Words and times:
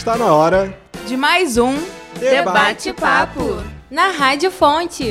Está 0.00 0.16
na 0.16 0.34
hora 0.34 0.74
de 1.06 1.14
mais 1.14 1.58
um 1.58 1.74
Debate-Papo 2.18 3.62
na 3.90 4.08
Rádio 4.08 4.50
Fonte. 4.50 5.04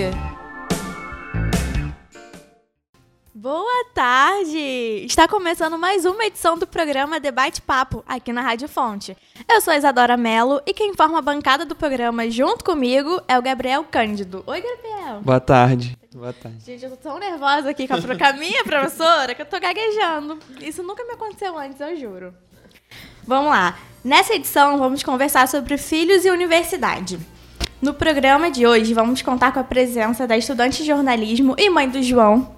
Boa 3.31 3.85
tarde! 3.93 4.57
Está 5.05 5.27
começando 5.27 5.77
mais 5.77 6.05
uma 6.05 6.25
edição 6.25 6.57
do 6.57 6.65
programa 6.65 7.19
Debate 7.19 7.61
Papo 7.61 8.03
aqui 8.07 8.33
na 8.33 8.41
Rádio 8.41 8.67
Fonte. 8.67 9.15
Eu 9.47 9.61
sou 9.61 9.71
a 9.71 9.77
Isadora 9.77 10.17
Mello 10.17 10.59
e 10.65 10.73
quem 10.73 10.95
forma 10.95 11.19
a 11.19 11.21
bancada 11.21 11.65
do 11.65 11.75
programa 11.75 12.27
junto 12.27 12.65
comigo 12.65 13.21
é 13.27 13.37
o 13.37 13.43
Gabriel 13.43 13.83
Cândido. 13.83 14.43
Oi, 14.47 14.59
Gabriel! 14.59 15.21
Boa 15.21 15.39
tarde. 15.39 15.95
Boa 16.11 16.33
tarde. 16.33 16.65
Gente, 16.65 16.83
eu 16.83 16.89
tô 16.89 16.97
tão 16.97 17.19
nervosa 17.19 17.69
aqui 17.69 17.87
com 17.87 17.93
a, 17.93 18.01
com 18.01 18.25
a 18.25 18.33
minha 18.33 18.63
professora 18.63 19.35
que 19.35 19.41
eu 19.43 19.45
tô 19.45 19.59
gaguejando. 19.59 20.39
Isso 20.59 20.81
nunca 20.81 21.05
me 21.05 21.11
aconteceu 21.11 21.55
antes, 21.59 21.79
eu 21.79 21.95
juro. 21.95 22.33
Vamos 23.29 23.51
lá. 23.51 23.77
Nessa 24.03 24.33
edição, 24.33 24.79
vamos 24.79 25.03
conversar 25.03 25.47
sobre 25.47 25.77
filhos 25.77 26.25
e 26.25 26.31
universidade. 26.31 27.19
No 27.79 27.93
programa 27.93 28.49
de 28.49 28.65
hoje, 28.65 28.91
vamos 28.91 29.21
contar 29.21 29.51
com 29.51 29.59
a 29.59 29.63
presença 29.63 30.25
da 30.25 30.35
estudante 30.35 30.79
de 30.79 30.87
jornalismo 30.87 31.53
e 31.55 31.69
mãe 31.69 31.87
do 31.87 32.01
João, 32.01 32.55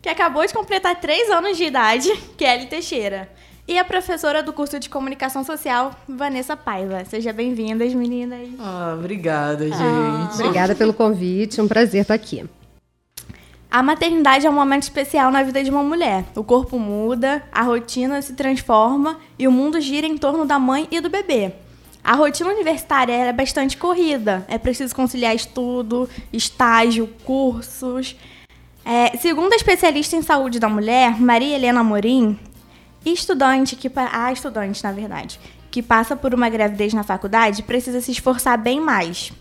que 0.00 0.08
acabou 0.08 0.46
de 0.46 0.54
completar 0.54 1.00
três 1.00 1.28
anos 1.28 1.56
de 1.56 1.64
idade, 1.64 2.08
Kelly 2.38 2.66
Teixeira. 2.66 3.28
E 3.66 3.76
a 3.76 3.84
professora 3.84 4.44
do 4.44 4.52
curso 4.52 4.78
de 4.78 4.88
comunicação 4.88 5.42
social, 5.42 5.90
Vanessa 6.08 6.56
Paiva. 6.56 7.04
Seja 7.04 7.32
bem-vindas, 7.32 7.92
meninas. 7.92 8.48
Ah, 8.60 8.94
obrigada, 8.96 9.64
gente. 9.64 9.76
Ah. 9.76 10.30
Obrigada 10.34 10.76
pelo 10.76 10.94
convite, 10.94 11.58
é 11.58 11.62
um 11.64 11.68
prazer 11.68 12.02
estar 12.02 12.14
aqui. 12.14 12.48
A 13.72 13.82
maternidade 13.82 14.46
é 14.46 14.50
um 14.50 14.52
momento 14.52 14.82
especial 14.82 15.30
na 15.30 15.42
vida 15.42 15.64
de 15.64 15.70
uma 15.70 15.82
mulher. 15.82 16.26
O 16.36 16.44
corpo 16.44 16.78
muda, 16.78 17.42
a 17.50 17.62
rotina 17.62 18.20
se 18.20 18.34
transforma 18.34 19.18
e 19.38 19.48
o 19.48 19.50
mundo 19.50 19.80
gira 19.80 20.06
em 20.06 20.18
torno 20.18 20.44
da 20.44 20.58
mãe 20.58 20.86
e 20.90 21.00
do 21.00 21.08
bebê. 21.08 21.54
A 22.04 22.14
rotina 22.14 22.50
universitária 22.50 23.14
é 23.14 23.32
bastante 23.32 23.78
corrida. 23.78 24.44
É 24.46 24.58
preciso 24.58 24.94
conciliar 24.94 25.34
estudo, 25.34 26.06
estágio, 26.30 27.08
cursos. 27.24 28.14
É, 28.84 29.16
segundo 29.16 29.54
a 29.54 29.56
especialista 29.56 30.16
em 30.16 30.22
saúde 30.22 30.60
da 30.60 30.68
mulher, 30.68 31.18
Maria 31.18 31.56
Helena 31.56 31.82
Morim, 31.82 32.38
estudante 33.06 33.74
que 33.74 33.90
a 33.96 34.30
estudante, 34.30 34.84
na 34.84 34.92
verdade, 34.92 35.40
que 35.70 35.82
passa 35.82 36.14
por 36.14 36.34
uma 36.34 36.50
gravidez 36.50 36.92
na 36.92 37.02
faculdade 37.02 37.62
precisa 37.62 38.02
se 38.02 38.12
esforçar 38.12 38.58
bem 38.58 38.78
mais. 38.78 39.32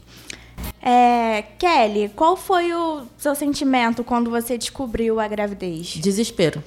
É, 0.82 1.44
Kelly, 1.60 2.10
qual 2.16 2.36
foi 2.36 2.74
o 2.74 3.04
seu 3.18 3.36
sentimento 3.36 4.04
quando 4.04 4.32
você 4.32 4.58
descobriu 4.58 5.20
a 5.20 5.28
gravidez? 5.28 5.88
Desespero. 5.88 6.64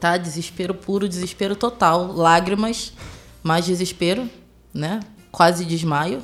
tá? 0.00 0.16
Desespero 0.16 0.74
puro, 0.74 1.08
desespero 1.08 1.54
total. 1.54 2.12
Lágrimas, 2.12 2.92
mais 3.42 3.64
desespero, 3.64 4.28
né? 4.72 5.00
Quase 5.30 5.64
desmaio. 5.64 6.22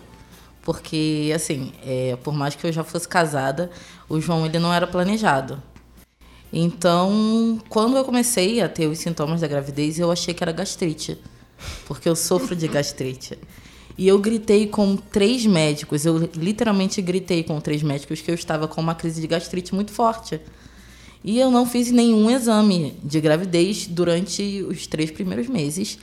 Porque, 0.62 1.32
assim, 1.34 1.72
é, 1.84 2.16
por 2.22 2.34
mais 2.34 2.54
que 2.54 2.66
eu 2.66 2.72
já 2.72 2.84
fosse 2.84 3.08
casada, 3.08 3.70
o 4.08 4.20
João 4.20 4.44
ele 4.44 4.58
não 4.58 4.72
era 4.72 4.86
planejado. 4.86 5.62
Então, 6.52 7.60
quando 7.68 7.96
eu 7.96 8.04
comecei 8.04 8.60
a 8.60 8.68
ter 8.68 8.86
os 8.88 8.98
sintomas 8.98 9.40
da 9.40 9.46
gravidez, 9.46 9.98
eu 9.98 10.10
achei 10.10 10.34
que 10.34 10.42
era 10.42 10.52
gastrite. 10.52 11.18
Porque 11.86 12.08
eu 12.08 12.16
sofro 12.16 12.56
de 12.56 12.66
gastrite. 12.66 13.38
E 14.00 14.08
eu 14.08 14.18
gritei 14.18 14.66
com 14.66 14.96
três 14.96 15.44
médicos, 15.44 16.06
eu 16.06 16.16
literalmente 16.34 17.02
gritei 17.02 17.44
com 17.44 17.60
três 17.60 17.82
médicos 17.82 18.22
que 18.22 18.30
eu 18.30 18.34
estava 18.34 18.66
com 18.66 18.80
uma 18.80 18.94
crise 18.94 19.20
de 19.20 19.26
gastrite 19.26 19.74
muito 19.74 19.92
forte. 19.92 20.40
E 21.22 21.38
eu 21.38 21.50
não 21.50 21.66
fiz 21.66 21.90
nenhum 21.90 22.30
exame 22.30 22.94
de 23.04 23.20
gravidez 23.20 23.86
durante 23.86 24.64
os 24.66 24.86
três 24.86 25.10
primeiros 25.10 25.48
meses. 25.48 25.98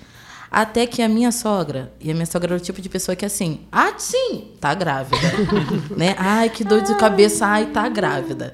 Até 0.51 0.85
que 0.85 1.01
a 1.01 1.09
minha 1.09 1.31
sogra, 1.31 1.91
e 1.99 2.11
a 2.11 2.13
minha 2.13 2.27
sogra 2.27 2.53
era 2.53 2.61
o 2.61 2.63
tipo 2.63 2.79
de 2.79 2.87
pessoa 2.87 3.15
que 3.15 3.25
assim, 3.25 3.61
ah, 3.71 3.91
sim, 3.97 4.51
tá 4.61 4.75
grávida. 4.75 5.17
né? 5.97 6.13
Ai, 6.19 6.51
que 6.51 6.63
dor 6.63 6.83
de 6.83 6.95
cabeça, 6.99 7.47
ai, 7.47 7.65
tá 7.65 7.89
grávida. 7.89 8.53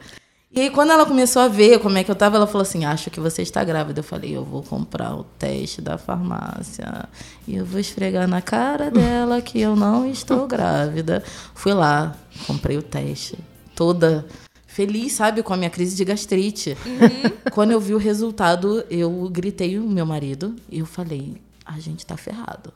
E 0.55 0.61
aí, 0.61 0.69
quando 0.69 0.91
ela 0.91 1.03
começou 1.03 1.41
a 1.41 1.47
ver 1.47 1.79
como 1.79 1.97
é 1.97 2.03
que 2.03 2.11
eu 2.11 2.15
tava, 2.15 2.35
ela 2.35 2.45
falou 2.45 2.61
assim: 2.61 2.85
Acho 2.85 3.09
que 3.09 3.19
você 3.19 3.41
está 3.41 3.63
grávida. 3.63 4.01
Eu 4.01 4.03
falei: 4.03 4.37
Eu 4.37 4.45
vou 4.45 4.61
comprar 4.61 5.15
o 5.15 5.23
teste 5.23 5.81
da 5.81 5.97
farmácia 5.97 7.09
e 7.47 7.55
eu 7.55 7.65
vou 7.65 7.79
esfregar 7.79 8.27
na 8.27 8.39
cara 8.39 8.91
dela 8.91 9.41
que 9.41 9.59
eu 9.59 9.75
não 9.75 10.07
estou 10.07 10.45
grávida. 10.47 11.23
Fui 11.55 11.73
lá, 11.73 12.15
comprei 12.45 12.77
o 12.77 12.83
teste, 12.83 13.35
toda 13.73 14.25
feliz, 14.67 15.13
sabe, 15.13 15.41
com 15.41 15.53
a 15.53 15.57
minha 15.57 15.69
crise 15.71 15.95
de 15.95 16.05
gastrite. 16.05 16.77
Uhum. 16.85 17.51
Quando 17.51 17.71
eu 17.71 17.79
vi 17.79 17.95
o 17.95 17.99
resultado, 17.99 18.85
eu 18.91 19.29
gritei 19.31 19.79
o 19.79 19.83
meu 19.83 20.05
marido 20.05 20.55
e 20.69 20.79
eu 20.79 20.85
falei: 20.85 21.35
A 21.65 21.79
gente 21.79 22.05
tá 22.05 22.15
ferrado. 22.15 22.71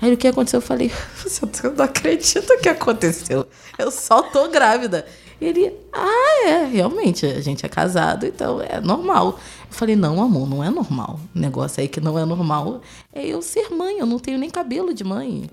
Aí 0.00 0.12
o 0.12 0.16
que 0.16 0.26
aconteceu? 0.26 0.58
Eu 0.58 0.62
falei: 0.62 0.90
Você 1.22 1.46
não 1.68 1.84
acredita 1.84 2.54
o 2.54 2.58
que 2.58 2.68
aconteceu. 2.68 3.46
Eu 3.78 3.90
só 3.90 4.22
tô 4.22 4.48
grávida. 4.48 5.06
Ele, 5.44 5.70
ah, 5.92 6.46
é, 6.46 6.64
realmente, 6.64 7.26
a 7.26 7.40
gente 7.42 7.66
é 7.66 7.68
casado, 7.68 8.24
então 8.24 8.62
é 8.62 8.80
normal. 8.80 9.38
Eu 9.68 9.72
falei, 9.76 9.94
não, 9.94 10.22
amor, 10.22 10.48
não 10.48 10.64
é 10.64 10.70
normal. 10.70 11.20
O 11.34 11.38
negócio 11.38 11.82
aí 11.82 11.88
que 11.88 12.00
não 12.00 12.18
é 12.18 12.24
normal 12.24 12.80
é 13.12 13.26
eu 13.26 13.42
ser 13.42 13.68
mãe, 13.68 13.98
eu 13.98 14.06
não 14.06 14.18
tenho 14.18 14.38
nem 14.38 14.48
cabelo 14.48 14.94
de 14.94 15.04
mãe. 15.04 15.50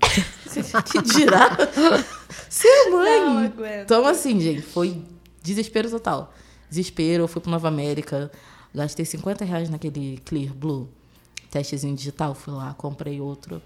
que 0.90 1.02
dirá 1.02 1.58
ser 2.48 2.90
mãe. 2.90 3.52
então, 3.82 4.06
assim, 4.06 4.40
gente, 4.40 4.62
foi 4.62 5.02
desespero 5.42 5.90
total. 5.90 6.32
Desespero, 6.70 7.24
eu 7.24 7.28
fui 7.28 7.42
para 7.42 7.50
Nova 7.50 7.68
América, 7.68 8.32
gastei 8.74 9.04
50 9.04 9.44
reais 9.44 9.68
naquele 9.68 10.22
Clear 10.24 10.54
Blue, 10.54 10.88
testezinho 11.50 11.94
digital, 11.94 12.34
fui 12.34 12.54
lá, 12.54 12.72
comprei 12.78 13.20
outro. 13.20 13.60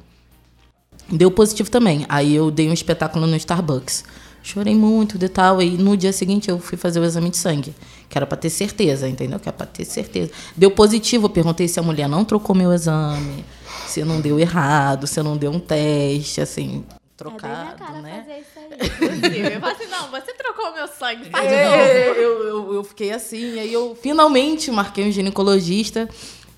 Deu 1.09 1.31
positivo 1.31 1.71
também. 1.71 2.05
Aí 2.09 2.35
eu 2.35 2.51
dei 2.51 2.69
um 2.69 2.73
espetáculo 2.73 3.29
no 3.29 3.37
Starbucks. 3.37 4.05
Chorei 4.47 4.77
muito 4.77 5.19
de 5.19 5.29
tal. 5.29 5.61
E 5.61 5.71
no 5.77 5.97
dia 5.97 6.13
seguinte 6.13 6.49
eu 6.49 6.61
fui 6.61 6.79
fazer 6.79 7.01
o 7.01 7.05
exame 7.05 7.31
de 7.31 7.37
sangue. 7.37 7.75
Que 8.09 8.17
era 8.17 8.25
para 8.25 8.39
ter 8.39 8.49
certeza, 8.49 9.09
entendeu? 9.09 9.41
Que 9.41 9.49
era 9.49 9.57
para 9.57 9.67
ter 9.67 9.85
certeza. 9.85 10.31
Deu 10.57 10.71
positivo. 10.71 11.27
Eu 11.27 11.31
perguntei 11.31 11.67
se 11.67 11.81
a 11.81 11.83
mulher 11.83 12.09
não 12.09 12.25
trocou 12.25 12.55
meu 12.55 12.73
exame. 12.73 13.45
Se 13.89 14.05
não 14.05 14.21
deu 14.21 14.39
errado. 14.39 15.05
Se 15.09 15.21
não 15.21 15.37
deu 15.37 15.51
um 15.51 15.59
teste, 15.59 16.41
assim. 16.41 16.85
Trocado, 17.17 17.83
é 17.83 18.03
né? 18.03 18.25
Fazer 18.25 18.41
isso 18.41 19.33
aí. 19.33 19.55
eu 19.55 19.61
falei 19.61 19.75
assim, 19.75 19.91
não, 19.91 20.11
você 20.11 20.33
trocou 20.35 20.73
meu 20.75 20.87
sangue, 20.87 21.31
faz 21.31 21.51
é, 21.51 21.65
de 21.65 22.11
novo. 22.11 22.21
Eu, 22.21 22.47
eu, 22.47 22.75
eu 22.75 22.85
fiquei 22.85 23.11
assim, 23.11 23.59
aí 23.59 23.73
eu 23.73 23.97
finalmente 24.01 24.71
marquei 24.71 25.09
um 25.09 25.11
ginecologista. 25.11 26.09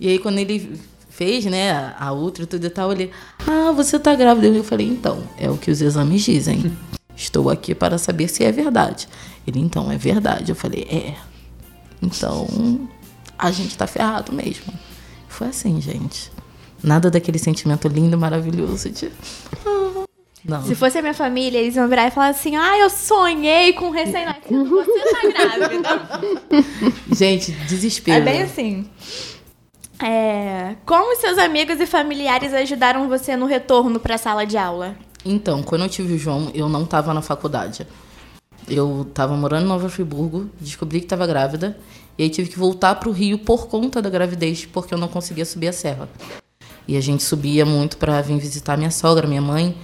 E 0.00 0.08
aí 0.08 0.18
quando 0.18 0.38
ele 0.38 0.78
fez, 1.08 1.44
né, 1.46 1.70
a, 1.70 2.06
a 2.06 2.12
outra 2.12 2.42
e 2.42 2.46
tudo 2.46 2.66
e 2.66 2.70
tal, 2.70 2.90
ele, 2.90 3.12
ah, 3.46 3.70
você 3.70 4.00
tá 4.00 4.14
grávida. 4.16 4.48
Eu 4.48 4.64
falei, 4.64 4.88
então, 4.88 5.22
é 5.38 5.48
o 5.48 5.56
que 5.56 5.70
os 5.70 5.80
exames 5.80 6.22
dizem. 6.22 6.76
Estou 7.18 7.50
aqui 7.50 7.74
para 7.74 7.98
saber 7.98 8.28
se 8.28 8.44
é 8.44 8.52
verdade. 8.52 9.08
Ele, 9.44 9.58
então, 9.58 9.90
é 9.90 9.98
verdade. 9.98 10.52
Eu 10.52 10.56
falei, 10.56 10.86
é. 10.88 11.16
Então, 12.00 12.88
a 13.36 13.50
gente 13.50 13.76
tá 13.76 13.88
ferrado 13.88 14.32
mesmo. 14.32 14.72
Foi 15.28 15.48
assim, 15.48 15.80
gente. 15.80 16.30
Nada 16.82 17.10
daquele 17.10 17.38
sentimento 17.38 17.88
lindo, 17.88 18.16
maravilhoso 18.16 18.88
de. 18.88 19.10
Não. 20.44 20.62
Se 20.62 20.76
fosse 20.76 20.96
a 20.96 21.02
minha 21.02 21.12
família, 21.12 21.58
eles 21.58 21.74
iam 21.74 21.88
virar 21.88 22.06
e 22.06 22.10
falar 22.12 22.28
assim: 22.28 22.54
Ah, 22.54 22.78
eu 22.78 22.88
sonhei 22.88 23.72
com 23.72 23.86
um 23.86 23.90
recém-nascido, 23.90 24.64
você 24.64 25.12
tá 25.12 25.28
grávida. 25.28 26.32
Gente, 27.12 27.50
desespero. 27.50 28.18
É 28.18 28.20
bem 28.20 28.42
assim. 28.42 28.88
É... 30.02 30.76
Como 30.86 31.16
seus 31.16 31.38
amigos 31.38 31.80
e 31.80 31.86
familiares 31.86 32.54
ajudaram 32.54 33.08
você 33.08 33.36
no 33.36 33.46
retorno 33.46 33.98
para 33.98 34.14
a 34.14 34.18
sala 34.18 34.46
de 34.46 34.56
aula? 34.56 34.96
Então, 35.24 35.62
quando 35.62 35.82
eu 35.82 35.88
tive 35.88 36.14
o 36.14 36.18
João, 36.18 36.50
eu 36.54 36.68
não 36.68 36.84
estava 36.84 37.12
na 37.12 37.20
faculdade. 37.20 37.86
Eu 38.68 39.06
estava 39.08 39.36
morando 39.36 39.64
em 39.64 39.68
Nova 39.68 39.88
Friburgo, 39.88 40.48
descobri 40.60 41.00
que 41.00 41.06
estava 41.06 41.26
grávida, 41.26 41.78
e 42.16 42.22
aí 42.22 42.30
tive 42.30 42.50
que 42.50 42.58
voltar 42.58 42.94
para 42.96 43.08
o 43.08 43.12
Rio 43.12 43.38
por 43.38 43.66
conta 43.66 44.00
da 44.00 44.10
gravidez, 44.10 44.66
porque 44.66 44.92
eu 44.92 44.98
não 44.98 45.08
conseguia 45.08 45.44
subir 45.44 45.68
a 45.68 45.72
serra. 45.72 46.08
E 46.86 46.96
a 46.96 47.00
gente 47.00 47.22
subia 47.22 47.66
muito 47.66 47.96
para 47.96 48.20
vir 48.22 48.38
visitar 48.38 48.76
minha 48.76 48.90
sogra, 48.90 49.26
minha 49.26 49.42
mãe. 49.42 49.76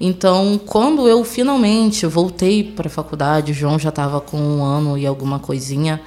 Então, 0.00 0.60
quando 0.64 1.08
eu 1.08 1.24
finalmente 1.24 2.06
voltei 2.06 2.62
para 2.62 2.88
a 2.88 2.90
faculdade, 2.90 3.52
o 3.52 3.54
João 3.54 3.78
já 3.78 3.88
estava 3.88 4.20
com 4.20 4.38
um 4.38 4.62
ano 4.62 4.98
e 4.98 5.06
alguma 5.06 5.38
coisinha, 5.38 6.00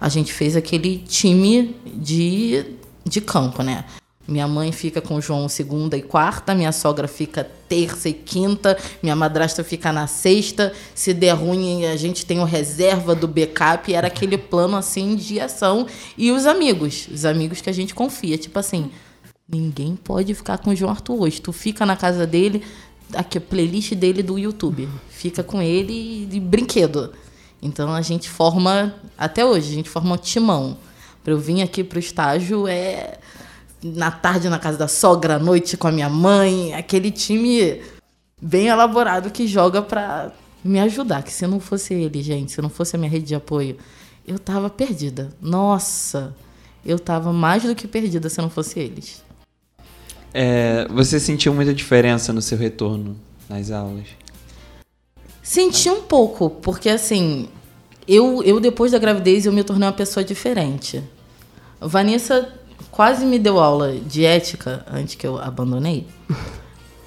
a 0.00 0.08
gente 0.08 0.32
fez 0.32 0.56
aquele 0.56 0.98
time 0.98 1.76
de, 1.84 2.64
de 3.04 3.20
campo, 3.20 3.62
né? 3.62 3.84
Minha 4.26 4.48
mãe 4.48 4.72
fica 4.72 5.02
com 5.02 5.20
João 5.20 5.48
segunda 5.50 5.98
e 5.98 6.02
quarta, 6.02 6.54
minha 6.54 6.72
sogra 6.72 7.06
fica 7.06 7.44
terça 7.68 8.08
e 8.08 8.14
quinta, 8.14 8.78
minha 9.02 9.14
madrasta 9.14 9.62
fica 9.62 9.92
na 9.92 10.06
sexta. 10.06 10.72
Se 10.94 11.12
der 11.12 11.32
ruim, 11.32 11.84
a 11.84 11.96
gente 11.96 12.24
tem 12.24 12.40
o 12.40 12.44
reserva 12.44 13.14
do 13.14 13.28
backup. 13.28 13.92
Era 13.92 14.06
aquele 14.06 14.38
plano 14.38 14.76
assim 14.76 15.14
de 15.14 15.38
ação. 15.38 15.86
E 16.16 16.32
os 16.32 16.46
amigos, 16.46 17.06
os 17.12 17.26
amigos 17.26 17.60
que 17.60 17.68
a 17.68 17.72
gente 17.72 17.94
confia. 17.94 18.38
Tipo 18.38 18.58
assim, 18.58 18.90
ninguém 19.46 19.94
pode 19.94 20.32
ficar 20.32 20.56
com 20.56 20.70
o 20.70 20.76
João 20.76 20.92
Arthur 20.92 21.20
hoje. 21.20 21.42
Tu 21.42 21.52
fica 21.52 21.84
na 21.84 21.94
casa 21.94 22.26
dele, 22.26 22.62
aqui 23.12 23.36
a 23.36 23.40
playlist 23.42 23.92
dele 23.92 24.22
do 24.22 24.38
YouTube. 24.38 24.88
Fica 25.10 25.42
com 25.42 25.60
ele 25.60 26.24
de 26.24 26.40
brinquedo. 26.40 27.12
Então 27.60 27.92
a 27.92 28.00
gente 28.00 28.30
forma, 28.30 28.94
até 29.18 29.44
hoje, 29.44 29.70
a 29.70 29.74
gente 29.74 29.90
forma 29.90 30.14
um 30.14 30.18
timão. 30.18 30.78
Para 31.24 31.32
eu 31.32 31.38
vir 31.38 31.62
aqui 31.62 31.82
pro 31.82 31.98
estágio 31.98 32.68
é 32.68 33.18
na 33.82 34.10
tarde 34.10 34.48
na 34.48 34.58
casa 34.58 34.78
da 34.78 34.88
sogra, 34.88 35.36
à 35.36 35.38
noite 35.38 35.76
com 35.76 35.88
a 35.88 35.92
minha 35.92 36.08
mãe, 36.08 36.74
aquele 36.74 37.10
time 37.10 37.80
bem 38.40 38.68
elaborado 38.68 39.30
que 39.30 39.46
joga 39.46 39.80
pra 39.80 40.32
me 40.62 40.78
ajudar. 40.80 41.22
Que 41.22 41.32
se 41.32 41.46
não 41.46 41.58
fosse 41.58 41.94
ele, 41.94 42.22
gente, 42.22 42.52
se 42.52 42.60
não 42.60 42.68
fosse 42.68 42.94
a 42.94 42.98
minha 42.98 43.10
rede 43.10 43.26
de 43.26 43.34
apoio, 43.34 43.76
eu 44.26 44.38
tava 44.38 44.68
perdida. 44.68 45.30
Nossa, 45.40 46.34
eu 46.84 46.98
tava 46.98 47.32
mais 47.32 47.62
do 47.62 47.74
que 47.74 47.88
perdida 47.88 48.28
se 48.28 48.40
não 48.40 48.50
fosse 48.50 48.78
eles. 48.78 49.24
É, 50.32 50.86
você 50.88 51.18
sentiu 51.18 51.54
muita 51.54 51.72
diferença 51.72 52.32
no 52.32 52.42
seu 52.42 52.58
retorno 52.58 53.16
nas 53.48 53.70
aulas? 53.70 54.08
Senti 55.42 55.88
um 55.88 56.02
pouco, 56.02 56.50
porque 56.50 56.88
assim, 56.88 57.48
eu, 58.08 58.42
eu 58.42 58.58
depois 58.60 58.92
da 58.92 58.98
gravidez 58.98 59.46
eu 59.46 59.52
me 59.52 59.62
tornei 59.62 59.86
uma 59.86 59.94
pessoa 59.94 60.24
diferente. 60.24 61.02
Vanessa 61.80 62.52
quase 62.90 63.24
me 63.24 63.38
deu 63.38 63.58
aula 63.58 63.92
de 63.92 64.24
ética 64.24 64.84
antes 64.90 65.14
que 65.14 65.26
eu 65.26 65.38
abandonei. 65.38 66.06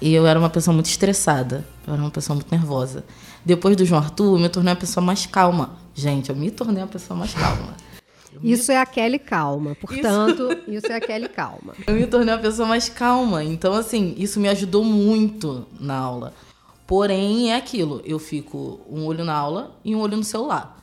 E 0.00 0.14
eu 0.14 0.26
era 0.26 0.38
uma 0.38 0.50
pessoa 0.50 0.74
muito 0.74 0.86
estressada. 0.86 1.66
Eu 1.86 1.94
era 1.94 2.02
uma 2.02 2.10
pessoa 2.10 2.34
muito 2.34 2.50
nervosa. 2.50 3.04
Depois 3.44 3.76
do 3.76 3.84
João 3.84 4.02
Arthur, 4.02 4.36
eu 4.36 4.38
me 4.38 4.48
tornei 4.48 4.72
uma 4.72 4.78
pessoa 4.78 5.04
mais 5.04 5.26
calma. 5.26 5.76
Gente, 5.94 6.30
eu 6.30 6.36
me 6.36 6.50
tornei 6.50 6.82
uma 6.82 6.88
pessoa 6.88 7.18
mais 7.18 7.34
calma. 7.34 7.74
Isso 8.42 8.70
é 8.70 8.78
a 8.78 8.86
Kelly 8.86 9.18
calma. 9.18 9.74
Portanto, 9.74 10.52
isso... 10.52 10.70
isso 10.70 10.86
é 10.92 10.96
a 10.96 11.00
Kelly 11.00 11.28
calma. 11.28 11.74
Eu 11.86 11.94
me 11.94 12.06
tornei 12.06 12.32
uma 12.34 12.40
pessoa 12.40 12.68
mais 12.68 12.88
calma. 12.88 13.42
Então, 13.42 13.72
assim, 13.72 14.14
isso 14.16 14.38
me 14.38 14.48
ajudou 14.48 14.84
muito 14.84 15.66
na 15.80 15.96
aula. 15.96 16.32
Porém, 16.86 17.50
é 17.50 17.56
aquilo. 17.56 18.00
Eu 18.04 18.18
fico 18.18 18.80
um 18.88 19.06
olho 19.06 19.24
na 19.24 19.34
aula 19.34 19.76
e 19.84 19.94
um 19.94 20.00
olho 20.00 20.16
no 20.16 20.24
celular. 20.24 20.78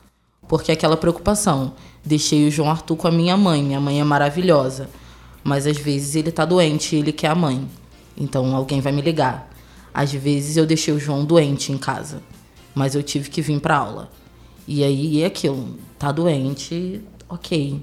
Porque 0.46 0.70
é 0.70 0.74
aquela 0.74 0.96
preocupação. 0.96 1.72
Deixei 2.06 2.46
o 2.46 2.50
João 2.52 2.70
Arthur 2.70 2.96
com 2.96 3.08
a 3.08 3.10
minha 3.10 3.36
mãe. 3.36 3.60
Minha 3.60 3.80
mãe 3.80 4.00
é 4.00 4.04
maravilhosa. 4.04 4.88
Mas 5.42 5.66
às 5.66 5.76
vezes 5.76 6.14
ele 6.14 6.30
tá 6.30 6.44
doente 6.44 6.94
e 6.94 7.00
ele 7.00 7.10
quer 7.10 7.28
a 7.28 7.34
mãe. 7.34 7.68
Então 8.16 8.54
alguém 8.54 8.80
vai 8.80 8.92
me 8.92 9.02
ligar. 9.02 9.50
Às 9.92 10.12
vezes 10.12 10.56
eu 10.56 10.64
deixei 10.64 10.94
o 10.94 11.00
João 11.00 11.24
doente 11.24 11.72
em 11.72 11.76
casa. 11.76 12.22
Mas 12.72 12.94
eu 12.94 13.02
tive 13.02 13.28
que 13.28 13.42
vir 13.42 13.60
pra 13.60 13.78
aula. 13.78 14.08
E 14.68 14.84
aí 14.84 15.20
é 15.22 15.26
aquilo. 15.26 15.76
Tá 15.98 16.12
doente, 16.12 17.02
ok. 17.28 17.82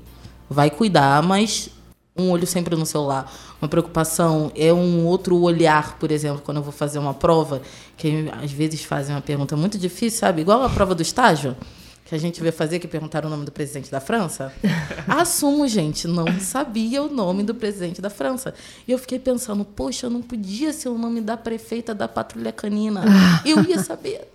Vai 0.49 0.69
cuidar, 0.69 1.21
mas 1.21 1.69
um 2.15 2.29
olho 2.29 2.47
sempre 2.47 2.77
no 2.77 2.85
celular. 2.85 3.29
Uma 3.61 3.67
preocupação 3.67 4.53
é 4.55 4.71
um 4.71 5.05
outro 5.05 5.37
olhar, 5.37 5.97
por 5.97 6.11
exemplo, 6.11 6.41
quando 6.45 6.57
eu 6.57 6.63
vou 6.63 6.71
fazer 6.71 6.97
uma 6.97 7.13
prova, 7.13 7.61
que 7.97 8.29
às 8.41 8.51
vezes 8.53 8.85
fazem 8.85 9.13
uma 9.13 9.21
pergunta 9.21 9.57
muito 9.57 9.77
difícil, 9.77 10.19
sabe? 10.19 10.41
Igual 10.41 10.63
a 10.63 10.69
prova 10.69 10.95
do 10.95 11.01
estágio 11.01 11.57
que 12.05 12.13
a 12.13 12.17
gente 12.17 12.41
veio 12.41 12.51
fazer, 12.51 12.79
que 12.79 12.87
perguntaram 12.87 13.27
o 13.27 13.29
nome 13.29 13.45
do 13.45 13.51
presidente 13.51 13.89
da 13.89 14.01
França. 14.01 14.53
Assumo, 15.07 15.67
gente, 15.67 16.07
não 16.07 16.39
sabia 16.39 17.01
o 17.01 17.09
nome 17.09 17.43
do 17.43 17.55
presidente 17.55 18.01
da 18.01 18.09
França. 18.09 18.53
E 18.87 18.91
eu 18.91 18.97
fiquei 18.97 19.17
pensando, 19.17 19.63
poxa, 19.63 20.09
não 20.09 20.21
podia 20.21 20.73
ser 20.73 20.89
o 20.89 20.97
nome 20.97 21.21
da 21.21 21.37
prefeita 21.37 21.95
da 21.95 22.07
patrulha 22.07 22.51
canina. 22.51 23.03
Eu 23.45 23.63
ia 23.63 23.81
saber. 23.81 24.27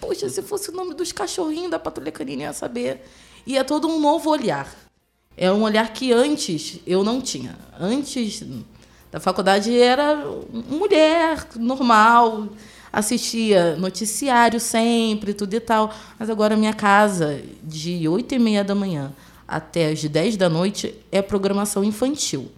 Poxa, 0.00 0.28
se 0.28 0.42
fosse 0.42 0.70
o 0.70 0.72
nome 0.72 0.94
dos 0.94 1.10
cachorrinhos 1.10 1.70
da 1.70 1.78
patrulha 1.78 2.12
canina, 2.12 2.42
eu 2.42 2.46
ia 2.46 2.52
saber. 2.52 3.04
E 3.44 3.58
é 3.58 3.64
todo 3.64 3.88
um 3.88 4.00
novo 4.00 4.30
olhar. 4.30 4.72
É 5.36 5.50
um 5.50 5.62
olhar 5.62 5.92
que 5.92 6.12
antes 6.12 6.80
eu 6.86 7.02
não 7.02 7.20
tinha. 7.20 7.56
Antes 7.78 8.44
da 9.10 9.18
faculdade 9.18 9.76
era 9.76 10.24
mulher, 10.68 11.46
normal 11.56 12.48
assistia 12.92 13.76
noticiário 13.76 14.58
sempre, 14.60 15.34
tudo 15.34 15.54
e 15.54 15.60
tal. 15.60 15.94
Mas 16.18 16.30
agora 16.30 16.56
minha 16.56 16.72
casa, 16.72 17.42
de 17.62 18.08
8 18.08 18.34
e 18.34 18.38
meia 18.38 18.64
da 18.64 18.74
manhã 18.74 19.12
até 19.46 19.90
as 19.90 20.04
10 20.04 20.36
da 20.36 20.48
noite, 20.48 20.94
é 21.10 21.22
programação 21.22 21.82
infantil. 21.82 22.50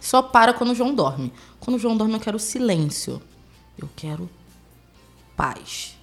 Só 0.00 0.22
para 0.22 0.52
quando 0.52 0.70
o 0.70 0.74
João 0.74 0.94
dorme. 0.94 1.32
Quando 1.58 1.76
o 1.76 1.78
João 1.78 1.96
dorme, 1.96 2.14
eu 2.14 2.20
quero 2.20 2.38
silêncio. 2.38 3.20
Eu 3.78 3.88
quero 3.96 4.28
paz. 5.36 5.96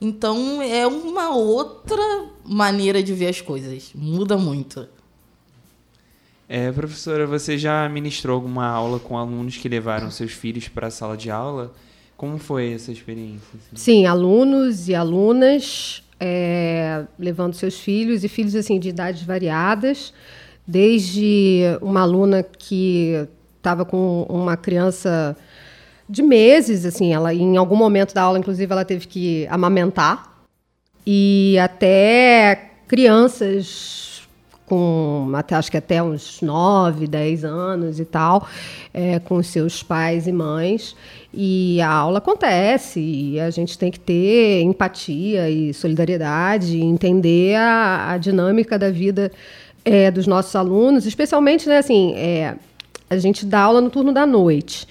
Então 0.00 0.60
é 0.60 0.86
uma 0.86 1.30
outra 1.30 2.02
maneira 2.44 3.02
de 3.02 3.14
ver 3.14 3.28
as 3.28 3.40
coisas. 3.40 3.90
Muda 3.94 4.36
muito. 4.36 4.86
É, 6.48 6.70
professora, 6.70 7.26
você 7.26 7.56
já 7.56 7.88
ministrou 7.88 8.34
alguma 8.34 8.66
aula 8.66 8.98
com 8.98 9.16
alunos 9.16 9.56
que 9.56 9.68
levaram 9.68 10.10
seus 10.10 10.32
filhos 10.32 10.68
para 10.68 10.88
a 10.88 10.90
sala 10.90 11.16
de 11.16 11.30
aula? 11.30 11.72
Como 12.22 12.38
foi 12.38 12.72
essa 12.74 12.92
experiência? 12.92 13.48
Assim? 13.52 13.74
Sim, 13.74 14.06
alunos 14.06 14.88
e 14.88 14.94
alunas 14.94 16.04
é, 16.20 17.02
levando 17.18 17.52
seus 17.54 17.80
filhos 17.80 18.22
e 18.22 18.28
filhos 18.28 18.54
assim 18.54 18.78
de 18.78 18.90
idades 18.90 19.24
variadas, 19.24 20.14
desde 20.64 21.62
uma 21.80 22.02
aluna 22.02 22.44
que 22.44 23.26
estava 23.56 23.84
com 23.84 24.24
uma 24.28 24.56
criança 24.56 25.36
de 26.08 26.22
meses, 26.22 26.86
assim, 26.86 27.12
ela 27.12 27.34
em 27.34 27.56
algum 27.56 27.74
momento 27.74 28.14
da 28.14 28.22
aula, 28.22 28.38
inclusive, 28.38 28.70
ela 28.70 28.84
teve 28.84 29.08
que 29.08 29.44
amamentar, 29.50 30.44
e 31.04 31.58
até 31.58 32.70
crianças 32.86 34.12
com 34.72 35.30
até, 35.34 35.54
acho 35.54 35.70
que 35.70 35.76
até 35.76 36.02
uns 36.02 36.40
9, 36.40 37.06
10 37.06 37.44
anos 37.44 38.00
e 38.00 38.06
tal, 38.06 38.48
é, 38.94 39.18
com 39.18 39.42
seus 39.42 39.82
pais 39.82 40.26
e 40.26 40.32
mães. 40.32 40.96
E 41.34 41.80
a 41.80 41.88
aula 41.88 42.18
acontece, 42.18 43.00
e 43.00 43.40
a 43.40 43.48
gente 43.50 43.78
tem 43.78 43.90
que 43.90 43.98
ter 43.98 44.60
empatia 44.62 45.48
e 45.48 45.72
solidariedade, 45.72 46.76
e 46.76 46.82
entender 46.82 47.56
a, 47.56 48.12
a 48.12 48.18
dinâmica 48.18 48.78
da 48.78 48.90
vida 48.90 49.32
é, 49.84 50.10
dos 50.10 50.26
nossos 50.26 50.54
alunos, 50.54 51.06
especialmente, 51.06 51.68
né, 51.68 51.78
assim, 51.78 52.12
é, 52.14 52.56
a 53.08 53.16
gente 53.16 53.46
dá 53.46 53.60
aula 53.60 53.80
no 53.80 53.88
turno 53.90 54.12
da 54.12 54.26
noite. 54.26 54.86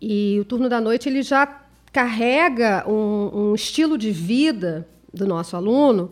E 0.00 0.38
o 0.40 0.44
turno 0.44 0.68
da 0.68 0.80
noite 0.80 1.08
ele 1.08 1.22
já 1.22 1.46
carrega 1.92 2.84
um, 2.88 3.50
um 3.50 3.54
estilo 3.54 3.96
de 3.96 4.10
vida 4.10 4.86
do 5.12 5.26
nosso 5.26 5.56
aluno 5.56 6.10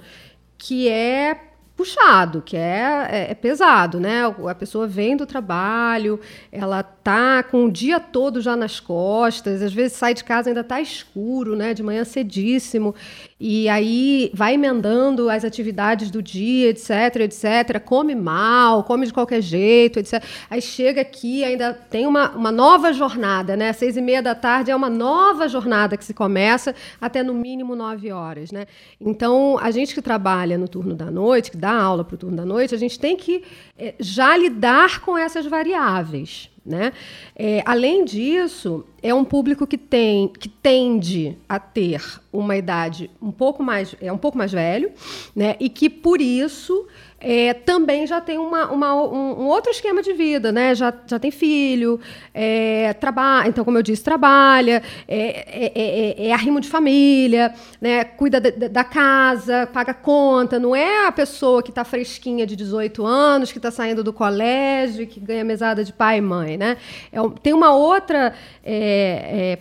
que 0.59 0.89
é 0.89 1.46
puxado, 1.77 2.41
que 2.41 2.57
é, 2.57 3.07
é, 3.11 3.31
é, 3.31 3.35
pesado, 3.35 4.01
né? 4.01 4.23
A 4.49 4.55
pessoa 4.55 4.87
vem 4.87 5.15
do 5.15 5.27
trabalho, 5.27 6.19
ela 6.51 6.83
tá 6.83 7.43
com 7.43 7.67
o 7.67 7.71
dia 7.71 8.01
todo 8.01 8.41
já 8.41 8.57
nas 8.57 8.81
costas, 8.81 9.61
às 9.61 9.73
vezes 9.73 9.93
sai 9.99 10.15
de 10.15 10.25
casa 10.25 10.49
ainda 10.49 10.65
tá 10.65 10.81
escuro, 10.81 11.55
né? 11.55 11.75
De 11.75 11.83
manhã 11.83 12.03
cedíssimo. 12.05 12.95
E 13.39 13.69
aí 13.69 14.31
vai 14.33 14.55
emendando 14.55 15.29
as 15.29 15.45
atividades 15.45 16.11
do 16.11 16.23
dia, 16.23 16.71
etc, 16.71 17.17
etc. 17.21 17.79
Come 17.85 18.15
mal, 18.15 18.83
come 18.83 19.05
de 19.05 19.13
qualquer 19.13 19.43
jeito, 19.43 19.99
etc. 19.99 20.25
Aí 20.49 20.63
chega 20.63 21.03
aqui, 21.03 21.45
ainda 21.45 21.75
tem 21.75 22.07
uma, 22.07 22.31
uma 22.31 22.51
nova 22.51 22.95
jornada, 22.95 23.55
né? 23.55 23.69
Às 23.69 23.77
seis 23.77 23.95
e 23.95 24.01
meia 24.01 24.23
da 24.23 24.35
tarde 24.35 24.71
é 24.71 24.77
uma 24.77 24.89
nova 24.89 25.49
jornada 25.49 25.99
que 25.99 26.05
se 26.05 26.15
começa 26.15 26.75
até 26.99 27.23
no 27.23 27.35
mínimo 27.35 27.77
nove 27.77 28.11
horas, 28.11 28.51
né? 28.51 28.67
Então, 28.99 29.59
a 29.61 29.71
gente 29.71 29.95
que 29.95 30.01
trabalha 30.01 30.57
no 30.57 30.67
turno 30.67 30.95
da 30.95 31.11
noite, 31.11 31.51
que 31.51 31.59
dá 31.59 31.73
aula 31.73 32.05
para 32.05 32.15
o 32.15 32.19
turno 32.19 32.37
da 32.39 32.45
noite, 32.47 32.75
a 32.75 32.79
gente 32.79 32.99
tem 32.99 33.19
que 33.19 33.45
é, 33.79 33.95
já 34.01 34.35
lidar 34.35 35.01
com 35.01 35.17
essas 35.19 35.45
variáveis. 35.45 36.51
Né? 36.67 36.93
É, 37.37 37.63
além 37.65 38.05
disso, 38.05 38.85
é 39.03 39.15
um 39.15 39.25
público 39.25 39.67
que 39.67 39.79
tem 39.79 40.29
que 40.29 40.49
tende 40.49 41.37
a 41.49 41.59
ter 41.59 42.21
uma 42.33 42.57
idade 42.57 43.11
um 43.21 43.31
pouco 43.31 43.63
mais 43.63 43.95
é 44.01 44.13
um 44.13 44.19
pouco 44.19 44.37
mais 44.37 44.53
velho, 44.53 44.91
né? 45.35 45.57
E 45.61 45.69
que 45.69 45.89
por 45.89 46.21
isso 46.21 46.87
é, 47.19 47.55
também 47.55 48.07
já 48.07 48.21
tem 48.21 48.37
uma, 48.37 48.71
uma 48.71 48.95
um, 48.95 49.41
um, 49.41 49.47
outro 49.47 49.71
esquema 49.71 50.03
de 50.03 50.13
vida, 50.13 50.53
né? 50.53 50.75
Já, 50.75 50.93
já 51.07 51.19
tem 51.19 51.31
filho, 51.31 51.99
é, 52.35 52.93
trabalha, 52.93 53.49
então, 53.49 53.65
como 53.65 53.79
eu 53.79 53.83
disse, 53.83 54.05
trabalha, 54.05 54.83
é, 55.09 55.17
é, 55.19 55.73
é, 55.75 56.29
é 56.29 56.33
arrimo 56.33 56.61
de 56.61 56.69
família, 56.69 57.55
né? 57.81 58.05
cuida 58.05 58.39
da, 58.39 58.69
da, 58.69 58.85
casa, 58.85 59.67
paga 59.67 59.95
conta, 59.95 60.59
não 60.59 60.77
é 60.77 61.07
a 61.07 61.13
pessoa 61.13 61.63
que 61.63 61.71
está 61.71 61.85
fresquinha 61.85 62.47
de 62.47 62.55
18 62.55 63.05
anos, 63.05 63.51
que 63.51 63.59
está 63.59 63.71
saindo 63.71 64.05
do 64.05 64.13
colégio, 64.13 65.07
que 65.07 65.19
ganha 65.19 65.43
mesada 65.43 65.83
de 65.83 65.93
pai 65.93 66.19
e 66.19 66.21
mãe. 66.21 66.59
Né? 66.59 66.77
É, 67.11 67.19
tem 67.43 67.55
uma 67.55 67.75
outra 67.75 68.35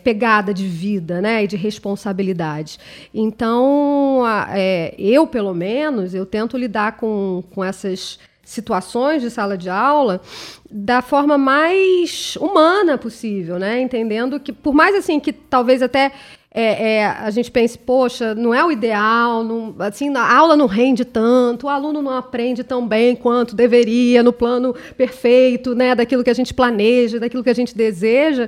pegada 0.04 0.54
de 0.54 0.68
vida 0.68 1.22
né? 1.22 1.44
e 1.44 1.48
de 1.48 1.56
responsabilidade. 1.56 2.78
Então, 3.14 4.24
a, 4.26 4.50
eu, 4.98 5.28
pelo 5.28 5.54
menos, 5.54 6.14
eu 6.14 6.26
tento 6.26 6.58
lidar 6.58 6.98
com 6.98 7.44
com 7.52 7.64
essas 7.64 8.20
situações 8.46 9.24
de 9.24 9.30
sala 9.32 9.58
de 9.58 9.70
aula 9.70 10.22
da 10.70 11.02
forma 11.02 11.38
mais 11.38 12.38
humana 12.40 12.98
possível, 12.98 13.58
né? 13.58 13.82
Entendendo 13.82 14.40
que, 14.40 14.54
por 14.54 14.74
mais 14.74 14.96
assim 14.96 15.20
que 15.20 15.34
talvez 15.34 15.82
até 15.82 16.12
é, 16.58 16.94
é, 16.94 17.06
a 17.06 17.30
gente 17.32 17.52
pense, 17.52 17.78
poxa, 17.78 18.34
não 18.34 18.54
é 18.54 18.64
o 18.64 18.72
ideal, 18.72 19.44
não, 19.44 19.76
assim, 19.80 20.16
a 20.16 20.38
aula 20.38 20.56
não 20.56 20.68
rende 20.68 21.04
tanto, 21.04 21.66
o 21.66 21.70
aluno 21.70 22.02
não 22.02 22.12
aprende 22.12 22.64
tão 22.64 22.88
bem 22.88 23.14
quanto 23.14 23.56
deveria 23.56 24.24
no 24.24 24.32
plano 24.32 24.74
perfeito, 24.96 25.76
né? 25.76 25.94
Daquilo 25.94 26.24
que 26.24 26.30
a 26.30 26.34
gente 26.36 26.54
planeja, 26.54 27.20
daquilo 27.20 27.44
que 27.44 27.50
a 27.50 27.56
gente 27.56 27.76
deseja 27.76 28.48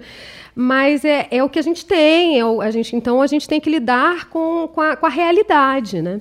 mas 0.59 1.05
é, 1.05 1.27
é 1.29 1.43
o 1.43 1.49
que 1.49 1.59
a 1.59 1.61
gente 1.61 1.85
tem, 1.85 2.39
é 2.39 2.43
o, 2.43 2.61
a 2.61 2.71
gente, 2.71 2.95
então 2.95 3.21
a 3.21 3.27
gente 3.27 3.47
tem 3.47 3.61
que 3.61 3.69
lidar 3.69 4.27
com, 4.27 4.67
com, 4.67 4.81
a, 4.81 4.95
com 4.95 5.05
a 5.05 5.09
realidade, 5.09 6.01
né? 6.01 6.19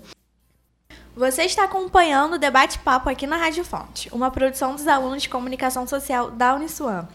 Você 1.17 1.45
está 1.45 1.65
acompanhando 1.65 2.35
o 2.35 2.39
Debate 2.39 2.79
Papo 2.81 3.09
aqui 3.09 3.27
na 3.27 3.39
Rádio 3.39 3.65
Fonte, 3.65 4.11
uma 4.13 4.31
produção 4.31 4.75
dos 4.75 4.87
alunos 4.87 5.23
de 5.23 5.31
comunicação 5.31 5.87
social 5.87 6.31
da 6.31 6.55
Uniswan. 6.55 7.09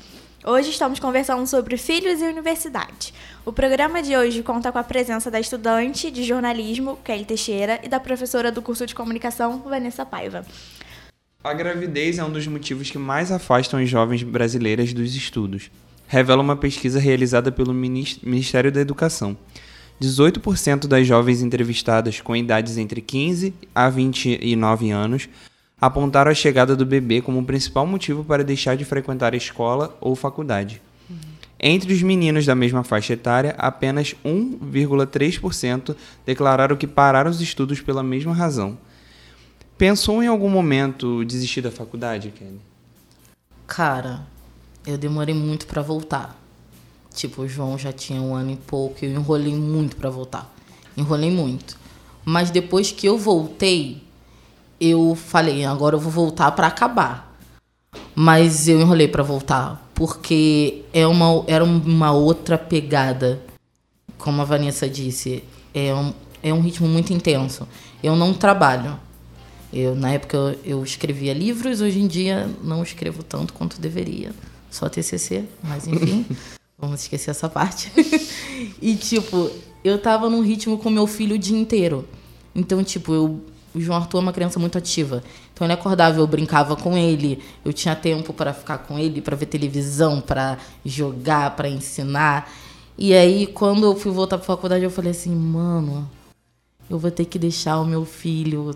Hoje 0.44 0.72
estamos 0.72 1.00
conversando 1.00 1.46
sobre 1.46 1.78
filhos 1.78 2.20
e 2.22 2.26
universidade. 2.26 3.14
O 3.46 3.54
programa 3.54 4.02
de 4.02 4.18
hoje 4.18 4.42
conta 4.42 4.72
com 4.72 4.80
a 4.80 4.84
presença 4.84 5.30
da 5.30 5.40
estudante 5.40 6.10
de 6.10 6.24
jornalismo, 6.24 6.98
Kelly 7.04 7.26
Teixeira, 7.26 7.80
e 7.84 7.88
da 7.88 8.00
professora 8.00 8.52
do 8.52 8.64
curso 8.64 8.88
de 8.88 8.96
comunicação, 8.96 9.60
Vanessa 9.60 10.04
Paiva. 10.04 10.44
A 11.44 11.54
gravidez 11.54 12.18
é 12.18 12.24
um 12.24 12.32
dos 12.32 12.48
motivos 12.48 12.90
que 12.90 12.98
mais 12.98 13.32
afastam 13.32 13.80
as 13.80 13.88
jovens 13.88 14.24
brasileiras 14.24 14.92
dos 14.92 15.16
estudos, 15.16 15.70
revela 16.12 16.42
uma 16.42 16.58
pesquisa 16.58 17.00
realizada 17.00 17.54
pelo 17.54 17.74
Ministério 17.74 18.70
da 18.70 18.82
Educação. 18.82 19.38
18% 20.02 20.86
das 20.86 21.08
jovens 21.08 21.42
entrevistadas 21.42 22.20
com 22.20 22.36
idades 22.36 22.78
entre 22.78 23.00
15 23.00 23.54
a 23.74 23.90
29 23.90 24.92
anos 24.92 25.30
apontaram 25.80 26.30
a 26.30 26.34
chegada 26.34 26.76
do 26.76 26.86
bebê 26.86 27.22
como 27.22 27.40
o 27.40 27.46
principal 27.46 27.88
motivo 27.88 28.26
para 28.26 28.44
deixar 28.44 28.76
de 28.76 28.84
frequentar 28.84 29.34
a 29.34 29.38
escola 29.38 29.98
ou 30.02 30.14
faculdade. 30.14 30.82
Entre 31.58 31.94
os 31.94 32.02
meninos 32.02 32.46
da 32.46 32.56
mesma 32.56 32.84
faixa 32.84 33.14
etária, 33.14 33.56
apenas 33.58 34.14
1,3% 34.26 35.96
declararam 36.26 36.76
que 36.76 36.88
pararam 36.88 37.32
os 37.32 37.40
estudos 37.40 37.80
pela 37.80 38.04
mesma 38.04 38.34
razão. 38.34 38.78
Pensou 39.78 40.22
em 40.22 40.28
algum 40.28 40.50
momento 40.50 41.24
desistir 41.24 41.62
da 41.62 41.72
faculdade, 41.72 42.34
Kelly? 42.38 42.60
Cara, 43.66 44.28
eu 44.86 44.98
demorei 44.98 45.36
muito 45.36 45.66
para 45.68 45.82
voltar. 45.82 46.40
Tipo, 47.14 47.44
o 47.44 47.48
João 47.48 47.78
já 47.78 47.92
tinha 47.92 48.22
um 48.22 48.34
ano 48.34 48.52
e 48.52 48.56
pouco, 48.56 49.04
eu 49.04 49.12
enrolei 49.12 49.56
muito 49.56 49.96
para 49.96 50.10
voltar. 50.10 50.54
Enrolei 50.96 51.30
muito. 51.30 51.78
Mas 52.24 52.50
depois 52.50 52.92
que 52.92 53.08
eu 53.08 53.18
voltei, 53.18 54.04
eu 54.80 55.16
falei, 55.16 55.66
agora 55.66 55.96
eu 55.96 56.00
vou 56.00 56.12
voltar 56.12 56.52
para 56.52 56.68
acabar. 56.68 57.38
Mas 58.16 58.68
eu 58.68 58.80
enrolei 58.80 59.08
para 59.08 59.24
voltar, 59.24 59.90
porque 59.94 60.84
é 60.94 61.06
uma, 61.06 61.44
era 61.48 61.64
uma 61.64 62.12
outra 62.12 62.58
pegada. 62.58 63.42
Como 64.18 64.42
a 64.42 64.46
Vanessa 64.46 64.88
disse, 64.88 65.44
é 65.74 65.94
um, 65.94 66.14
é 66.42 66.54
um 66.54 66.62
ritmo 66.62 66.88
muito 66.88 67.14
intenso. 67.14 67.68
Eu 68.02 68.16
não 68.16 68.34
trabalho. 68.34 69.00
Eu, 69.74 69.96
na 69.96 70.12
época 70.12 70.58
eu, 70.66 70.84
escrevia 70.84 71.34
livros, 71.34 71.80
hoje 71.80 72.00
em 72.00 72.08
dia 72.08 72.50
não 72.62 72.84
escrevo 72.84 73.24
tanto 73.24 73.54
quanto 73.54 73.80
deveria. 73.80 74.32
Só 74.72 74.88
TCC, 74.88 75.44
mas 75.62 75.86
enfim. 75.86 76.26
Vamos 76.80 77.02
esquecer 77.02 77.30
essa 77.30 77.48
parte. 77.48 77.92
e, 78.82 78.96
tipo, 78.96 79.52
eu 79.84 80.00
tava 80.00 80.28
num 80.30 80.42
ritmo 80.42 80.80
com 80.80 80.90
meu 80.90 81.06
filho 81.06 81.36
o 81.36 81.40
dia 81.40 81.58
inteiro. 81.58 82.08
Então, 82.56 82.84
tipo, 82.84 83.14
eu, 83.14 83.42
o 83.76 83.80
João 83.80 84.00
Arthur 84.00 84.18
é 84.18 84.22
uma 84.22 84.34
criança 84.34 84.58
muito 84.58 84.80
ativa. 84.80 85.22
Então, 85.54 85.68
ele 85.68 85.74
acordava, 85.74 86.20
eu 86.20 86.26
brincava 86.26 86.76
com 86.76 86.98
ele. 86.98 87.40
Eu 87.64 87.72
tinha 87.72 87.96
tempo 87.96 88.34
para 88.34 88.52
ficar 88.52 88.80
com 88.80 88.98
ele, 88.98 89.22
para 89.22 89.36
ver 89.36 89.46
televisão, 89.46 90.20
para 90.22 90.58
jogar, 90.84 91.56
para 91.56 91.70
ensinar. 91.70 92.52
E 92.98 93.14
aí, 93.14 93.46
quando 93.46 93.86
eu 93.86 93.96
fui 93.96 94.12
voltar 94.12 94.38
pra 94.38 94.48
faculdade, 94.48 94.84
eu 94.84 94.90
falei 94.90 95.12
assim, 95.12 95.36
mano, 95.36 96.10
eu 96.90 96.98
vou 96.98 97.12
ter 97.12 97.26
que 97.26 97.38
deixar 97.38 97.80
o 97.80 97.86
meu 97.86 98.06
filho 98.06 98.76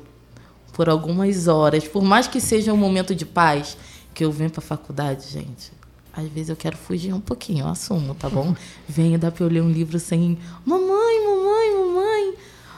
por 0.73 0.89
algumas 0.89 1.47
horas. 1.47 1.87
Por 1.87 2.03
mais 2.03 2.27
que 2.27 2.39
seja 2.39 2.71
um 2.71 2.77
momento 2.77 3.15
de 3.15 3.25
paz, 3.25 3.75
que 4.13 4.23
eu 4.23 4.31
venho 4.31 4.51
pra 4.51 4.61
faculdade, 4.61 5.27
gente 5.31 5.74
às 6.15 6.27
vezes 6.29 6.49
eu 6.49 6.55
quero 6.55 6.77
fugir 6.77 7.13
um 7.13 7.19
pouquinho, 7.19 7.65
eu 7.65 7.67
assumo, 7.67 8.15
tá 8.15 8.29
bom? 8.29 8.55
Venha, 8.87 9.17
dá 9.17 9.29
pra 9.29 9.43
eu 9.43 9.49
ler 9.49 9.61
um 9.61 9.69
livro 9.69 9.99
sem 9.99 10.37
mamãe, 10.65 11.25
mamãe, 11.25 11.75
mamãe. 11.75 12.33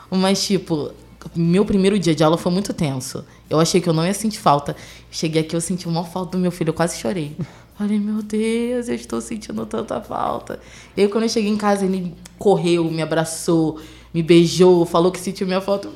Mas, 0.10 0.44
tipo, 0.44 0.92
meu 1.36 1.64
primeiro 1.64 2.00
dia 2.00 2.16
de 2.16 2.24
aula 2.24 2.38
foi 2.38 2.52
muito 2.52 2.74
tenso. 2.74 3.24
Eu 3.50 3.60
achei 3.60 3.80
que 3.80 3.88
eu 3.88 3.94
não 3.94 4.06
ia 4.06 4.14
sentir 4.14 4.40
falta. 4.40 4.76
Cheguei 5.12 5.42
aqui, 5.42 5.56
eu 5.56 5.62
senti 5.62 5.88
uma 5.88 6.04
falta 6.04 6.32
do 6.32 6.42
meu 6.42 6.52
filho, 6.52 6.70
eu 6.70 6.74
quase 6.74 6.98
chorei. 6.98 7.38
Falei, 7.78 8.00
meu 8.00 8.24
Deus, 8.24 8.90
eu 8.90 8.96
estou 8.96 9.22
sentindo 9.22 9.64
tanta 9.68 10.02
falta. 10.02 10.60
E 10.96 11.02
aí, 11.02 11.08
quando 11.08 11.26
eu 11.26 11.30
cheguei 11.30 11.52
em 11.52 11.58
casa, 11.58 11.86
ele 11.86 12.16
correu, 12.40 12.86
me 12.86 13.04
abraçou, 13.04 13.80
me 14.12 14.24
beijou, 14.24 14.84
falou 14.84 15.12
que 15.12 15.20
sentiu 15.20 15.46
minha 15.46 15.62
falta. 15.62 15.88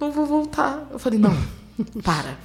Não 0.00 0.10
vou 0.10 0.26
voltar. 0.26 0.88
Eu 0.90 0.98
falei, 0.98 1.18
não, 1.18 1.36
para, 2.02 2.36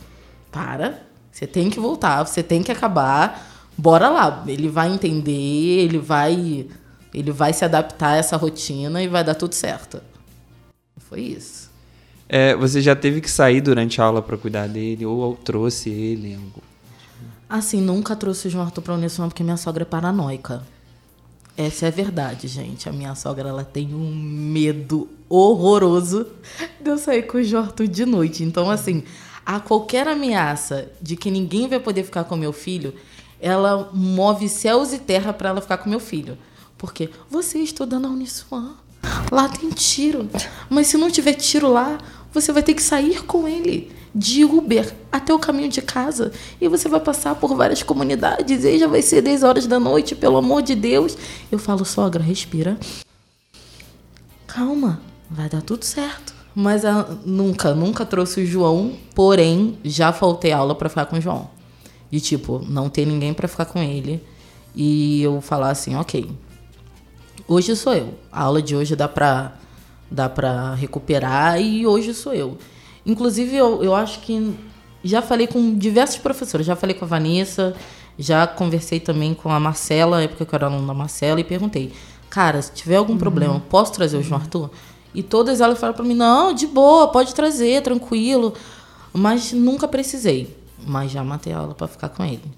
para. 0.51 1.01
Você 1.31 1.47
tem 1.47 1.71
que 1.71 1.79
voltar, 1.79 2.23
você 2.23 2.43
tem 2.43 2.61
que 2.61 2.71
acabar 2.71 3.58
bora 3.79 4.09
lá. 4.09 4.43
Ele 4.45 4.67
vai 4.67 4.91
entender, 4.91 5.31
ele 5.31 5.97
vai, 5.97 6.67
ele 7.13 7.31
vai 7.31 7.53
se 7.53 7.63
adaptar 7.63 8.11
a 8.11 8.17
essa 8.17 8.35
rotina 8.35 9.01
e 9.01 9.07
vai 9.07 9.23
dar 9.23 9.35
tudo 9.35 9.55
certo. 9.55 10.01
Foi 10.97 11.21
isso. 11.21 11.69
É, 12.27 12.55
você 12.55 12.81
já 12.81 12.95
teve 12.95 13.21
que 13.21 13.31
sair 13.31 13.61
durante 13.61 13.99
a 13.99 14.03
aula 14.03 14.21
para 14.21 14.37
cuidar 14.37 14.67
dele 14.67 15.05
ou 15.05 15.35
trouxe 15.35 15.89
ele? 15.89 16.37
Assim, 17.49 17.81
nunca 17.81 18.15
trouxe 18.15 18.47
o 18.47 18.51
João 18.51 18.65
Arthur 18.65 18.81
para 18.83 18.93
Uniswan 18.93 19.29
porque 19.29 19.43
minha 19.43 19.57
sogra 19.57 19.81
é 19.81 19.85
paranoica. 19.85 20.61
Essa 21.57 21.85
é 21.85 21.87
a 21.87 21.91
verdade, 21.91 22.47
gente. 22.47 22.87
A 22.87 22.91
minha 22.91 23.15
sogra 23.15 23.49
ela 23.49 23.63
tem 23.63 23.93
um 23.93 24.15
medo 24.15 25.09
horroroso 25.27 26.27
de 26.79 26.89
eu 26.89 26.97
sair 26.97 27.23
com 27.23 27.37
o 27.37 27.43
João 27.43 27.63
Arthur 27.63 27.87
de 27.87 28.05
noite. 28.05 28.43
Então, 28.43 28.69
assim, 28.69 29.03
a 29.43 29.59
qualquer 29.59 30.07
ameaça 30.07 30.91
de 31.01 31.15
que 31.15 31.31
ninguém 31.31 31.67
vai 31.67 31.79
poder 31.79 32.03
ficar 32.03 32.23
com 32.25 32.35
meu 32.37 32.53
filho, 32.53 32.93
ela 33.39 33.89
move 33.93 34.49
céus 34.49 34.93
e 34.93 34.99
terra 34.99 35.33
para 35.33 35.49
ela 35.49 35.61
ficar 35.61 35.77
com 35.77 35.89
meu 35.89 35.99
filho. 35.99 36.37
Porque 36.77 37.09
você 37.29 37.59
estuda 37.59 37.99
na 37.99 38.07
Uniswan, 38.07 38.71
lá 39.31 39.49
tem 39.49 39.69
tiro. 39.69 40.29
Mas 40.69 40.87
se 40.87 40.97
não 40.97 41.11
tiver 41.11 41.33
tiro 41.33 41.71
lá, 41.71 41.97
você 42.31 42.51
vai 42.51 42.63
ter 42.63 42.73
que 42.73 42.81
sair 42.81 43.23
com 43.23 43.47
ele 43.47 43.91
de 44.13 44.43
Uber 44.43 44.93
até 45.11 45.33
o 45.33 45.39
caminho 45.39 45.69
de 45.69 45.81
casa. 45.81 46.31
E 46.59 46.67
você 46.67 46.87
vai 46.87 46.99
passar 46.99 47.35
por 47.35 47.55
várias 47.55 47.83
comunidades. 47.83 48.63
E 48.63 48.79
já 48.79 48.87
vai 48.87 49.01
ser 49.01 49.21
10 49.21 49.43
horas 49.43 49.67
da 49.67 49.79
noite, 49.79 50.15
pelo 50.15 50.37
amor 50.37 50.61
de 50.61 50.75
Deus. 50.75 51.17
Eu 51.51 51.59
falo, 51.59 51.83
sogra, 51.85 52.23
respira. 52.23 52.77
Calma, 54.47 55.01
vai 55.29 55.49
dar 55.49 55.61
tudo 55.61 55.83
certo. 55.83 56.33
Mas 56.55 56.81
nunca, 57.25 57.73
nunca 57.73 58.05
trouxe 58.05 58.41
o 58.41 58.45
João, 58.45 58.93
porém 59.13 59.77
já 59.83 60.11
faltei 60.11 60.51
aula 60.51 60.73
para 60.73 60.89
ficar 60.89 61.05
com 61.05 61.17
o 61.17 61.21
João. 61.21 61.58
De 62.11 62.19
tipo, 62.19 62.63
não 62.67 62.89
ter 62.89 63.05
ninguém 63.05 63.33
para 63.33 63.47
ficar 63.47 63.65
com 63.65 63.79
ele. 63.79 64.23
E 64.75 65.21
eu 65.21 65.41
falar 65.41 65.71
assim, 65.71 65.95
ok. 65.95 66.29
Hoje 67.47 67.75
sou 67.75 67.93
eu. 67.93 68.13
A 68.31 68.43
aula 68.43 68.61
de 68.61 68.75
hoje 68.75 68.95
dá 68.95 69.07
pra, 69.07 69.53
dá 70.09 70.29
pra 70.29 70.73
recuperar 70.75 71.59
e 71.61 71.85
hoje 71.85 72.13
sou 72.13 72.33
eu. 72.33 72.57
Inclusive, 73.05 73.55
eu, 73.55 73.83
eu 73.83 73.95
acho 73.95 74.19
que 74.21 74.55
já 75.03 75.21
falei 75.21 75.47
com 75.47 75.75
diversos 75.75 76.17
professores. 76.17 76.65
Já 76.65 76.75
falei 76.75 76.95
com 76.95 77.05
a 77.05 77.07
Vanessa, 77.07 77.75
já 78.17 78.45
conversei 78.45 78.99
também 78.99 79.33
com 79.33 79.49
a 79.49 79.59
Marcela, 79.59 80.21
época 80.21 80.45
que 80.45 80.53
eu 80.53 80.57
era 80.57 80.67
aluna 80.67 80.87
da 80.87 80.93
Marcela, 80.93 81.39
e 81.39 81.43
perguntei: 81.43 81.91
Cara, 82.29 82.61
se 82.61 82.71
tiver 82.71 82.97
algum 82.97 83.13
uhum. 83.13 83.19
problema, 83.19 83.59
posso 83.69 83.93
trazer 83.93 84.17
o 84.17 84.23
João 84.23 84.41
Arthur? 84.41 84.69
E 85.13 85.23
todas 85.23 85.61
elas 85.61 85.79
falaram 85.79 85.95
para 85.95 86.05
mim: 86.05 86.15
Não, 86.15 86.53
de 86.53 86.67
boa, 86.67 87.07
pode 87.07 87.33
trazer, 87.33 87.81
tranquilo. 87.81 88.53
Mas 89.11 89.51
nunca 89.53 89.87
precisei 89.87 90.58
mas 90.89 91.11
já 91.11 91.23
matei 91.23 91.53
a 91.53 91.59
aula 91.59 91.75
para 91.75 91.87
ficar 91.87 92.09
com 92.09 92.25
ele. 92.25 92.51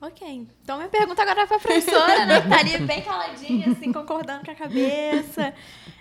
Ok. 0.00 0.46
Então 0.62 0.78
minha 0.78 0.88
pergunta 0.88 1.20
agora 1.20 1.42
é 1.42 1.46
para 1.46 1.56
a 1.56 1.60
professora, 1.60 2.24
né? 2.24 2.40
Que 2.40 2.48
tá 2.48 2.58
ali 2.58 2.78
bem 2.78 3.02
caladinha, 3.02 3.70
assim, 3.70 3.92
concordando 3.92 4.44
com 4.44 4.50
a 4.50 4.54
cabeça. 4.54 5.52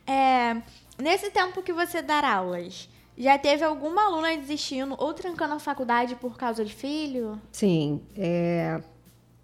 É, 0.08 0.56
nesse 0.98 1.30
tempo 1.32 1.62
que 1.62 1.74
você 1.74 2.02
dá 2.02 2.26
aulas, 2.26 2.90
já 3.18 3.38
teve 3.38 3.64
alguma 3.64 4.06
aluna 4.06 4.36
desistindo 4.38 4.96
ou 4.98 5.14
trancando 5.14 5.56
a 5.56 5.60
faculdade 5.60 6.16
por 6.16 6.38
causa 6.38 6.64
de 6.64 6.74
filho? 6.74 7.40
Sim. 7.52 8.02
É 8.18 8.82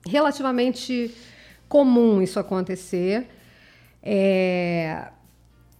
relativamente 0.07 1.13
comum 1.67 2.21
isso 2.21 2.39
acontecer. 2.39 3.27
É, 4.01 5.09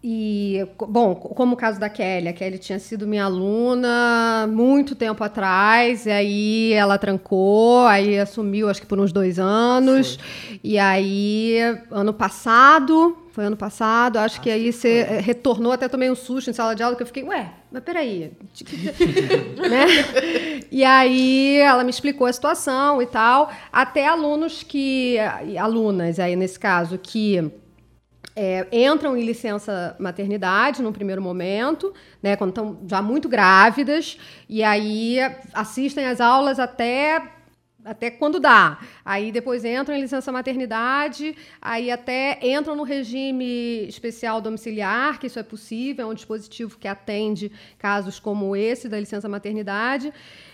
e, 0.07 0.63
bom, 0.87 1.15
como 1.15 1.55
o 1.55 1.57
caso 1.57 1.79
da 1.79 1.89
Kelly, 1.89 2.27
a 2.27 2.33
Kelly 2.33 2.59
tinha 2.59 2.77
sido 2.77 3.07
minha 3.07 3.25
aluna 3.25 4.45
muito 4.47 4.93
tempo 4.93 5.23
atrás, 5.23 6.05
e 6.05 6.11
aí 6.11 6.73
ela 6.73 6.95
trancou, 6.99 7.87
aí 7.87 8.19
assumiu, 8.19 8.69
acho 8.69 8.81
que 8.81 8.85
por 8.85 8.99
uns 8.99 9.11
dois 9.11 9.39
anos. 9.39 10.19
E 10.63 10.77
aí, 10.77 11.57
ano 11.89 12.13
passado, 12.13 13.17
foi 13.31 13.45
ano 13.45 13.57
passado, 13.57 14.17
acho, 14.17 14.35
acho 14.35 14.41
que 14.41 14.51
aí 14.51 14.71
você 14.71 15.01
retornou, 15.23 15.71
até 15.71 15.89
tomei 15.89 16.11
um 16.11 16.15
susto 16.15 16.51
em 16.51 16.53
sala 16.53 16.75
de 16.75 16.83
aula, 16.83 16.95
que 16.95 17.01
eu 17.01 17.07
fiquei, 17.07 17.23
ué, 17.23 17.49
mas 17.71 17.83
peraí. 17.83 18.31
né? 19.67 19.87
E 20.71 20.83
aí 20.83 21.57
ela 21.57 21.83
me 21.83 21.89
explicou 21.89 22.27
a 22.27 22.33
situação 22.33 23.01
e 23.01 23.07
tal, 23.07 23.51
até 23.73 24.05
alunos 24.05 24.61
que, 24.61 25.17
alunas 25.59 26.19
aí 26.19 26.35
nesse 26.35 26.59
caso, 26.59 26.99
que 26.99 27.51
é, 28.35 28.67
entram 28.71 29.15
em 29.15 29.23
licença 29.23 29.95
maternidade 29.97 30.81
no 30.81 30.91
primeiro 30.91 31.21
momento, 31.21 31.93
né, 32.21 32.35
quando 32.35 32.49
estão 32.49 32.79
já 32.85 33.01
muito 33.01 33.29
grávidas, 33.29 34.17
e 34.49 34.61
aí 34.63 35.19
assistem 35.53 36.05
às 36.05 36.19
aulas 36.19 36.59
até 36.59 37.31
até 37.85 38.09
quando 38.09 38.39
dá. 38.39 38.79
Aí 39.05 39.31
depois 39.31 39.63
entram 39.63 39.95
em 39.95 40.01
licença 40.01 40.31
maternidade, 40.31 41.37
aí 41.61 41.91
até 41.91 42.39
entram 42.41 42.75
no 42.75 42.81
regime 42.81 43.87
especial 43.87 44.41
domiciliar, 44.41 45.19
que 45.19 45.27
isso 45.27 45.37
é 45.37 45.43
possível, 45.43 46.07
é 46.07 46.11
um 46.11 46.15
dispositivo 46.15 46.79
que 46.79 46.87
atende 46.87 47.51
casos 47.77 48.19
como 48.19 48.55
esse 48.55 48.89
da 48.89 48.99
licença 48.99 49.29
maternidade, 49.29 50.11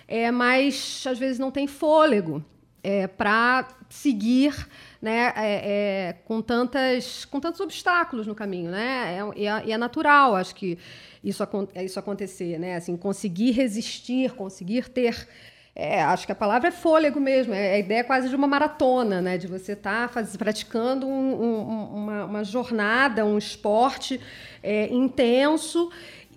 é, 0.09 0.29
mas 0.29 1.05
às 1.07 1.17
vezes 1.17 1.39
não 1.39 1.51
tem 1.51 1.67
fôlego 1.67 2.43
é, 2.83 3.07
para 3.07 3.65
seguir 3.89 4.67
né, 5.01 5.34
é, 5.36 6.10
é, 6.10 6.13
com, 6.25 6.41
tantas, 6.41 7.25
com 7.25 7.39
tantos 7.39 7.60
obstáculos 7.60 8.27
no 8.27 8.36
caminho. 8.36 8.70
Né? 8.70 9.17
É, 9.17 9.39
e, 9.39 9.48
é, 9.48 9.72
é 9.72 9.77
natural, 9.77 10.36
acho 10.36 10.53
que 10.53 10.77
isso, 11.24 11.43
isso 11.84 12.00
acontecer. 12.00 12.60
Né? 12.60 12.75
Assim, 12.75 12.96
conseguir 12.96 13.51
resistir, 13.51 14.31
conseguir 14.34 14.89
ter 14.89 15.27
é, 15.74 16.03
acho 16.03 16.25
que 16.25 16.31
a 16.31 16.36
palavra 16.36 16.67
é 16.67 16.72
fôlego 16.72 17.20
mesmo. 17.20 17.53
É 17.53 17.75
a 17.75 17.79
ideia 17.79 18.03
quase 18.03 18.27
de 18.29 18.36
uma 18.36 18.48
maratona, 18.48 19.22
né? 19.22 19.38
De 19.38 19.48
você 19.48 19.72
estar 19.72 20.10
tá 20.10 20.24
praticando 20.38 21.08
um, 21.08 21.43
um, 21.43 21.84
uma, 21.93 22.25
uma, 22.25 22.43
jornada, 22.43 23.25
um 23.25 23.38
esporte 23.38 24.20
é, 24.62 24.88
intenso, 24.93 25.89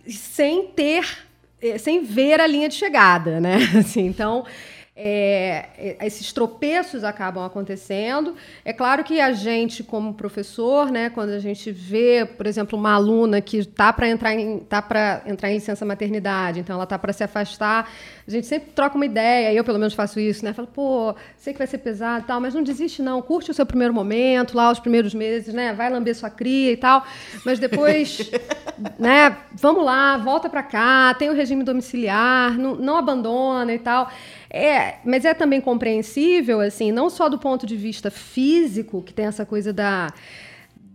sem 0.06 0.68
ter, 0.68 1.26
é, 1.60 1.78
sem 1.78 2.04
ver 2.04 2.40
a 2.40 2.46
linha 2.46 2.68
de 2.68 2.76
chegada, 2.76 3.40
né? 3.40 3.56
Assim, 3.76 4.06
então, 4.06 4.46
é, 4.96 5.70
é, 5.76 6.06
esses 6.06 6.32
tropeços 6.32 7.02
acabam 7.02 7.44
acontecendo. 7.44 8.36
É 8.64 8.72
claro 8.72 9.02
que 9.02 9.20
a 9.20 9.32
gente, 9.32 9.82
como 9.82 10.14
professor, 10.14 10.88
né, 10.90 11.10
quando 11.10 11.30
a 11.30 11.40
gente 11.40 11.72
vê, 11.72 12.24
por 12.24 12.46
exemplo, 12.46 12.78
uma 12.78 12.92
aluna 12.92 13.40
que 13.40 13.56
está 13.58 13.92
para 13.92 14.08
entrar, 14.08 14.34
em, 14.34 14.60
tá 14.60 15.22
entrar 15.26 15.50
em 15.50 15.54
licença 15.54 15.84
maternidade, 15.84 16.60
então 16.60 16.74
ela 16.74 16.84
está 16.84 16.96
para 16.96 17.12
se 17.12 17.24
afastar, 17.24 17.90
a 18.26 18.30
gente 18.30 18.46
sempre 18.46 18.70
troca 18.70 18.94
uma 18.94 19.04
ideia, 19.04 19.52
eu 19.52 19.64
pelo 19.64 19.78
menos 19.78 19.94
faço 19.94 20.20
isso, 20.20 20.44
né? 20.44 20.52
Falo, 20.52 20.68
pô, 20.68 21.14
sei 21.36 21.52
que 21.52 21.58
vai 21.58 21.66
ser 21.66 21.78
pesado 21.78 22.24
e 22.24 22.26
tal, 22.26 22.40
mas 22.40 22.54
não 22.54 22.62
desiste 22.62 23.02
não, 23.02 23.20
curte 23.20 23.50
o 23.50 23.54
seu 23.54 23.66
primeiro 23.66 23.92
momento, 23.92 24.56
lá 24.56 24.70
os 24.70 24.78
primeiros 24.78 25.12
meses, 25.12 25.52
né? 25.52 25.72
Vai 25.72 25.90
lamber 25.90 26.14
sua 26.14 26.30
cria 26.30 26.70
e 26.70 26.76
tal, 26.76 27.04
mas 27.44 27.58
depois, 27.58 28.30
né? 28.96 29.36
Vamos 29.52 29.84
lá, 29.84 30.16
volta 30.18 30.48
para 30.48 30.62
cá, 30.62 31.14
tem 31.14 31.30
o 31.30 31.34
regime 31.34 31.64
domiciliar, 31.64 32.56
não, 32.56 32.76
não 32.76 32.96
abandona 32.96 33.74
e 33.74 33.78
tal. 33.80 34.08
É, 34.56 35.00
mas 35.04 35.24
é 35.24 35.34
também 35.34 35.60
compreensível, 35.60 36.60
assim, 36.60 36.92
não 36.92 37.10
só 37.10 37.28
do 37.28 37.36
ponto 37.36 37.66
de 37.66 37.76
vista 37.76 38.08
físico, 38.08 39.02
que 39.02 39.12
tem 39.12 39.26
essa 39.26 39.44
coisa 39.44 39.72
da 39.72 40.14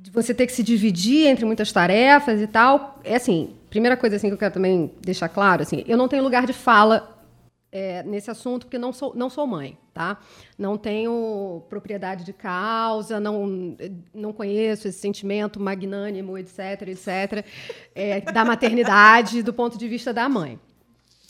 de 0.01 0.10
você 0.12 0.34
ter 0.34 0.46
que 0.48 0.54
se 0.54 0.63
dividir 0.63 1.28
entre 1.28 1.44
muitas 1.44 1.70
tarefas 1.70 2.39
e 2.39 2.48
tal. 2.48 3.01
É 3.04 3.18
assim, 3.18 3.54
primeira 3.70 3.98
coisa 3.98 4.16
assim 4.16 4.30
que 4.30 4.34
eu 4.34 4.38
quero 4.38 4.54
também 4.54 4.94
deixar 5.01 5.28
claro, 5.28 5.62
assim, 5.62 5.84
eu 5.86 5.98
não 5.98 6.08
tenho 6.08 6.24
lugar 6.24 6.48
de 6.48 6.54
fala 6.54 7.22
é, 7.70 8.01
nesse 8.04 8.32
assunto 8.32 8.66
porque 8.66 8.78
não 8.78 8.94
sou 8.94 9.13
não 9.13 9.30
sou 9.30 9.46
mãe, 9.46 9.78
tá? 9.94 10.18
Não 10.58 10.78
tenho 10.78 11.62
propriedade 11.68 12.24
de 12.24 12.32
causa, 12.32 13.20
não 13.20 13.75
não 14.13 14.32
conheço 14.32 14.88
esse 14.88 15.00
sentimento 15.00 15.60
magnânimo, 15.60 16.38
etc, 16.38 16.88
etc, 16.88 17.46
é, 17.94 18.22
da 18.22 18.46
maternidade 18.46 19.44
do 19.44 19.51
ponto 19.51 19.78
de 19.78 19.86
vista 19.89 20.13
da 20.13 20.30
mãe. 20.30 20.58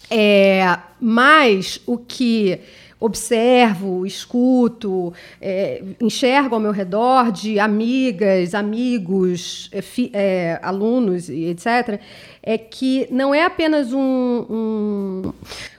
É, 0.09 0.77
mas 0.99 1.79
o 1.85 1.97
que 1.97 2.59
observo, 2.99 4.05
escuto, 4.05 5.13
é, 5.39 5.81
enxergo 6.01 6.55
ao 6.55 6.61
meu 6.61 6.71
redor 6.71 7.31
de 7.31 7.57
amigas, 7.57 8.53
amigos, 8.53 9.69
é, 9.71 9.81
fi, 9.81 10.11
é, 10.13 10.59
alunos, 10.61 11.29
etc., 11.29 11.99
é 12.41 12.57
que 12.57 13.07
não 13.11 13.33
é 13.33 13.43
apenas 13.43 13.93
um, 13.93 14.45
um, 14.49 15.33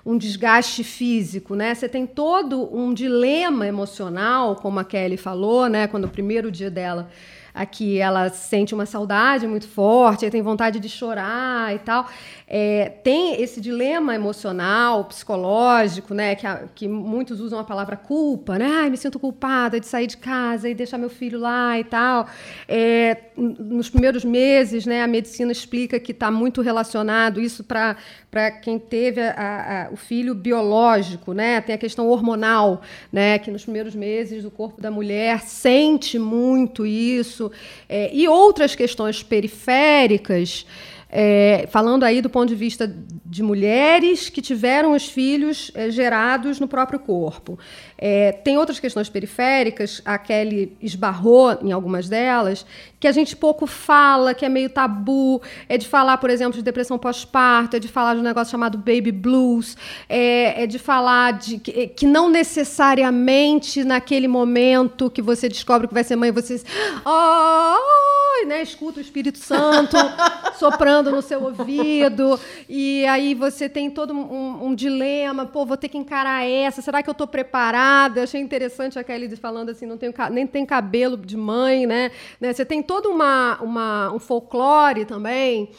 um, 0.05 0.19
desgaste 0.19 0.85
físico, 0.85 1.55
né? 1.55 1.75
Você 1.75 1.89
tem 1.89 2.07
todo 2.07 2.75
um 2.75 2.93
dilema 2.93 3.67
emocional, 3.67 4.57
como 4.57 4.79
a 4.79 4.85
Kelly 4.85 5.17
falou, 5.17 5.69
né? 5.69 5.87
Quando 5.87 6.05
o 6.05 6.11
primeiro 6.11 6.51
dia 6.51 6.71
dela 6.71 7.09
aqui 7.55 7.99
ela 7.99 8.29
sente 8.31 8.75
uma 8.75 8.87
saudade 8.87 9.47
muito 9.47 9.69
forte, 9.69 10.29
tem 10.31 10.43
vontade 10.43 10.79
de 10.79 10.89
chorar 10.89 11.75
e 11.75 11.79
tal. 11.79 12.09
É, 12.47 12.89
tem 12.89 13.41
esse 13.41 13.61
dilema 13.61 14.15
emocional, 14.15 15.05
psicológico, 15.05 16.15
né, 16.15 16.35
que, 16.35 16.47
a, 16.47 16.65
que 16.75 16.89
muitos 16.89 17.41
usam 17.41 17.59
a 17.59 17.65
palavra 17.65 17.97
culpa, 17.97 18.59
né? 18.59 18.67
Ai, 18.83 18.91
me 18.91 18.97
sinto 18.97 19.19
culpada 19.19 19.79
de 19.79 19.87
sair 19.87 20.07
de 20.07 20.17
casa 20.17 20.69
e 20.69 20.75
deixar 20.75 20.99
meu 20.99 21.11
filho 21.11 21.39
lá 21.39 21.79
e 21.79 21.85
tal. 21.85 22.27
É, 22.69 23.17
nos 23.37 23.89
primeiros 23.89 24.25
meses, 24.25 24.85
né, 24.87 25.03
a 25.03 25.07
medicina 25.07 25.53
explica 25.53 26.01
que 26.01 26.13
está 26.13 26.31
muito 26.31 26.60
relacionado 26.61 27.41
isso 27.41 27.65
para 27.65 28.51
quem 28.63 28.79
teve 28.79 29.21
a, 29.21 29.89
a, 29.89 29.93
o 29.93 29.97
filho 29.97 30.35
biológico, 30.35 31.33
né? 31.33 31.61
Tem 31.61 31.75
a 31.75 31.79
questão 31.79 32.09
hormonal, 32.09 32.83
né, 33.13 33.39
que 33.39 33.51
nos 33.51 33.63
primeiros 33.63 33.95
meses 33.95 34.45
o 34.45 34.51
corpo 34.51 34.81
da 34.81 34.91
mulher 34.91 35.41
sente 35.43 36.19
muito 36.19 36.87
isso 36.87 37.21
isso, 37.31 37.51
é, 37.89 38.11
e 38.13 38.29
outras 38.29 38.75
questões 38.75 39.23
periféricas, 39.23 40.67
é, 41.13 41.67
falando 41.71 42.05
aí 42.05 42.23
do 42.23 42.31
ponto 42.31 42.49
de 42.49 42.55
vista 42.55 42.93
de 43.27 43.43
mulheres 43.43 44.29
que 44.29 44.41
tiveram 44.41 44.93
os 44.93 45.09
filhos 45.09 45.73
é, 45.75 45.91
gerados 45.91 46.61
no 46.61 46.69
próprio 46.69 47.01
corpo. 47.01 47.59
É, 48.03 48.33
tem 48.33 48.57
outras 48.57 48.81
questões 48.81 49.11
periféricas, 49.11 50.01
a 50.07 50.17
Kelly 50.17 50.75
esbarrou 50.81 51.59
em 51.61 51.71
algumas 51.71 52.09
delas, 52.09 52.65
que 52.99 53.07
a 53.07 53.13
gente 53.13 53.37
pouco 53.37 53.67
fala, 53.67 54.33
que 54.33 54.43
é 54.43 54.49
meio 54.49 54.71
tabu. 54.71 55.43
É 55.69 55.77
de 55.77 55.87
falar, 55.87 56.17
por 56.17 56.31
exemplo, 56.31 56.55
de 56.55 56.63
depressão 56.63 56.99
pós-parto, 56.99 57.77
é 57.77 57.79
de 57.79 57.89
falar 57.89 58.15
de 58.15 58.21
um 58.21 58.23
negócio 58.23 58.51
chamado 58.51 58.79
baby 58.79 59.13
blues, 59.13 59.77
é, 60.09 60.63
é 60.63 60.67
de 60.67 60.79
falar 60.79 61.35
de 61.35 61.59
que, 61.59 61.89
que, 61.89 62.07
não 62.07 62.31
necessariamente 62.31 63.85
naquele 63.85 64.27
momento 64.27 65.11
que 65.11 65.21
você 65.21 65.47
descobre 65.47 65.87
que 65.87 65.93
vai 65.93 66.05
ser 66.05 66.17
mãe, 66.17 66.33
você 66.33 66.63
oh, 67.05 68.47
né, 68.47 68.63
escuta 68.63 68.99
o 68.99 69.03
Espírito 69.03 69.39
Santo 69.39 69.97
soprando 70.59 71.11
no 71.11 71.21
seu 71.21 71.43
ouvido, 71.43 72.41
e 72.67 73.05
aí 73.07 73.35
você 73.35 73.69
tem 73.69 73.91
todo 73.91 74.15
um, 74.15 74.69
um 74.69 74.75
dilema, 74.75 75.45
pô, 75.45 75.67
vou 75.67 75.77
ter 75.77 75.89
que 75.89 75.99
encarar 75.99 76.49
essa, 76.49 76.81
será 76.81 77.03
que 77.03 77.11
eu 77.11 77.13
estou 77.13 77.27
preparada? 77.27 77.90
Nada. 77.91 78.23
Achei 78.23 78.41
interessante 78.41 78.99
a 78.99 79.05
Kelly 79.05 79.35
falando 79.37 79.71
assim, 79.71 79.87
não 79.87 79.99
tem, 79.99 80.13
nem 80.31 80.47
tem 80.47 80.65
cabelo 80.65 81.17
de 81.17 81.37
mãe, 81.37 81.87
né? 81.87 82.11
né? 82.41 82.53
Você 82.53 82.65
tem 82.65 82.83
todo 82.83 83.09
uma, 83.09 83.59
uma, 83.61 84.13
um 84.13 84.19
folclore 84.19 85.05
também. 85.05 85.71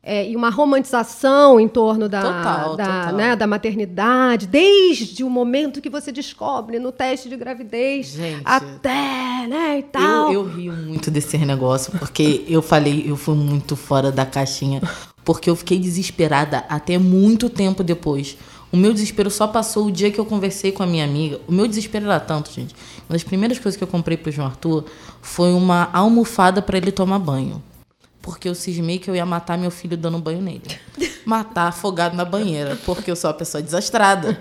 É, 0.00 0.26
e 0.26 0.36
uma 0.36 0.48
romantização 0.48 1.58
em 1.58 1.68
torno 1.68 2.08
da, 2.08 2.22
total, 2.22 2.76
da, 2.76 2.84
total. 2.84 3.12
Né, 3.14 3.36
da 3.36 3.46
maternidade, 3.48 4.46
desde 4.46 5.24
o 5.24 5.28
momento 5.28 5.82
que 5.82 5.90
você 5.90 6.12
descobre 6.12 6.78
no 6.78 6.92
teste 6.92 7.28
de 7.28 7.36
gravidez 7.36 8.12
Gente, 8.12 8.40
até, 8.44 9.46
né, 9.48 9.80
e 9.80 9.82
tal. 9.82 10.32
Eu, 10.32 10.44
eu 10.44 10.44
rio 10.44 10.72
muito 10.72 11.10
desse 11.10 11.36
negócio, 11.38 11.92
porque 11.98 12.44
eu 12.48 12.62
falei, 12.62 13.04
eu 13.06 13.16
fui 13.16 13.34
muito 13.34 13.74
fora 13.74 14.10
da 14.10 14.24
caixinha, 14.24 14.80
porque 15.24 15.50
eu 15.50 15.56
fiquei 15.56 15.78
desesperada 15.78 16.64
até 16.68 16.96
muito 16.96 17.50
tempo 17.50 17.82
depois. 17.82 18.38
O 18.70 18.76
meu 18.76 18.92
desespero 18.92 19.30
só 19.30 19.46
passou 19.46 19.86
o 19.86 19.90
dia 19.90 20.10
que 20.10 20.18
eu 20.18 20.26
conversei 20.26 20.72
com 20.72 20.82
a 20.82 20.86
minha 20.86 21.04
amiga. 21.04 21.40
O 21.48 21.52
meu 21.52 21.66
desespero 21.66 22.04
era 22.04 22.20
tanto, 22.20 22.52
gente. 22.52 22.74
Uma 23.08 23.14
das 23.14 23.24
primeiras 23.24 23.58
coisas 23.58 23.76
que 23.76 23.82
eu 23.82 23.88
comprei 23.88 24.16
pro 24.16 24.30
João 24.30 24.48
Arthur 24.48 24.84
foi 25.22 25.52
uma 25.52 25.88
almofada 25.92 26.60
para 26.60 26.76
ele 26.76 26.92
tomar 26.92 27.18
banho. 27.18 27.62
Porque 28.20 28.48
eu 28.48 28.54
cismei 28.54 28.98
que 28.98 29.08
eu 29.08 29.16
ia 29.16 29.24
matar 29.24 29.56
meu 29.56 29.70
filho 29.70 29.96
dando 29.96 30.18
banho 30.18 30.42
nele. 30.42 30.62
Matar 31.24 31.68
afogado 31.68 32.16
na 32.16 32.24
banheira, 32.24 32.76
porque 32.86 33.10
eu 33.10 33.16
sou 33.16 33.30
uma 33.30 33.36
pessoa 33.36 33.62
desastrada. 33.62 34.40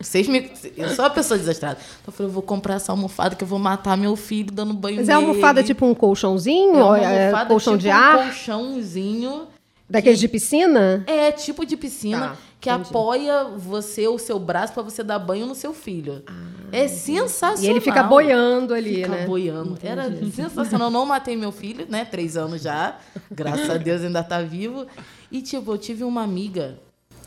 Vocês 0.00 0.28
me... 0.28 0.50
Eu 0.76 0.90
sou 0.90 1.04
uma 1.04 1.10
pessoa 1.10 1.38
desastrada. 1.38 1.78
Então 1.80 2.08
eu 2.08 2.12
falei, 2.12 2.28
eu 2.28 2.32
vou 2.32 2.42
comprar 2.42 2.74
essa 2.74 2.92
almofada 2.92 3.34
que 3.34 3.42
eu 3.42 3.48
vou 3.48 3.58
matar 3.58 3.96
meu 3.96 4.14
filho 4.16 4.52
dando 4.52 4.74
banho 4.74 4.96
Mas 4.96 5.06
nele. 5.06 5.18
Mas 5.18 5.24
é 5.24 5.28
almofada 5.28 5.62
tipo 5.62 5.86
um 5.86 5.94
colchãozinho? 5.94 6.76
É 6.76 6.84
uma 6.84 6.98
é 6.98 7.22
almofada, 7.22 7.48
colchão 7.48 7.72
tipo 7.74 7.82
de 7.82 7.90
ar? 7.90 8.16
um 8.16 8.22
colchãozinho. 8.24 9.46
Daqueles 9.88 10.18
de 10.18 10.28
piscina? 10.28 11.04
É, 11.06 11.30
tipo 11.30 11.64
de 11.64 11.76
piscina. 11.76 12.28
Tá 12.30 12.36
que 12.64 12.70
Entendi. 12.70 12.88
apoia 12.88 13.44
você, 13.44 14.08
o 14.08 14.18
seu 14.18 14.38
braço, 14.38 14.72
para 14.72 14.82
você 14.82 15.02
dar 15.04 15.18
banho 15.18 15.44
no 15.44 15.54
seu 15.54 15.74
filho. 15.74 16.22
Ah, 16.26 16.32
é 16.72 16.88
sensacional. 16.88 17.62
E 17.62 17.68
ele 17.68 17.78
fica 17.78 18.02
boiando 18.02 18.72
ali, 18.72 19.02
fica 19.02 19.08
né? 19.08 19.26
boiando. 19.26 19.72
Entendi. 19.72 19.86
Era 19.86 20.30
sensacional. 20.30 20.88
Eu 20.88 20.90
não 20.90 21.04
matei 21.04 21.36
meu 21.36 21.52
filho, 21.52 21.86
né? 21.90 22.06
Três 22.06 22.38
anos 22.38 22.62
já. 22.62 22.96
Graças 23.30 23.68
a 23.68 23.76
Deus 23.76 24.00
ainda 24.00 24.24
tá 24.24 24.40
vivo. 24.40 24.86
E, 25.30 25.42
tipo, 25.42 25.72
eu 25.72 25.76
tive 25.76 26.04
uma 26.04 26.22
amiga 26.22 26.78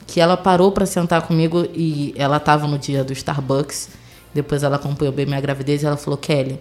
que 0.08 0.19
ela 0.19 0.36
parou 0.36 0.71
para 0.71 0.88
sentar 0.88 1.21
comigo 1.21 1.67
e 1.71 2.15
ela 2.17 2.39
tava 2.39 2.65
no 2.65 2.80
dia 2.80 3.04
do 3.04 3.13
Starbucks. 3.13 3.89
Depois 4.34 4.63
ela 4.63 4.78
acompanhou 4.78 5.13
bem 5.13 5.28
minha 5.28 5.39
gravidez 5.39 5.84
e 5.84 5.86
ela 5.86 5.97
falou: 5.97 6.17
Kelly, 6.17 6.60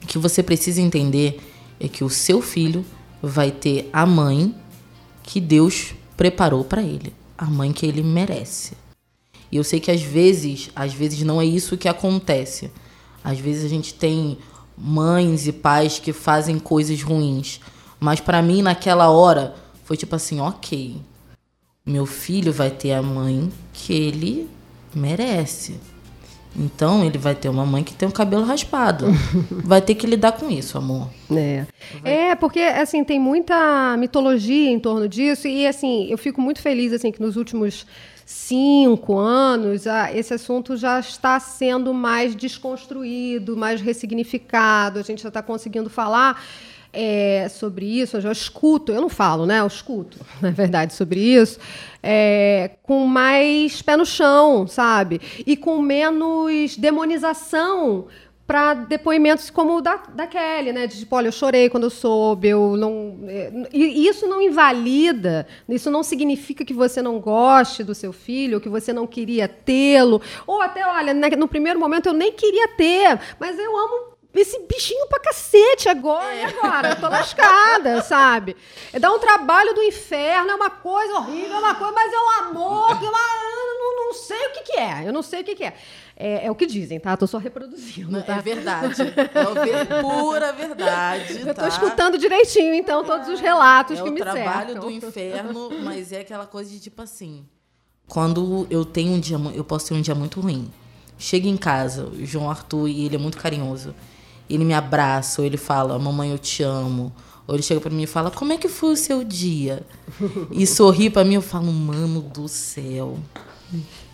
o 0.00 0.06
que 0.06 0.16
você 0.16 0.44
precisa 0.44 0.80
entender 0.80 1.40
é 1.80 1.88
que 1.88 2.04
o 2.04 2.08
seu 2.08 2.40
filho 2.40 2.84
vai 3.20 3.50
ter 3.50 3.90
a 3.92 4.06
mãe 4.06 4.54
que 5.24 5.40
Deus 5.40 5.92
preparou 6.16 6.62
para 6.62 6.80
ele 6.80 7.12
a 7.36 7.46
mãe 7.46 7.72
que 7.72 7.86
ele 7.86 8.02
merece. 8.02 8.76
E 9.50 9.56
eu 9.56 9.64
sei 9.64 9.80
que 9.80 9.90
às 9.90 10.02
vezes, 10.02 10.70
às 10.74 10.92
vezes 10.92 11.22
não 11.22 11.40
é 11.40 11.44
isso 11.44 11.76
que 11.76 11.88
acontece. 11.88 12.70
Às 13.22 13.38
vezes 13.38 13.64
a 13.64 13.68
gente 13.68 13.94
tem 13.94 14.38
mães 14.76 15.46
e 15.46 15.52
pais 15.52 15.98
que 15.98 16.12
fazem 16.12 16.58
coisas 16.58 17.02
ruins, 17.02 17.60
mas 18.00 18.20
para 18.20 18.42
mim 18.42 18.62
naquela 18.62 19.08
hora 19.10 19.54
foi 19.84 19.96
tipo 19.96 20.16
assim, 20.16 20.40
OK. 20.40 21.00
Meu 21.86 22.06
filho 22.06 22.52
vai 22.52 22.70
ter 22.70 22.92
a 22.92 23.02
mãe 23.02 23.52
que 23.72 23.92
ele 23.92 24.48
merece. 24.94 25.78
Então 26.56 27.04
ele 27.04 27.18
vai 27.18 27.34
ter 27.34 27.48
uma 27.48 27.66
mãe 27.66 27.82
que 27.82 27.94
tem 27.94 28.08
o 28.08 28.12
cabelo 28.12 28.44
raspado. 28.44 29.06
vai 29.50 29.80
ter 29.80 29.94
que 29.94 30.06
lidar 30.06 30.32
com 30.32 30.50
isso, 30.50 30.78
amor. 30.78 31.08
É. 31.30 31.66
é, 32.04 32.34
porque 32.34 32.60
assim, 32.60 33.02
tem 33.02 33.18
muita 33.18 33.96
mitologia 33.96 34.70
em 34.70 34.78
torno 34.78 35.08
disso, 35.08 35.48
e 35.48 35.66
assim, 35.66 36.06
eu 36.10 36.18
fico 36.18 36.40
muito 36.40 36.60
feliz 36.60 36.92
assim, 36.92 37.10
que 37.10 37.20
nos 37.20 37.36
últimos 37.36 37.86
cinco 38.24 39.18
anos, 39.18 39.84
esse 40.14 40.32
assunto 40.32 40.76
já 40.76 40.98
está 40.98 41.38
sendo 41.38 41.92
mais 41.92 42.34
desconstruído, 42.34 43.56
mais 43.56 43.80
ressignificado, 43.80 44.98
a 44.98 45.02
gente 45.02 45.22
já 45.22 45.28
está 45.28 45.42
conseguindo 45.42 45.90
falar 45.90 46.42
é, 46.94 47.48
sobre 47.48 47.86
isso, 47.86 48.16
eu 48.16 48.20
já 48.20 48.32
escuto, 48.32 48.92
eu 48.92 49.00
não 49.00 49.08
falo, 49.08 49.44
né? 49.46 49.60
Eu 49.60 49.66
escuto, 49.66 50.18
na 50.40 50.50
verdade, 50.50 50.94
sobre 50.94 51.20
isso, 51.20 51.58
é, 52.02 52.70
com 52.82 53.06
mais 53.06 53.82
pé 53.82 53.96
no 53.96 54.06
chão, 54.06 54.66
sabe? 54.66 55.20
E 55.46 55.56
com 55.56 55.80
menos 55.80 56.76
demonização 56.76 58.06
para 58.46 58.74
depoimentos 58.74 59.48
como 59.48 59.78
o 59.78 59.80
da, 59.80 59.96
da 59.96 60.26
Kelly, 60.26 60.72
né? 60.72 60.86
De 60.86 60.98
tipo, 60.98 61.16
olha, 61.16 61.28
eu 61.28 61.32
chorei 61.32 61.70
quando 61.70 61.84
eu 61.84 61.90
soube, 61.90 62.48
eu 62.48 62.76
não. 62.76 63.20
É, 63.26 63.50
e 63.72 64.06
isso 64.06 64.26
não 64.26 64.40
invalida, 64.40 65.46
isso 65.68 65.90
não 65.90 66.02
significa 66.02 66.64
que 66.64 66.74
você 66.74 67.00
não 67.00 67.18
goste 67.18 67.82
do 67.82 67.94
seu 67.94 68.12
filho, 68.12 68.60
que 68.60 68.68
você 68.68 68.92
não 68.92 69.06
queria 69.06 69.48
tê-lo. 69.48 70.20
Ou 70.46 70.60
até, 70.60 70.86
olha, 70.86 71.14
no 71.14 71.48
primeiro 71.48 71.80
momento 71.80 72.06
eu 72.06 72.12
nem 72.12 72.32
queria 72.32 72.68
ter, 72.68 73.18
mas 73.40 73.58
eu 73.58 73.76
amo 73.76 74.13
esse 74.40 74.58
bichinho 74.66 75.06
pra 75.06 75.20
cacete 75.20 75.88
agora, 75.88 76.34
é. 76.34 76.44
agora? 76.44 76.88
Eu 76.90 76.96
tô 76.96 77.08
lascada, 77.08 78.02
sabe? 78.02 78.56
É 78.92 78.98
dar 78.98 79.12
um 79.12 79.18
trabalho 79.18 79.74
do 79.74 79.82
inferno, 79.82 80.50
é 80.50 80.54
uma 80.54 80.70
coisa 80.70 81.14
horrível, 81.14 81.56
é 81.56 81.58
uma 81.60 81.74
coisa, 81.74 81.92
mas 81.92 82.12
é 82.12 82.18
um 82.18 82.30
amor, 82.48 82.98
que 82.98 83.04
é 83.04 83.08
eu 83.08 83.78
não, 83.78 84.06
não 84.06 84.14
sei 84.14 84.46
o 84.46 84.52
que, 84.52 84.62
que 84.62 84.78
é. 84.78 85.08
Eu 85.08 85.12
não 85.12 85.22
sei 85.22 85.42
o 85.42 85.44
que, 85.44 85.54
que 85.54 85.64
é. 85.64 85.74
é. 86.16 86.46
É 86.46 86.50
o 86.50 86.54
que 86.54 86.66
dizem, 86.66 86.98
tá? 86.98 87.16
Tô 87.16 87.26
só 87.26 87.38
reproduzindo. 87.38 88.22
Tá? 88.22 88.36
É 88.36 88.42
verdade. 88.42 89.02
É 89.02 90.02
pura 90.02 90.52
verdade. 90.52 91.40
Eu 91.40 91.54
tô 91.54 91.62
tá? 91.62 91.68
escutando 91.68 92.18
direitinho, 92.18 92.74
então, 92.74 93.04
todos 93.04 93.28
os 93.28 93.40
relatos 93.40 93.98
é 93.98 94.02
que 94.02 94.10
me 94.10 94.18
cercam. 94.18 94.36
É 94.36 94.40
o 94.40 94.44
trabalho 94.44 94.80
do 94.80 94.90
inferno, 94.92 95.70
mas 95.82 96.12
é 96.12 96.20
aquela 96.20 96.46
coisa 96.46 96.70
de 96.70 96.80
tipo 96.80 97.00
assim. 97.02 97.46
Quando 98.06 98.66
eu 98.68 98.84
tenho 98.84 99.12
um 99.12 99.20
dia, 99.20 99.38
eu 99.54 99.64
posso 99.64 99.88
ter 99.88 99.94
um 99.94 100.00
dia 100.00 100.14
muito 100.14 100.40
ruim. 100.40 100.70
Chega 101.16 101.48
em 101.48 101.56
casa, 101.56 102.06
o 102.06 102.26
João 102.26 102.50
Arthur, 102.50 102.88
e 102.88 103.06
ele 103.06 103.14
é 103.14 103.18
muito 103.18 103.38
carinhoso 103.38 103.94
ele 104.54 104.64
me 104.64 104.74
abraça, 104.74 105.40
ou 105.40 105.46
ele 105.46 105.56
fala, 105.56 105.98
mamãe, 105.98 106.30
eu 106.30 106.38
te 106.38 106.62
amo. 106.62 107.12
Ou 107.46 107.54
ele 107.54 107.62
chega 107.62 107.80
para 107.80 107.90
mim 107.90 108.02
e 108.02 108.06
fala, 108.06 108.30
como 108.30 108.52
é 108.52 108.56
que 108.56 108.68
foi 108.68 108.92
o 108.92 108.96
seu 108.96 109.22
dia? 109.22 109.82
E 110.50 110.66
sorri 110.66 111.10
para 111.10 111.24
mim, 111.24 111.34
eu 111.34 111.42
falo, 111.42 111.72
mano 111.72 112.22
do 112.22 112.48
céu. 112.48 113.18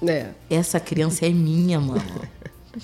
É. 0.06 0.30
Essa 0.48 0.80
criança 0.80 1.26
é 1.26 1.30
minha, 1.30 1.78
mano. 1.80 2.02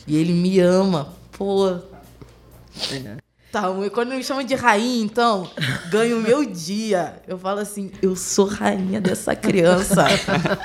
E 0.07 0.17
ele 0.17 0.33
me 0.33 0.61
ama. 0.61 1.15
Pô. 1.33 1.69
É. 1.71 3.17
Tá, 3.51 3.73
e 3.85 3.89
quando 3.89 4.11
me 4.11 4.23
chama 4.23 4.45
de 4.45 4.55
rainha, 4.55 5.03
então, 5.03 5.51
ganho 5.89 6.19
o 6.19 6.23
meu 6.23 6.45
dia. 6.45 7.23
Eu 7.27 7.39
falo 7.39 7.61
assim, 7.61 7.91
eu 8.03 8.15
sou 8.15 8.47
rainha 8.47 9.01
dessa 9.01 9.35
criança. 9.35 10.05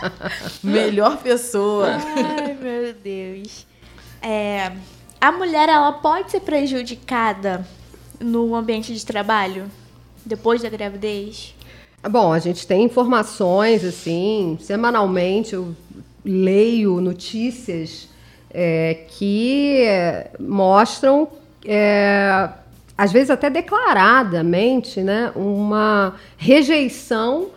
Melhor 0.62 1.18
pessoa. 1.18 1.88
Ai, 1.88 2.54
meu 2.54 2.94
Deus. 2.94 3.66
É, 4.22 4.74
a 5.22 5.32
mulher 5.32 5.70
ela 5.70 5.94
pode 5.94 6.32
ser 6.32 6.40
prejudicada 6.40 7.66
no 8.20 8.56
ambiente 8.56 8.92
de 8.92 9.06
trabalho 9.06 9.70
depois 10.26 10.64
da 10.64 10.70
gravidez? 10.70 11.54
Bom, 12.10 12.34
a 12.34 12.40
gente 12.40 12.66
tem 12.66 12.84
informações 12.84 13.86
assim, 13.86 14.58
semanalmente 14.60 15.54
eu 15.54 15.76
leio 16.26 17.00
notícias 17.00 18.10
é, 18.50 19.06
que 19.10 19.86
mostram, 20.40 21.28
é, 21.64 22.50
às 22.98 23.12
vezes 23.12 23.30
até 23.30 23.52
declaradamente, 23.52 25.02
né, 25.02 25.32
uma 25.36 26.16
rejeição 26.36 27.50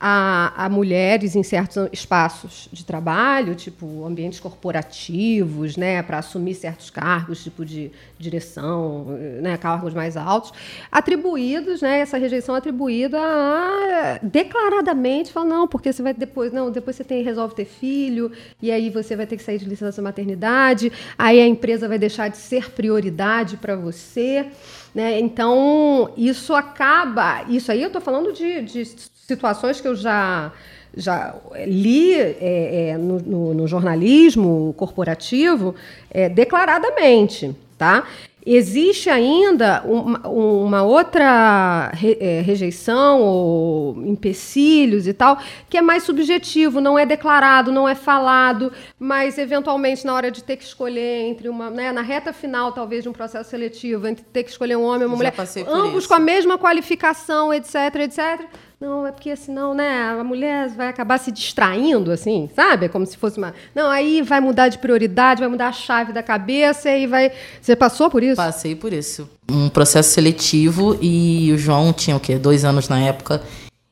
a, 0.00 0.64
a, 0.64 0.68
mulheres 0.68 1.34
em 1.34 1.42
certos 1.42 1.88
espaços 1.92 2.68
de 2.72 2.84
trabalho, 2.84 3.54
tipo 3.54 4.04
ambientes 4.04 4.38
corporativos, 4.38 5.76
né, 5.76 6.02
para 6.02 6.18
assumir 6.18 6.54
certos 6.54 6.88
cargos, 6.90 7.42
tipo 7.42 7.64
de 7.64 7.90
direção, 8.18 9.04
né, 9.42 9.56
cargos 9.56 9.94
mais 9.94 10.16
altos, 10.16 10.52
atribuídos, 10.90 11.82
né, 11.82 12.00
essa 12.00 12.16
rejeição 12.16 12.54
atribuída 12.54 13.18
a 13.20 14.18
declaradamente, 14.22 15.32
fala 15.32 15.46
não, 15.46 15.68
porque 15.68 15.92
você 15.92 16.02
vai 16.02 16.14
depois, 16.14 16.52
não, 16.52 16.70
depois 16.70 16.96
você 16.96 17.04
tem 17.04 17.22
resolve 17.22 17.54
ter 17.54 17.64
filho 17.64 18.30
e 18.62 18.70
aí 18.70 18.90
você 18.90 19.16
vai 19.16 19.26
ter 19.26 19.36
que 19.36 19.42
sair 19.42 19.58
de 19.58 19.64
licença 19.64 20.00
maternidade, 20.00 20.92
aí 21.18 21.40
a 21.40 21.46
empresa 21.46 21.88
vai 21.88 21.98
deixar 21.98 22.28
de 22.28 22.36
ser 22.36 22.70
prioridade 22.70 23.56
para 23.56 23.74
você. 23.74 24.46
Né? 24.94 25.20
Então, 25.20 26.12
isso 26.16 26.54
acaba. 26.54 27.44
Isso 27.48 27.70
aí 27.70 27.82
eu 27.82 27.88
estou 27.88 28.00
falando 28.00 28.32
de, 28.32 28.62
de 28.62 28.80
situações 29.28 29.80
que 29.80 29.86
eu 29.86 29.94
já 29.94 30.50
já 30.96 31.34
li 31.66 32.14
é, 32.14 32.88
é, 32.90 32.98
no, 32.98 33.20
no, 33.20 33.54
no, 33.54 33.68
jornalismo 33.68 34.74
corporativo 34.76 35.74
é, 36.10 36.30
declaradamente, 36.30 37.54
tá? 37.76 38.04
Existe 38.44 39.10
ainda 39.10 39.82
uma, 39.84 40.26
uma 40.26 40.82
outra 40.82 41.90
re, 41.92 42.14
rejeição 42.40 43.20
ou 43.20 44.02
empecilhos 44.06 45.06
e 45.06 45.12
tal, 45.12 45.38
que 45.68 45.76
é 45.76 45.82
mais 45.82 46.04
subjetivo, 46.04 46.80
não 46.80 46.98
é 46.98 47.04
declarado, 47.04 47.70
não 47.70 47.86
é 47.86 47.94
falado, 47.94 48.72
mas 48.98 49.36
eventualmente 49.36 50.06
na 50.06 50.14
hora 50.14 50.30
de 50.30 50.42
ter 50.42 50.56
que 50.56 50.64
escolher 50.64 51.26
entre 51.26 51.50
uma, 51.50 51.68
né, 51.68 51.92
na 51.92 52.00
reta 52.00 52.32
final 52.32 52.72
talvez 52.72 53.02
de 53.02 53.10
um 53.10 53.12
processo 53.12 53.50
seletivo, 53.50 54.06
entre 54.06 54.24
ter 54.24 54.42
que 54.42 54.50
escolher 54.50 54.76
um 54.76 54.84
homem 54.84 55.02
e 55.02 55.04
uma 55.04 55.22
Já 55.22 55.32
mulher, 55.32 55.68
ambos 55.68 55.98
isso. 55.98 56.08
com 56.08 56.14
a 56.14 56.20
mesma 56.20 56.56
qualificação, 56.56 57.52
etc, 57.52 57.74
etc 57.96 58.48
não, 58.80 59.04
é 59.04 59.10
porque 59.10 59.34
senão, 59.34 59.74
né, 59.74 60.02
a 60.20 60.22
mulher 60.22 60.68
vai 60.68 60.86
acabar 60.86 61.18
se 61.18 61.32
distraindo, 61.32 62.12
assim, 62.12 62.48
sabe? 62.54 62.86
É 62.86 62.88
como 62.88 63.04
se 63.04 63.16
fosse 63.16 63.36
uma. 63.36 63.52
Não, 63.74 63.90
aí 63.90 64.22
vai 64.22 64.38
mudar 64.38 64.68
de 64.68 64.78
prioridade, 64.78 65.40
vai 65.40 65.48
mudar 65.48 65.68
a 65.68 65.72
chave 65.72 66.12
da 66.12 66.22
cabeça 66.22 66.88
e 66.88 67.04
vai. 67.04 67.32
Você 67.60 67.74
passou 67.74 68.08
por 68.08 68.22
isso? 68.22 68.36
Passei 68.36 68.76
por 68.76 68.92
isso. 68.92 69.28
Um 69.50 69.68
processo 69.68 70.10
seletivo 70.10 70.96
e 71.02 71.50
o 71.52 71.58
João 71.58 71.92
tinha 71.92 72.16
o 72.16 72.20
quê? 72.20 72.38
Dois 72.38 72.64
anos 72.64 72.88
na 72.88 73.00
época. 73.00 73.42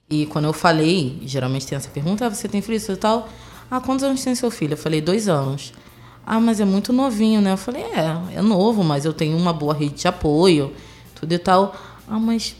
E 0.08 0.24
quando 0.26 0.44
eu 0.44 0.52
falei, 0.52 1.18
geralmente 1.22 1.66
tem 1.66 1.74
essa 1.74 1.90
pergunta: 1.90 2.24
ah, 2.24 2.28
você 2.28 2.46
tem 2.46 2.62
filho 2.62 2.80
e 2.88 2.96
tal? 2.96 3.28
Ah, 3.68 3.80
quantos 3.80 4.04
anos 4.04 4.22
tem 4.22 4.36
seu 4.36 4.52
filho? 4.52 4.74
Eu 4.74 4.78
falei: 4.78 5.00
dois 5.00 5.28
anos. 5.28 5.72
Ah, 6.24 6.38
mas 6.38 6.60
é 6.60 6.64
muito 6.64 6.92
novinho, 6.92 7.40
né? 7.40 7.50
Eu 7.50 7.56
falei: 7.56 7.82
é, 7.82 8.36
é 8.38 8.42
novo, 8.42 8.84
mas 8.84 9.04
eu 9.04 9.12
tenho 9.12 9.36
uma 9.36 9.52
boa 9.52 9.74
rede 9.74 9.96
de 9.96 10.06
apoio, 10.06 10.72
tudo 11.12 11.32
e 11.32 11.38
tal. 11.38 11.74
Ah, 12.06 12.20
mas 12.20 12.54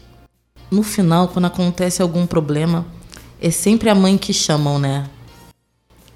no 0.71 0.83
final, 0.83 1.27
quando 1.29 1.45
acontece 1.45 2.01
algum 2.01 2.25
problema, 2.25 2.85
é 3.41 3.49
sempre 3.49 3.89
a 3.89 3.95
mãe 3.95 4.17
que 4.17 4.33
chamam, 4.33 4.79
né? 4.79 5.09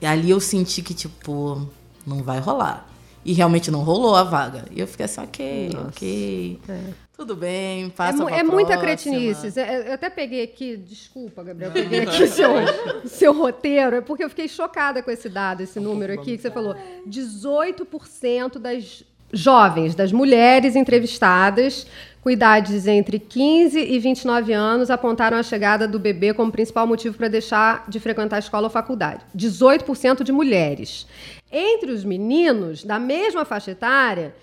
E 0.02 0.06
ali 0.06 0.32
eu 0.32 0.40
senti 0.40 0.82
que, 0.82 0.94
tipo, 0.94 1.68
não 2.06 2.24
vai 2.24 2.40
rolar. 2.40 2.88
E 3.24 3.34
realmente 3.34 3.70
não 3.70 3.84
rolou 3.84 4.16
a 4.16 4.24
vaga. 4.24 4.66
E 4.72 4.80
eu 4.80 4.88
fiquei 4.88 5.06
assim, 5.06 5.22
ok, 5.22 5.70
Nossa. 5.72 5.88
ok. 5.90 6.60
É. 6.68 6.80
Tudo 7.16 7.36
bem, 7.36 7.92
passa 7.92 8.24
É, 8.32 8.40
é 8.40 8.44
muita 8.44 8.76
cretinice. 8.78 9.54
Eu 9.56 9.94
até 9.94 10.10
peguei 10.10 10.42
aqui, 10.42 10.76
desculpa, 10.76 11.44
Gabriel, 11.44 11.72
peguei 11.72 12.00
aqui 12.02 12.26
seu, 12.26 12.50
seu 13.06 13.38
roteiro, 13.38 13.98
é 13.98 14.02
porque 14.02 14.24
eu 14.24 14.30
fiquei 14.30 14.48
chocada 14.48 15.04
com 15.04 15.12
esse 15.12 15.30
dado, 15.30 15.62
esse 15.62 15.80
número 15.80 16.14
aqui 16.14 16.36
que 16.36 16.42
você 16.42 16.50
falou. 16.50 16.76
18% 17.08 18.58
das 18.58 19.04
jovens, 19.32 19.94
das 19.94 20.12
mulheres 20.12 20.76
entrevistadas 20.76 21.86
com 22.22 22.30
idades 22.30 22.86
entre 22.88 23.18
15 23.20 23.80
e 23.80 23.98
29 23.98 24.54
anos 24.54 24.92
apontaram 24.92 25.38
a 25.38 25.44
chegada 25.44 25.88
do 25.88 25.98
bebê 25.98 26.34
como 26.34 26.52
principal 26.52 26.86
motivo 26.86 27.18
para 27.18 27.28
deixar 27.28 27.86
de 27.88 28.00
frequentar 28.00 28.36
a 28.36 28.40
escola 28.40 28.68
ou 28.68 28.70
faculdade. 28.70 29.26
18% 29.36 30.24
de 30.24 30.32
mulheres. 30.32 31.08
Entre 31.52 31.92
os 31.92 32.06
meninos, 32.06 32.84
da 32.84 33.00
mesma 33.00 33.44
faixa 33.44 33.72
etária, 33.72 34.36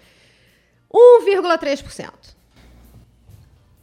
1,3%. 0.92 2.10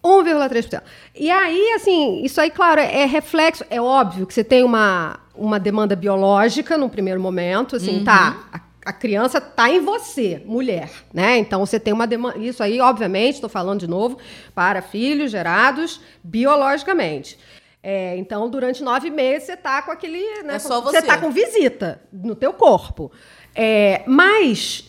1,3%. 0.04 0.82
E 1.16 1.32
aí, 1.32 1.74
assim, 1.76 2.22
isso 2.24 2.40
aí, 2.42 2.52
claro, 2.52 2.82
é 2.82 3.06
reflexo. 3.06 3.64
É 3.70 3.82
óbvio 3.82 4.28
que 4.28 4.34
você 4.34 4.44
tem 4.44 4.64
uma, 4.64 5.20
uma 5.34 5.60
demanda 5.60 5.96
biológica 5.96 6.78
no 6.78 6.90
primeiro 6.90 7.20
momento, 7.20 7.78
assim, 7.78 8.04
tá, 8.04 8.32
uhum. 8.32 8.52
tá 8.52 8.65
a 8.86 8.94
criança 8.94 9.40
está 9.40 9.68
em 9.68 9.80
você, 9.80 10.44
mulher, 10.46 10.92
né? 11.12 11.40
Então 11.40 11.66
você 11.66 11.80
tem 11.80 11.92
uma 11.92 12.06
demanda. 12.06 12.38
Isso 12.38 12.62
aí, 12.62 12.80
obviamente, 12.80 13.36
estou 13.36 13.50
falando 13.50 13.80
de 13.80 13.88
novo 13.88 14.20
para 14.54 14.80
filhos 14.84 15.32
gerados 15.32 16.00
biologicamente. 16.24 17.40
É, 17.82 18.16
então, 18.18 18.48
durante 18.48 18.84
nove 18.84 19.10
meses 19.10 19.48
você 19.48 19.54
está 19.54 19.82
com 19.82 19.92
aquele, 19.92 20.44
né? 20.44 20.56
É 20.56 20.60
só 20.60 20.82
você 20.82 21.00
está 21.00 21.18
com 21.18 21.32
visita 21.32 22.00
no 22.14 22.36
teu 22.36 22.54
corpo. 22.54 23.12
É, 23.56 24.04
mas 24.06 24.86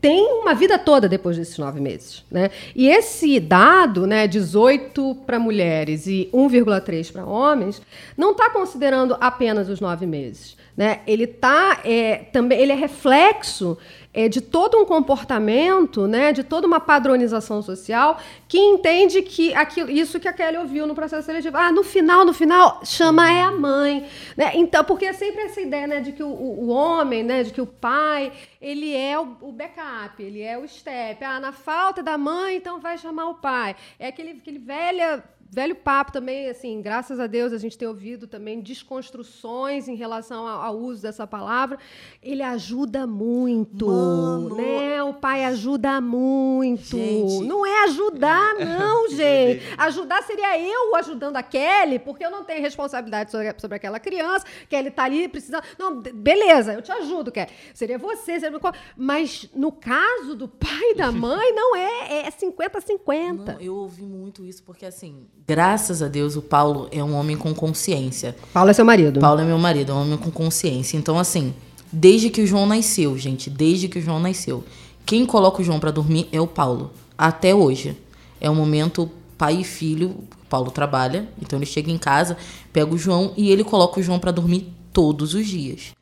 tem 0.00 0.26
uma 0.32 0.54
vida 0.54 0.78
toda 0.78 1.08
depois 1.08 1.36
desses 1.36 1.58
nove 1.58 1.80
meses, 1.80 2.24
né? 2.30 2.50
E 2.74 2.88
esse 2.88 3.38
dado, 3.38 4.06
né, 4.06 4.26
18 4.26 5.16
para 5.26 5.38
mulheres 5.38 6.06
e 6.06 6.30
1,3 6.32 7.12
para 7.12 7.26
homens, 7.26 7.80
não 8.16 8.32
está 8.32 8.50
considerando 8.50 9.16
apenas 9.20 9.68
os 9.68 9.80
nove 9.80 10.06
meses 10.06 10.57
né? 10.78 11.00
Ele 11.08 11.26
tá 11.26 11.80
é, 11.84 12.18
também, 12.32 12.60
ele 12.60 12.70
é 12.70 12.76
reflexo 12.76 13.76
é, 14.14 14.28
de 14.28 14.40
todo 14.40 14.78
um 14.78 14.84
comportamento, 14.84 16.06
né, 16.06 16.32
de 16.32 16.44
toda 16.44 16.68
uma 16.68 16.78
padronização 16.78 17.60
social 17.62 18.20
que 18.46 18.58
entende 18.58 19.20
que 19.22 19.52
aquilo, 19.54 19.90
isso 19.90 20.20
que 20.20 20.28
a 20.28 20.32
Kelly 20.32 20.56
ouviu 20.56 20.86
no 20.86 20.94
processo 20.94 21.26
seletivo, 21.26 21.56
ah, 21.56 21.72
no 21.72 21.82
final, 21.82 22.24
no 22.24 22.32
final, 22.32 22.80
chama 22.84 23.28
é 23.28 23.42
a 23.42 23.50
mãe, 23.50 24.06
né? 24.36 24.52
Então, 24.54 24.84
porque 24.84 25.06
é 25.06 25.12
sempre 25.12 25.42
essa 25.42 25.60
ideia, 25.60 25.88
né, 25.88 26.00
de 26.00 26.12
que 26.12 26.22
o, 26.22 26.28
o 26.28 26.68
homem, 26.68 27.24
né, 27.24 27.42
de 27.42 27.52
que 27.52 27.60
o 27.60 27.66
pai, 27.66 28.32
ele 28.62 28.96
é 28.96 29.18
o, 29.18 29.36
o, 29.40 29.50
backup, 29.50 30.22
ele 30.22 30.42
é 30.42 30.56
o 30.56 30.66
step. 30.66 31.24
Ah, 31.24 31.40
na 31.40 31.50
falta 31.50 32.04
da 32.04 32.16
mãe, 32.16 32.56
então 32.56 32.78
vai 32.78 32.96
chamar 32.98 33.28
o 33.28 33.34
pai. 33.34 33.74
É 33.98 34.06
aquele, 34.06 34.30
aquele 34.30 34.60
velha 34.60 35.24
velho 35.50 35.74
papo 35.74 36.12
também, 36.12 36.48
assim, 36.48 36.80
graças 36.82 37.18
a 37.18 37.26
Deus 37.26 37.52
a 37.52 37.58
gente 37.58 37.76
tem 37.76 37.88
ouvido 37.88 38.26
também 38.26 38.60
desconstruções 38.60 39.88
em 39.88 39.94
relação 39.94 40.46
ao, 40.46 40.62
ao 40.62 40.76
uso 40.76 41.02
dessa 41.02 41.26
palavra. 41.26 41.78
Ele 42.22 42.42
ajuda 42.42 43.06
muito, 43.06 43.86
Mano. 43.86 44.56
né? 44.56 45.02
O 45.02 45.14
pai 45.14 45.44
ajuda 45.44 46.00
muito. 46.00 46.96
Gente. 46.96 47.46
Não 47.46 47.64
é 47.64 47.84
ajudar, 47.84 48.54
não, 48.56 49.08
gente. 49.10 49.62
Ajudar 49.78 50.22
seria 50.22 50.58
eu 50.60 50.94
ajudando 50.96 51.36
a 51.36 51.42
Kelly, 51.42 51.98
porque 51.98 52.24
eu 52.24 52.30
não 52.30 52.44
tenho 52.44 52.60
responsabilidade 52.60 53.30
sobre, 53.30 53.54
sobre 53.58 53.76
aquela 53.76 53.98
criança. 53.98 54.46
Kelly 54.68 54.90
tá 54.90 55.04
ali 55.04 55.28
precisando. 55.28 55.64
Não, 55.78 56.00
beleza, 56.00 56.74
eu 56.74 56.82
te 56.82 56.92
ajudo, 56.92 57.32
Kelly. 57.32 57.50
Seria 57.72 57.98
você, 57.98 58.38
seria... 58.38 58.58
mas 58.96 59.48
no 59.54 59.72
caso 59.72 60.34
do 60.34 60.46
pai 60.46 60.92
e 60.92 60.94
da 60.94 61.10
mãe, 61.12 61.52
não 61.54 61.74
é, 61.74 62.26
é 62.26 62.30
50-50. 62.30 63.56
Eu 63.60 63.76
ouvi 63.76 64.02
muito 64.02 64.44
isso, 64.44 64.62
porque 64.62 64.84
assim, 64.84 65.26
Graças 65.46 66.02
a 66.02 66.08
Deus, 66.08 66.36
o 66.36 66.42
Paulo 66.42 66.88
é 66.92 67.02
um 67.02 67.14
homem 67.14 67.36
com 67.36 67.54
consciência. 67.54 68.36
Paulo 68.52 68.70
é 68.70 68.72
seu 68.72 68.84
marido? 68.84 69.20
Paulo 69.20 69.40
é 69.40 69.44
meu 69.44 69.58
marido, 69.58 69.92
é 69.92 69.94
um 69.94 70.02
homem 70.02 70.18
com 70.18 70.30
consciência. 70.30 70.96
Então, 70.96 71.18
assim, 71.18 71.54
desde 71.92 72.30
que 72.30 72.42
o 72.42 72.46
João 72.46 72.66
nasceu, 72.66 73.16
gente, 73.16 73.48
desde 73.48 73.88
que 73.88 73.98
o 73.98 74.02
João 74.02 74.20
nasceu, 74.20 74.64
quem 75.06 75.24
coloca 75.24 75.62
o 75.62 75.64
João 75.64 75.80
para 75.80 75.90
dormir 75.90 76.28
é 76.32 76.40
o 76.40 76.46
Paulo. 76.46 76.90
Até 77.16 77.54
hoje. 77.54 77.96
É 78.40 78.48
o 78.48 78.54
momento 78.54 79.10
pai 79.38 79.60
e 79.60 79.64
filho. 79.64 80.10
O 80.10 80.46
Paulo 80.48 80.70
trabalha, 80.70 81.28
então 81.40 81.58
ele 81.58 81.66
chega 81.66 81.90
em 81.90 81.98
casa, 81.98 82.36
pega 82.72 82.94
o 82.94 82.98
João 82.98 83.32
e 83.36 83.50
ele 83.50 83.64
coloca 83.64 84.00
o 84.00 84.02
João 84.02 84.18
para 84.18 84.30
dormir 84.30 84.72
todos 84.92 85.34
os 85.34 85.46
dias. 85.46 85.92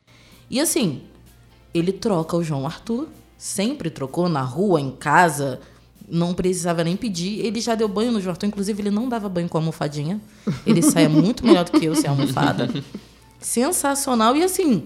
E 0.49 0.59
assim, 0.59 1.01
ele 1.73 1.91
troca 1.91 2.35
o 2.35 2.43
João 2.43 2.65
Arthur, 2.65 3.07
sempre 3.37 3.89
trocou 3.89 4.27
na 4.27 4.41
rua, 4.41 4.79
em 4.79 4.91
casa, 4.91 5.59
não 6.07 6.33
precisava 6.33 6.83
nem 6.83 6.95
pedir. 6.95 7.45
Ele 7.45 7.59
já 7.59 7.75
deu 7.75 7.87
banho 7.87 8.11
no 8.11 8.21
João 8.21 8.31
Arthur, 8.31 8.47
inclusive 8.47 8.81
ele 8.81 8.91
não 8.91 9.09
dava 9.09 9.27
banho 9.27 9.49
com 9.49 9.57
a 9.57 9.61
almofadinha. 9.61 10.21
Ele 10.65 10.81
saia 10.81 11.09
muito 11.09 11.45
melhor 11.45 11.65
do 11.65 11.77
que 11.77 11.85
eu 11.85 11.95
sem 11.95 12.09
almofada. 12.09 12.69
Sensacional. 13.39 14.35
E 14.35 14.43
assim, 14.43 14.85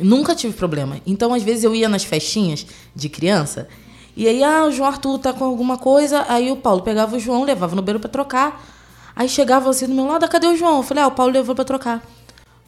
nunca 0.00 0.34
tive 0.34 0.54
problema. 0.54 1.00
Então, 1.06 1.34
às 1.34 1.42
vezes, 1.42 1.64
eu 1.64 1.74
ia 1.74 1.88
nas 1.88 2.04
festinhas 2.04 2.66
de 2.94 3.08
criança. 3.08 3.68
E 4.16 4.26
aí, 4.26 4.42
ah, 4.42 4.64
o 4.64 4.70
João 4.70 4.88
Arthur 4.88 5.18
tá 5.18 5.32
com 5.32 5.44
alguma 5.44 5.76
coisa. 5.76 6.24
Aí 6.28 6.50
o 6.50 6.56
Paulo 6.56 6.82
pegava 6.82 7.16
o 7.16 7.20
João, 7.20 7.44
levava 7.44 7.76
no 7.76 7.82
beiro 7.82 8.00
para 8.00 8.08
trocar. 8.08 8.64
Aí 9.16 9.28
chegava 9.28 9.70
assim 9.70 9.86
do 9.86 9.94
meu 9.94 10.06
lado, 10.06 10.24
ah, 10.24 10.28
cadê 10.28 10.46
o 10.46 10.56
João? 10.56 10.78
Eu 10.78 10.82
falei, 10.82 11.04
ah, 11.04 11.08
o 11.08 11.12
Paulo 11.12 11.32
levou 11.32 11.54
para 11.54 11.64
trocar. 11.64 12.02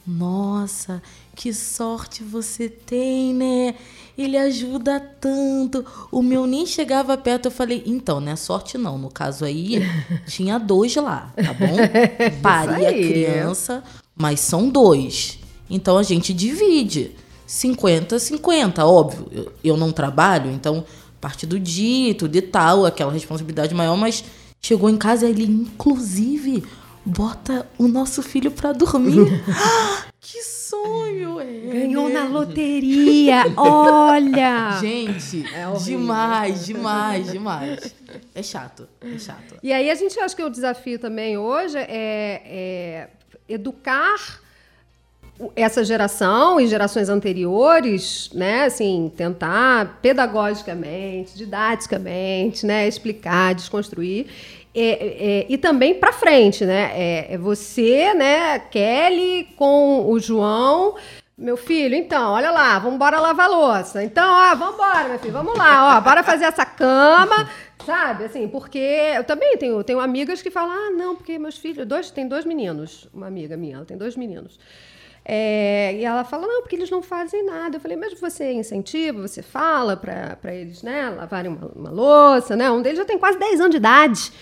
Nossa, 0.07 1.03
que 1.35 1.53
sorte 1.53 2.23
você 2.23 2.69
tem, 2.69 3.35
né? 3.35 3.75
Ele 4.17 4.37
ajuda 4.37 4.99
tanto. 5.21 5.85
O 6.11 6.23
meu 6.23 6.47
nem 6.47 6.65
chegava 6.65 7.17
perto. 7.19 7.47
Eu 7.47 7.51
falei, 7.51 7.83
então, 7.87 8.21
não 8.21 8.33
é 8.33 8.37
sorte 8.37 8.79
não. 8.79 8.97
No 8.97 9.11
caso 9.11 9.45
aí, 9.45 9.83
tinha 10.27 10.59
dois 10.59 10.95
lá, 10.97 11.33
tá 11.37 11.53
bom? 11.53 11.77
Pari 12.41 12.87
a 12.87 12.93
criança, 12.93 13.83
mas 14.17 14.41
são 14.41 14.69
dois. 14.69 15.39
Então 15.69 15.99
a 15.99 16.03
gente 16.03 16.33
divide. 16.33 17.13
50, 17.47 18.19
50, 18.19 18.85
óbvio. 18.85 19.29
Eu, 19.31 19.53
eu 19.63 19.77
não 19.77 19.93
trabalho, 19.93 20.51
então, 20.51 20.85
parte 21.21 21.47
do 21.47 21.59
dia, 21.59 22.15
tudo 22.15 22.35
e 22.37 22.43
tal, 22.43 22.85
aquela 22.85 23.13
responsabilidade 23.13 23.75
maior, 23.75 23.97
mas 23.97 24.25
chegou 24.61 24.91
em 24.91 24.97
casa, 24.97 25.29
ele, 25.29 25.45
inclusive, 25.45 26.65
bota 27.05 27.67
o 27.79 27.87
nosso 27.87 28.23
filho 28.23 28.51
para 28.51 28.73
dormir. 28.73 29.27
que 30.21 30.43
sonho! 30.43 31.41
É, 31.41 31.45
Ganhou 31.73 32.06
né? 32.06 32.06
Na 32.17 32.29
loteria! 32.29 33.45
Olha! 33.57 34.79
Gente, 34.81 35.45
é 35.55 35.71
demais, 35.79 36.65
demais, 36.65 37.31
demais. 37.31 37.95
É 38.35 38.43
chato, 38.43 38.89
é 39.01 39.19
chato. 39.19 39.57
E 39.63 39.73
aí 39.73 39.91
a 39.91 39.95
gente 39.95 40.19
acha 40.19 40.35
que 40.35 40.43
o 40.43 40.51
desafio 40.51 40.99
também 40.99 41.37
hoje 41.37 41.79
é, 41.79 42.43
é 42.45 43.09
educar 43.49 44.41
essa 45.55 45.85
geração 45.85 46.59
e 46.59 46.67
gerações 46.67 47.11
anteriores, 47.11 48.31
né, 48.33 48.65
assim, 48.65 49.13
tentar 49.15 49.99
pedagogicamente, 50.01 51.37
didaticamente, 51.37 52.65
né, 52.65 52.89
explicar, 52.89 53.55
desconstruir 53.55 54.29
é, 54.79 55.41
é, 55.41 55.47
e 55.49 55.57
também 55.57 55.95
para 55.95 56.13
frente, 56.13 56.67
né? 56.67 56.91
É, 56.95 57.35
é, 57.35 57.39
você, 57.39 58.13
né, 58.13 58.59
Kelly, 58.59 59.49
com 59.57 60.07
o 60.07 60.21
João. 60.21 60.97
Meu 61.39 61.55
filho, 61.59 61.95
então, 61.95 62.33
olha 62.33 62.51
lá, 62.51 62.79
vamos 62.79 62.95
embora 62.95 63.21
lavar 63.21 63.51
louça. 63.51 64.03
Então, 64.03 64.25
ó, 64.27 64.55
vamos 64.55 64.75
embora, 64.75 65.09
meu 65.11 65.19
filho, 65.19 65.35
vamos 65.35 65.55
lá, 65.55 65.99
ó, 65.99 66.01
bora 66.01 66.23
fazer 66.25 66.47
essa 66.47 66.65
cama, 66.65 67.47
sabe? 67.85 68.25
Assim, 68.25 68.49
porque 68.49 68.79
eu 68.79 69.23
também 69.23 69.55
tenho, 69.59 69.85
tenho 69.85 70.01
amigas 70.01 70.41
que 70.41 70.51
falam, 70.51 70.73
ah, 70.73 70.91
não, 70.93 71.15
porque 71.15 71.39
meus 71.39 71.59
filhos, 71.59 71.87
dois, 71.87 72.11
tem 72.11 72.27
dois 72.27 72.47
meninos, 72.47 73.07
uma 73.13 73.27
amiga 73.27 73.55
minha, 73.55 73.77
ela 73.77 73.85
tem 73.85 73.99
dois 73.99 74.17
meninos. 74.17 74.59
É, 75.23 75.95
e 75.97 76.05
ela 76.07 76.25
fala, 76.25 76.47
não, 76.47 76.63
porque 76.63 76.77
eles 76.77 76.89
não 76.89 77.03
fazem 77.03 77.45
nada. 77.45 77.77
Eu 77.77 77.81
falei, 77.81 77.99
mas 77.99 78.19
você 78.19 78.53
incentiva, 78.53 79.21
você 79.21 79.43
fala 79.43 79.95
para 79.95 80.55
eles, 80.55 80.83
né, 80.83 81.11
lavarem 81.11 81.51
uma, 81.51 81.67
uma 81.75 81.91
louça, 81.91 82.57
né? 82.57 82.71
Um 82.71 82.81
deles 82.81 82.97
já 82.97 83.05
tem 83.05 83.19
quase 83.19 83.39
10 83.39 83.61
anos 83.61 83.73
de 83.73 83.77
idade. 83.77 84.33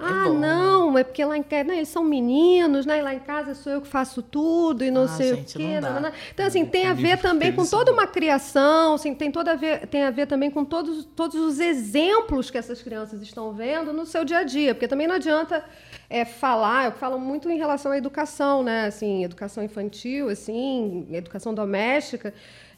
É 0.00 0.04
ah, 0.04 0.24
bom. 0.28 0.38
não, 0.38 0.98
é 0.98 1.04
porque 1.04 1.22
lá 1.22 1.36
em 1.36 1.42
casa, 1.42 1.64
né, 1.64 1.76
eles 1.76 1.88
são 1.88 2.02
meninos, 2.02 2.86
né? 2.86 2.98
E 2.98 3.02
lá 3.02 3.14
em 3.14 3.18
casa 3.18 3.54
sou 3.54 3.70
eu 3.70 3.82
que 3.82 3.88
faço 3.88 4.22
tudo 4.22 4.82
e 4.82 4.90
não 4.90 5.02
ah, 5.02 5.08
sei 5.08 5.34
gente, 5.34 5.56
o 5.56 5.58
quê. 5.58 5.80
Não 5.80 5.92
não, 5.94 6.00
não. 6.00 6.12
Então, 6.32 6.46
assim, 6.46 6.64
tem 6.64 6.86
a 6.86 6.94
ver 6.94 7.18
também 7.18 7.52
com 7.52 7.66
toda 7.66 7.92
uma 7.92 8.06
criação, 8.06 8.94
assim, 8.94 9.14
tem, 9.14 9.30
toda 9.30 9.52
a 9.52 9.56
ver, 9.56 9.86
tem 9.88 10.04
a 10.04 10.10
ver 10.10 10.26
também 10.26 10.50
com 10.50 10.64
todos, 10.64 11.04
todos 11.14 11.36
os 11.36 11.60
exemplos 11.60 12.50
que 12.50 12.56
essas 12.56 12.80
crianças 12.80 13.20
estão 13.20 13.52
vendo 13.52 13.92
no 13.92 14.06
seu 14.06 14.24
dia 14.24 14.38
a 14.38 14.44
dia. 14.44 14.74
Porque 14.74 14.88
também 14.88 15.06
não 15.06 15.16
adianta 15.16 15.62
é, 16.08 16.24
falar, 16.24 16.86
eu 16.86 16.92
falo 16.92 17.18
muito 17.18 17.50
em 17.50 17.58
relação 17.58 17.92
à 17.92 17.98
educação, 17.98 18.62
né? 18.62 18.86
Assim, 18.86 19.24
educação 19.24 19.62
infantil, 19.62 20.30
assim, 20.30 21.06
educação 21.10 21.52
doméstica 21.52 22.32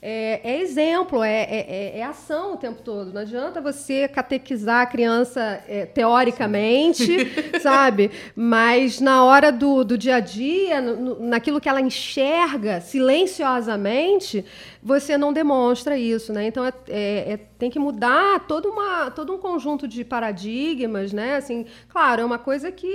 é, 0.05 0.41
é 0.43 0.61
exemplo, 0.61 1.23
é, 1.23 1.43
é, 1.43 1.67
é, 1.69 1.99
é, 2.01 2.03
ação 2.03 2.55
o 2.55 2.57
tempo 2.57 2.83
todo. 2.83 3.13
Não 3.13 3.21
adianta 3.21 3.61
você 3.61 4.09
catequizar 4.09 4.81
a 4.81 4.87
criança 4.87 5.63
é, 5.69 5.87
teoricamente, 5.87 7.07
sabe? 7.63 8.11
Mas 8.35 9.01
na 9.01 9.25
hora 9.25 9.53
do, 9.53 9.85
do 9.85 9.97
dia 9.97 10.17
a 10.17 10.21
dia, 10.21 10.81
no, 10.81 11.21
naquilo 11.21 11.61
que 11.61 11.69
ela 11.69 11.81
enxerga 11.81 12.81
silenciosamente, 12.81 14.45
você 14.83 15.17
não 15.17 15.33
demonstra 15.33 15.97
isso, 15.97 16.33
né? 16.33 16.49
Então 16.49 16.65
é, 16.65 16.73
é, 16.89 17.33
é, 17.35 17.37
tem 17.57 17.71
que 17.71 17.79
mudar 17.79 18.41
todo, 18.49 18.71
uma, 18.71 19.09
todo 19.13 19.33
um 19.33 19.39
conjunto 19.39 19.87
de 19.87 20.05
paradigmas, 20.05 21.13
né? 21.13 21.37
Assim, 21.37 21.65
claro, 21.89 22.23
é 22.23 22.25
uma 22.25 22.39
coisa 22.39 22.73
que 22.73 22.93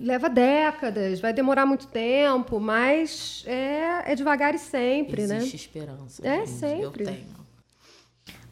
leva 0.00 0.28
décadas, 0.28 1.20
vai 1.20 1.32
demorar 1.32 1.66
muito 1.66 1.86
tempo, 1.86 2.60
mas 2.60 3.44
é, 3.46 4.12
é 4.12 4.14
devagar 4.14 4.54
e 4.54 4.58
sempre, 4.58 5.22
Existe 5.22 5.28
né? 5.28 5.38
Existe 5.38 5.56
esperança. 5.56 6.26
É, 6.26 6.38
gente. 6.38 6.50
sempre. 6.50 7.04
Eu 7.04 7.06
tenho. 7.06 7.36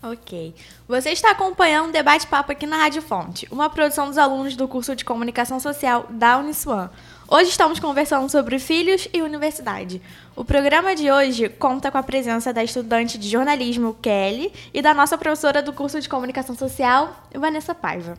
Ok. 0.03 0.55
Você 0.87 1.11
está 1.13 1.31
acompanhando 1.31 1.89
o 1.89 1.93
Debate 1.93 2.27
Papo 2.27 2.53
aqui 2.53 2.67
na 2.67 2.77
Rádio 2.77 3.01
Fonte, 3.01 3.49
uma 3.51 3.71
produção 3.71 4.07
dos 4.07 4.19
alunos 4.19 4.55
do 4.55 4.69
curso 4.69 4.95
de 4.95 5.03
Comunicação 5.03 5.59
Social 5.59 6.07
da 6.11 6.37
Uniswan. 6.37 6.91
Hoje 7.27 7.49
estamos 7.49 7.81
conversando 7.81 8.29
sobre 8.29 8.59
filhos 8.59 9.09
e 9.15 9.23
universidade. 9.23 10.03
O 10.37 10.45
programa 10.45 10.95
de 10.95 11.11
hoje 11.11 11.49
conta 11.49 11.91
com 11.91 11.97
a 11.97 12.03
presença 12.03 12.53
da 12.53 12.63
estudante 12.63 13.17
de 13.17 13.31
jornalismo 13.31 13.97
Kelly 14.03 14.53
e 14.75 14.83
da 14.83 14.93
nossa 14.93 15.17
professora 15.17 15.63
do 15.63 15.73
curso 15.73 15.99
de 15.99 16.09
Comunicação 16.09 16.55
Social, 16.55 17.27
Vanessa 17.35 17.75
Paiva. 17.75 18.19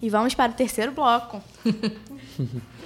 E 0.00 0.08
vamos 0.08 0.34
para 0.34 0.52
o 0.52 0.54
terceiro 0.54 0.92
bloco. 0.92 1.42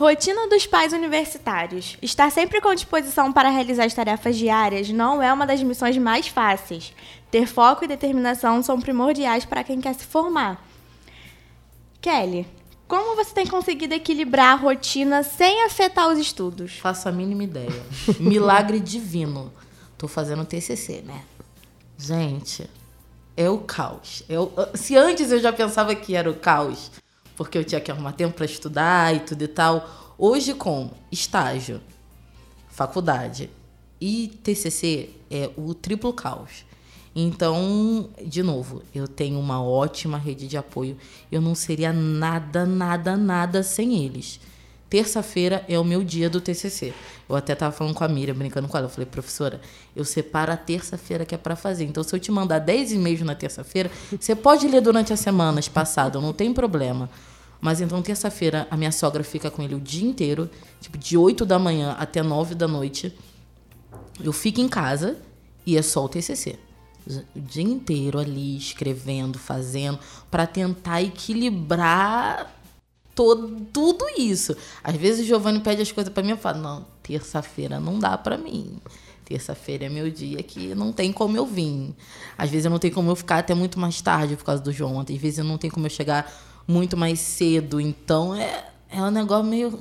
Rotina 0.00 0.48
dos 0.48 0.66
pais 0.66 0.94
universitários. 0.94 1.98
Estar 2.00 2.30
sempre 2.30 2.58
com 2.60 2.74
disposição 2.74 3.30
para 3.30 3.50
realizar 3.50 3.84
as 3.84 3.92
tarefas 3.92 4.34
diárias 4.34 4.88
não 4.88 5.22
é 5.22 5.30
uma 5.30 5.46
das 5.46 5.62
missões 5.62 5.98
mais 5.98 6.26
fáceis. 6.26 6.94
Ter 7.30 7.46
foco 7.46 7.84
e 7.84 7.88
determinação 7.88 8.62
são 8.62 8.80
primordiais 8.80 9.44
para 9.44 9.62
quem 9.62 9.78
quer 9.78 9.94
se 9.94 10.06
formar. 10.06 10.66
Kelly, 12.00 12.46
como 12.88 13.14
você 13.14 13.34
tem 13.34 13.46
conseguido 13.46 13.92
equilibrar 13.92 14.54
a 14.54 14.60
rotina 14.60 15.22
sem 15.22 15.64
afetar 15.64 16.08
os 16.08 16.18
estudos? 16.18 16.78
Faço 16.78 17.06
a 17.06 17.12
mínima 17.12 17.44
ideia. 17.44 17.82
Milagre 18.18 18.80
divino. 18.80 19.52
Tô 19.98 20.08
fazendo 20.08 20.46
TCC, 20.46 21.02
né? 21.06 21.22
Gente, 21.98 22.68
é 23.40 23.48
o 23.48 23.56
caos. 23.56 24.22
É 24.28 24.76
se 24.76 24.94
antes 24.98 25.32
eu 25.32 25.40
já 25.40 25.50
pensava 25.50 25.94
que 25.94 26.14
era 26.14 26.30
o 26.30 26.34
caos, 26.34 26.90
porque 27.36 27.56
eu 27.56 27.64
tinha 27.64 27.80
que 27.80 27.90
arrumar 27.90 28.12
tempo 28.12 28.34
para 28.34 28.44
estudar 28.44 29.16
e 29.16 29.20
tudo 29.20 29.42
e 29.42 29.48
tal, 29.48 30.14
hoje 30.18 30.52
com 30.52 30.90
estágio, 31.10 31.80
faculdade 32.68 33.48
e 33.98 34.28
TCC 34.42 35.08
é 35.30 35.48
o 35.56 35.72
triplo 35.72 36.12
caos. 36.12 36.66
Então, 37.16 38.10
de 38.22 38.42
novo, 38.42 38.82
eu 38.94 39.08
tenho 39.08 39.40
uma 39.40 39.62
ótima 39.62 40.18
rede 40.18 40.46
de 40.46 40.58
apoio. 40.58 40.98
Eu 41.32 41.40
não 41.40 41.54
seria 41.54 41.94
nada, 41.94 42.66
nada, 42.66 43.16
nada 43.16 43.62
sem 43.62 44.04
eles. 44.04 44.38
Terça-feira 44.90 45.64
é 45.68 45.78
o 45.78 45.84
meu 45.84 46.02
dia 46.02 46.28
do 46.28 46.40
TCC. 46.40 46.92
Eu 47.28 47.36
até 47.36 47.52
estava 47.52 47.70
falando 47.70 47.94
com 47.94 48.02
a 48.02 48.08
Miriam, 48.08 48.34
brincando 48.34 48.66
com 48.66 48.76
ela. 48.76 48.86
Eu 48.86 48.90
falei, 48.90 49.06
professora, 49.06 49.60
eu 49.94 50.04
separo 50.04 50.50
a 50.50 50.56
terça-feira 50.56 51.24
que 51.24 51.32
é 51.32 51.38
para 51.38 51.54
fazer. 51.54 51.84
Então, 51.84 52.02
se 52.02 52.12
eu 52.12 52.18
te 52.18 52.32
mandar 52.32 52.58
10 52.58 52.94
e-mails 52.94 53.20
na 53.20 53.36
terça-feira, 53.36 53.88
você 54.18 54.34
pode 54.34 54.66
ler 54.66 54.80
durante 54.80 55.12
as 55.12 55.20
semanas 55.20 55.68
passadas, 55.68 56.20
não 56.20 56.32
tem 56.32 56.52
problema. 56.52 57.08
Mas 57.60 57.80
então, 57.80 58.02
terça-feira, 58.02 58.66
a 58.68 58.76
minha 58.76 58.90
sogra 58.90 59.22
fica 59.22 59.48
com 59.48 59.62
ele 59.62 59.76
o 59.76 59.80
dia 59.80 60.08
inteiro, 60.08 60.50
tipo, 60.80 60.98
de 60.98 61.16
8 61.16 61.46
da 61.46 61.56
manhã 61.56 61.94
até 61.96 62.20
9 62.20 62.56
da 62.56 62.66
noite. 62.66 63.16
Eu 64.20 64.32
fico 64.32 64.60
em 64.60 64.68
casa 64.68 65.18
e 65.64 65.76
é 65.76 65.82
só 65.82 66.04
o 66.04 66.08
TCC. 66.08 66.58
O 67.36 67.40
dia 67.40 67.62
inteiro 67.62 68.18
ali, 68.18 68.56
escrevendo, 68.56 69.38
fazendo, 69.38 70.00
para 70.28 70.48
tentar 70.48 71.00
equilibrar 71.00 72.59
todo, 73.20 73.66
tudo 73.70 74.06
isso. 74.16 74.56
Às 74.82 74.96
vezes 74.96 75.26
o 75.26 75.28
Giovanni 75.28 75.60
pede 75.60 75.82
as 75.82 75.92
coisas 75.92 76.10
para 76.10 76.22
mim, 76.22 76.30
eu 76.30 76.38
falo, 76.38 76.58
não, 76.58 76.86
terça-feira 77.02 77.78
não 77.78 77.98
dá 77.98 78.16
para 78.16 78.38
mim. 78.38 78.78
Terça-feira 79.26 79.84
é 79.84 79.88
meu 79.90 80.10
dia 80.10 80.42
que 80.42 80.74
não 80.74 80.90
tem 80.90 81.12
como 81.12 81.36
eu 81.36 81.44
vir. 81.44 81.94
Às 82.38 82.48
vezes 82.48 82.64
eu 82.64 82.70
não 82.70 82.78
tenho 82.78 82.94
como 82.94 83.10
eu 83.10 83.14
ficar 83.14 83.36
até 83.36 83.54
muito 83.54 83.78
mais 83.78 84.00
tarde 84.00 84.36
por 84.36 84.44
causa 84.44 84.62
do 84.62 84.72
João. 84.72 84.98
Às 85.00 85.06
vezes 85.08 85.38
eu 85.38 85.44
não 85.44 85.58
tenho 85.58 85.70
como 85.70 85.84
eu 85.84 85.90
chegar 85.90 86.32
muito 86.66 86.96
mais 86.96 87.20
cedo. 87.20 87.78
Então 87.78 88.34
é, 88.34 88.70
é 88.88 89.02
um 89.02 89.10
negócio 89.10 89.44
meio 89.44 89.78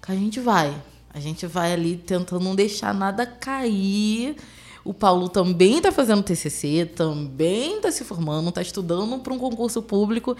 que 0.00 0.12
a 0.12 0.14
gente 0.14 0.38
vai. 0.38 0.72
A 1.12 1.18
gente 1.18 1.48
vai 1.48 1.72
ali 1.72 1.96
tentando 1.96 2.44
não 2.44 2.54
deixar 2.54 2.94
nada 2.94 3.26
cair. 3.26 4.36
O 4.84 4.94
Paulo 4.94 5.28
também 5.28 5.78
está 5.78 5.90
fazendo 5.90 6.22
TCC, 6.22 6.88
também 6.94 7.78
está 7.78 7.90
se 7.90 8.04
formando, 8.04 8.48
está 8.48 8.62
estudando 8.62 9.18
para 9.18 9.34
um 9.34 9.38
concurso 9.38 9.82
público. 9.82 10.36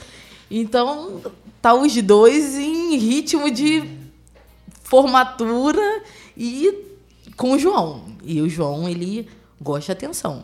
Então, 0.50 1.20
tá 1.62 1.74
os 1.74 1.94
dois 2.02 2.56
em 2.56 2.96
ritmo 2.96 3.50
de 3.50 3.84
formatura 4.82 6.02
e 6.36 6.74
com 7.36 7.52
o 7.52 7.58
João. 7.58 8.02
E 8.24 8.40
o 8.40 8.48
João, 8.48 8.88
ele 8.88 9.28
gosta 9.60 9.86
de 9.86 9.92
atenção. 9.92 10.42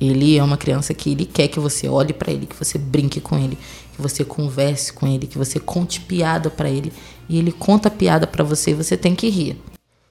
Ele 0.00 0.36
é 0.36 0.42
uma 0.42 0.56
criança 0.56 0.92
que 0.92 1.10
ele 1.10 1.24
quer 1.24 1.48
que 1.48 1.60
você 1.60 1.88
olhe 1.88 2.12
para 2.12 2.32
ele, 2.32 2.46
que 2.46 2.56
você 2.56 2.76
brinque 2.78 3.20
com 3.20 3.38
ele, 3.38 3.56
que 3.94 4.02
você 4.02 4.24
converse 4.24 4.92
com 4.92 5.06
ele, 5.06 5.26
que 5.26 5.38
você 5.38 5.60
conte 5.60 6.00
piada 6.00 6.50
para 6.50 6.68
ele 6.68 6.92
e 7.28 7.38
ele 7.38 7.52
conta 7.52 7.90
piada 7.90 8.26
para 8.26 8.42
você 8.42 8.72
e 8.72 8.74
você 8.74 8.96
tem 8.96 9.14
que 9.14 9.28
rir. 9.28 9.56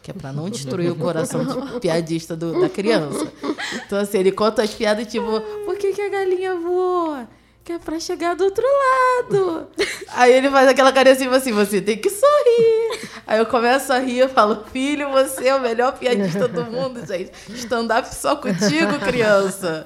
Que 0.01 0.11
é 0.11 0.13
para 0.13 0.33
não 0.33 0.49
destruir 0.49 0.91
o 0.91 0.95
coração 0.95 1.45
de 1.45 1.79
piadista 1.79 2.35
do, 2.35 2.59
da 2.59 2.69
criança. 2.69 3.31
Então, 3.85 3.99
assim, 3.99 4.17
ele 4.17 4.31
conta 4.31 4.61
as 4.61 4.73
piadas 4.73 5.07
tipo: 5.07 5.41
por 5.65 5.77
que, 5.77 5.93
que 5.93 6.01
a 6.01 6.09
galinha 6.09 6.55
voa? 6.55 7.27
Que 7.63 7.71
é 7.71 7.79
pra 7.79 7.99
chegar 7.99 8.35
do 8.35 8.43
outro 8.43 8.65
lado. 8.65 9.67
Aí 10.11 10.33
ele 10.33 10.49
faz 10.49 10.67
aquela 10.67 10.91
carinha 10.91 11.15
assim, 11.15 11.27
assim, 11.27 11.53
você 11.53 11.81
tem 11.81 11.97
que 11.97 12.09
sorrir. 12.09 13.09
Aí 13.25 13.39
eu 13.39 13.45
começo 13.45 13.91
a 13.93 13.99
rir, 13.99 14.19
eu 14.19 14.29
falo, 14.29 14.65
filho, 14.65 15.09
você 15.09 15.47
é 15.47 15.55
o 15.55 15.61
melhor 15.61 15.97
piadista 15.97 16.47
do 16.47 16.65
mundo, 16.65 17.05
gente. 17.05 17.31
Stand-up 17.49 18.13
só 18.13 18.35
contigo, 18.35 18.99
criança. 18.99 19.85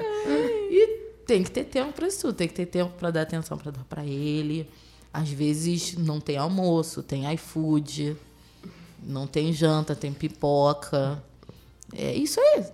E 0.71 1.07
tem 1.25 1.43
que 1.43 1.51
ter 1.51 1.65
tempo 1.65 1.93
pra 1.93 2.07
isso, 2.07 2.33
tem 2.33 2.47
que 2.47 2.53
ter 2.53 2.65
tempo 2.65 2.93
pra 2.97 3.11
dar 3.11 3.21
atenção 3.21 3.57
pra 3.57 3.71
dar 3.71 3.83
pra 3.83 4.03
ele. 4.03 4.67
Às 5.13 5.29
vezes 5.29 5.95
não 5.97 6.19
tem 6.19 6.37
almoço, 6.37 7.03
tem 7.03 7.31
iFood, 7.33 8.17
não 9.03 9.27
tem 9.27 9.53
janta, 9.53 9.95
tem 9.95 10.11
pipoca. 10.11 11.21
É 11.95 12.13
isso 12.13 12.39
aí. 12.39 12.65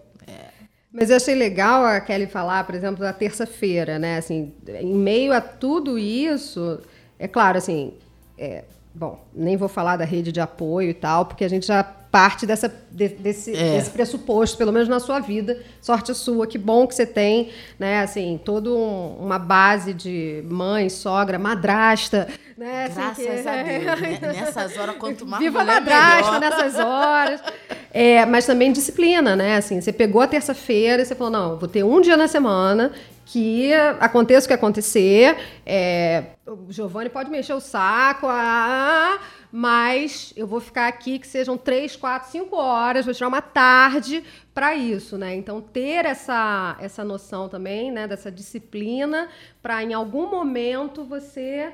Mas 0.93 1.09
eu 1.09 1.17
achei 1.17 1.33
legal 1.33 1.83
a 1.83 1.99
Kelly 1.99 2.27
falar, 2.27 2.63
por 2.65 2.75
exemplo, 2.75 2.99
da 2.99 3.11
terça-feira, 3.11 3.97
né? 3.97 4.17
Assim, 4.17 4.53
em 4.79 4.93
meio 4.93 5.33
a 5.33 5.41
tudo 5.41 5.97
isso, 5.97 6.79
é 7.17 7.27
claro, 7.27 7.57
assim, 7.57 7.93
é, 8.37 8.63
bom, 8.93 9.25
nem 9.33 9.57
vou 9.57 9.67
falar 9.67 9.97
da 9.97 10.05
rede 10.05 10.31
de 10.31 10.39
apoio 10.39 10.91
e 10.91 10.93
tal, 10.93 11.25
porque 11.25 11.43
a 11.43 11.49
gente 11.49 11.65
já 11.65 11.83
parte 12.13 12.45
dessa, 12.45 12.71
de, 12.91 13.07
desse, 13.09 13.55
é. 13.55 13.75
desse 13.75 13.89
pressuposto, 13.89 14.55
pelo 14.55 14.71
menos 14.71 14.87
na 14.87 14.99
sua 14.99 15.19
vida. 15.19 15.59
Sorte 15.81 16.13
sua, 16.13 16.45
que 16.45 16.59
bom 16.59 16.85
que 16.85 16.93
você 16.93 17.07
tem, 17.07 17.49
né? 17.79 18.01
Assim, 18.01 18.39
toda 18.45 18.69
um, 18.69 19.17
uma 19.17 19.39
base 19.39 19.95
de 19.95 20.43
mãe, 20.47 20.89
sogra, 20.89 21.39
madrasta, 21.39 22.27
né? 22.55 22.87
Graças 22.93 23.25
assim, 23.27 23.43
que... 23.43 23.49
a 23.49 23.63
Deus. 23.63 24.01
Né? 24.01 24.19
Nessas 24.21 24.77
horas, 24.77 24.95
quanto 24.97 25.25
mais 25.27 25.43
Viva 25.43 25.61
a 25.61 25.65
madrasta 25.65 26.33
melhor. 26.33 26.39
nessas 26.39 26.75
horas. 26.79 27.41
É, 27.93 28.25
mas 28.25 28.47
também 28.47 28.71
disciplina, 28.71 29.35
né? 29.35 29.55
Assim, 29.55 29.79
você 29.79 29.93
pegou 29.93 30.19
a 30.19 30.27
terça-feira 30.27 31.03
e 31.03 31.05
você 31.05 31.13
falou, 31.13 31.31
não, 31.31 31.59
vou 31.59 31.69
ter 31.69 31.83
um 31.83 32.01
dia 32.01 32.17
na 32.17 32.27
semana 32.27 32.91
que 33.25 33.71
aconteça 33.99 34.45
o 34.45 34.47
que 34.47 34.53
acontecer. 34.53 35.37
É, 35.63 36.23
o 36.45 36.71
Giovanni 36.71 37.09
pode 37.09 37.29
mexer 37.29 37.53
o 37.53 37.59
saco, 37.59 38.25
ah, 38.27 39.19
mas 39.51 40.33
eu 40.35 40.47
vou 40.47 40.59
ficar 40.59 40.87
aqui 40.87 41.19
que 41.19 41.27
sejam 41.27 41.55
três, 41.55 41.95
quatro, 41.95 42.31
cinco 42.31 42.55
horas, 42.55 43.05
vou 43.05 43.13
tirar 43.13 43.27
uma 43.27 43.41
tarde 43.41 44.23
para 44.53 44.75
isso, 44.75 45.15
né? 45.15 45.35
Então 45.35 45.61
ter 45.61 46.05
essa 46.05 46.75
essa 46.79 47.03
noção 47.03 47.47
também, 47.47 47.91
né, 47.91 48.07
dessa 48.07 48.31
disciplina 48.31 49.29
para 49.61 49.83
em 49.83 49.93
algum 49.93 50.29
momento 50.29 51.03
você, 51.03 51.71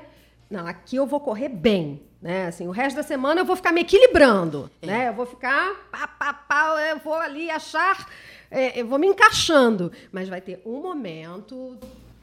não, 0.50 0.66
aqui 0.66 0.96
eu 0.96 1.06
vou 1.06 1.20
correr 1.20 1.48
bem, 1.48 2.02
né? 2.20 2.46
Assim, 2.46 2.68
o 2.68 2.70
resto 2.70 2.96
da 2.96 3.02
semana 3.02 3.40
eu 3.40 3.44
vou 3.44 3.56
ficar 3.56 3.72
me 3.72 3.80
equilibrando, 3.80 4.70
é. 4.82 4.86
né? 4.86 5.08
Eu 5.08 5.14
vou 5.14 5.26
ficar 5.26 5.74
pá, 5.90 6.06
pá, 6.06 6.32
pá, 6.34 6.76
eu 6.90 6.98
vou 6.98 7.14
ali 7.14 7.50
achar, 7.50 8.08
é, 8.50 8.80
eu 8.80 8.86
vou 8.86 8.98
me 8.98 9.06
encaixando, 9.06 9.90
mas 10.12 10.28
vai 10.28 10.40
ter 10.40 10.60
um 10.64 10.80
momento 10.80 11.78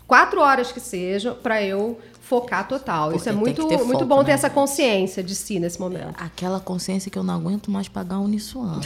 quatro 0.08 0.40
horas 0.40 0.72
que 0.72 0.80
seja, 0.80 1.34
para 1.34 1.62
eu 1.62 2.00
focar 2.28 2.68
total. 2.68 3.06
Porque 3.06 3.20
Isso 3.20 3.30
é 3.30 3.32
muito, 3.32 3.62
muito 3.64 3.92
foco, 3.94 4.06
bom 4.06 4.24
ter 4.24 4.30
né? 4.30 4.34
essa 4.34 4.50
consciência 4.50 5.24
de 5.24 5.34
si 5.34 5.60
nesse 5.60 5.80
momento. 5.80 6.22
É, 6.22 6.26
aquela 6.26 6.60
consciência 6.60 7.10
que 7.10 7.18
eu 7.18 7.24
não 7.24 7.34
aguento 7.34 7.72
mais 7.72 7.88
pagar 7.88 8.20
um 8.20 8.26
Uniswan, 8.26 8.82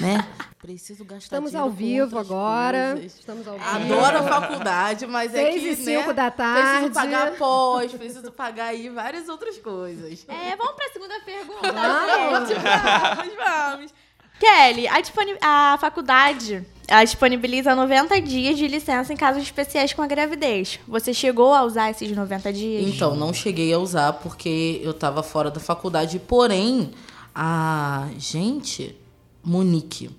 né? 0.00 0.26
Preciso 0.60 1.04
gastar 1.04 1.24
Estamos 1.24 1.54
ao 1.56 1.70
vivo 1.70 2.18
agora. 2.18 2.92
Coisas. 2.92 3.18
Estamos 3.18 3.48
ao 3.48 3.58
vivo. 3.58 3.68
Adoro 3.68 4.18
a 4.18 4.22
faculdade, 4.22 5.06
mas 5.08 5.34
é 5.34 5.50
que, 5.50 5.58
e 5.58 5.74
cinco 5.74 6.08
né, 6.08 6.12
da 6.12 6.30
tarde. 6.30 6.62
Preciso 6.62 6.92
pagar 6.92 7.36
pós, 7.36 7.92
preciso 7.92 8.30
pagar 8.30 8.66
aí 8.66 8.88
várias 8.88 9.28
outras 9.28 9.58
coisas. 9.58 10.24
É, 10.28 10.54
vamos 10.54 10.74
para 10.74 10.86
a 10.86 10.92
segunda 10.92 11.20
pergunta, 11.24 11.72
vamos. 11.72 12.48
gente. 12.48 12.60
Vamos, 12.60 13.34
vamos. 13.34 14.01
Kelly, 14.42 14.88
a, 14.88 15.74
a 15.74 15.78
faculdade 15.78 16.66
ela 16.88 17.04
disponibiliza 17.04 17.76
90 17.76 18.20
dias 18.20 18.58
de 18.58 18.66
licença 18.66 19.12
em 19.12 19.16
casos 19.16 19.40
especiais 19.40 19.92
com 19.92 20.02
a 20.02 20.06
gravidez. 20.08 20.80
Você 20.88 21.14
chegou 21.14 21.54
a 21.54 21.62
usar 21.62 21.90
esses 21.90 22.10
90 22.10 22.52
dias? 22.52 22.88
Então, 22.88 23.14
não 23.14 23.32
cheguei 23.32 23.72
a 23.72 23.78
usar 23.78 24.14
porque 24.14 24.80
eu 24.82 24.90
estava 24.90 25.22
fora 25.22 25.48
da 25.48 25.60
faculdade. 25.60 26.18
Porém, 26.18 26.90
a 27.32 28.08
gente, 28.18 28.96
Monique, 29.44 30.10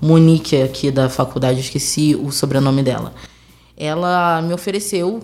Monique 0.00 0.62
aqui 0.62 0.92
da 0.92 1.10
faculdade, 1.10 1.58
esqueci 1.58 2.14
o 2.14 2.30
sobrenome 2.30 2.84
dela. 2.84 3.12
Ela 3.76 4.40
me 4.40 4.54
ofereceu 4.54 5.20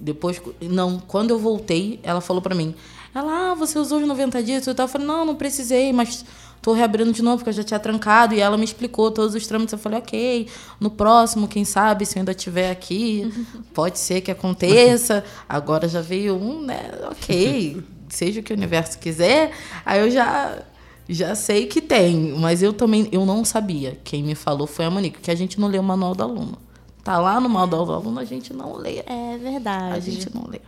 depois, 0.00 0.42
não, 0.60 0.98
quando 0.98 1.30
eu 1.30 1.38
voltei, 1.38 2.00
ela 2.02 2.20
falou 2.20 2.42
para 2.42 2.54
mim: 2.54 2.74
"Ela, 3.14 3.52
ah, 3.52 3.54
você 3.54 3.78
usou 3.78 4.00
os 4.00 4.08
90 4.08 4.42
dias?" 4.42 4.66
Eu 4.66 4.88
falei: 4.88 5.06
"Não, 5.06 5.24
não 5.24 5.36
precisei, 5.36 5.92
mas 5.92 6.24
tô 6.62 6.72
reabrindo 6.72 7.12
de 7.12 7.22
novo, 7.22 7.38
porque 7.38 7.50
eu 7.50 7.54
já 7.54 7.64
tinha 7.64 7.80
trancado. 7.80 8.34
E 8.34 8.40
ela 8.40 8.56
me 8.56 8.64
explicou 8.64 9.10
todos 9.10 9.34
os 9.34 9.46
trâmites. 9.46 9.72
Eu 9.72 9.78
falei, 9.78 9.98
ok, 9.98 10.48
no 10.78 10.90
próximo, 10.90 11.48
quem 11.48 11.64
sabe, 11.64 12.06
se 12.06 12.16
eu 12.16 12.20
ainda 12.20 12.32
estiver 12.32 12.70
aqui, 12.70 13.32
pode 13.74 13.98
ser 13.98 14.20
que 14.20 14.30
aconteça. 14.30 15.24
Agora 15.48 15.88
já 15.88 16.00
veio 16.00 16.36
um, 16.36 16.62
né? 16.62 16.90
Ok, 17.10 17.82
seja 18.08 18.40
o 18.40 18.42
que 18.42 18.52
o 18.52 18.56
universo 18.56 18.98
quiser. 18.98 19.52
Aí 19.84 20.00
eu 20.00 20.10
já 20.10 20.62
já 21.08 21.34
sei 21.34 21.66
que 21.66 21.80
tem, 21.80 22.34
mas 22.38 22.62
eu 22.62 22.72
também 22.72 23.08
eu 23.10 23.26
não 23.26 23.44
sabia. 23.44 23.98
Quem 24.04 24.22
me 24.22 24.36
falou 24.36 24.66
foi 24.66 24.84
a 24.84 24.90
Monique, 24.90 25.20
que 25.20 25.30
a 25.30 25.34
gente 25.34 25.58
não 25.58 25.66
lê 25.66 25.76
o 25.76 25.82
manual 25.82 26.14
do 26.14 26.22
aluno. 26.22 26.56
Tá 27.02 27.18
lá 27.18 27.40
no 27.40 27.48
manual 27.48 27.84
do 27.84 27.92
aluno, 27.92 28.20
a 28.20 28.24
gente 28.24 28.52
não 28.52 28.76
lê. 28.76 28.98
É 29.06 29.36
verdade. 29.36 29.96
A 29.96 29.98
gente 29.98 30.32
não 30.32 30.46
lê. 30.46 30.60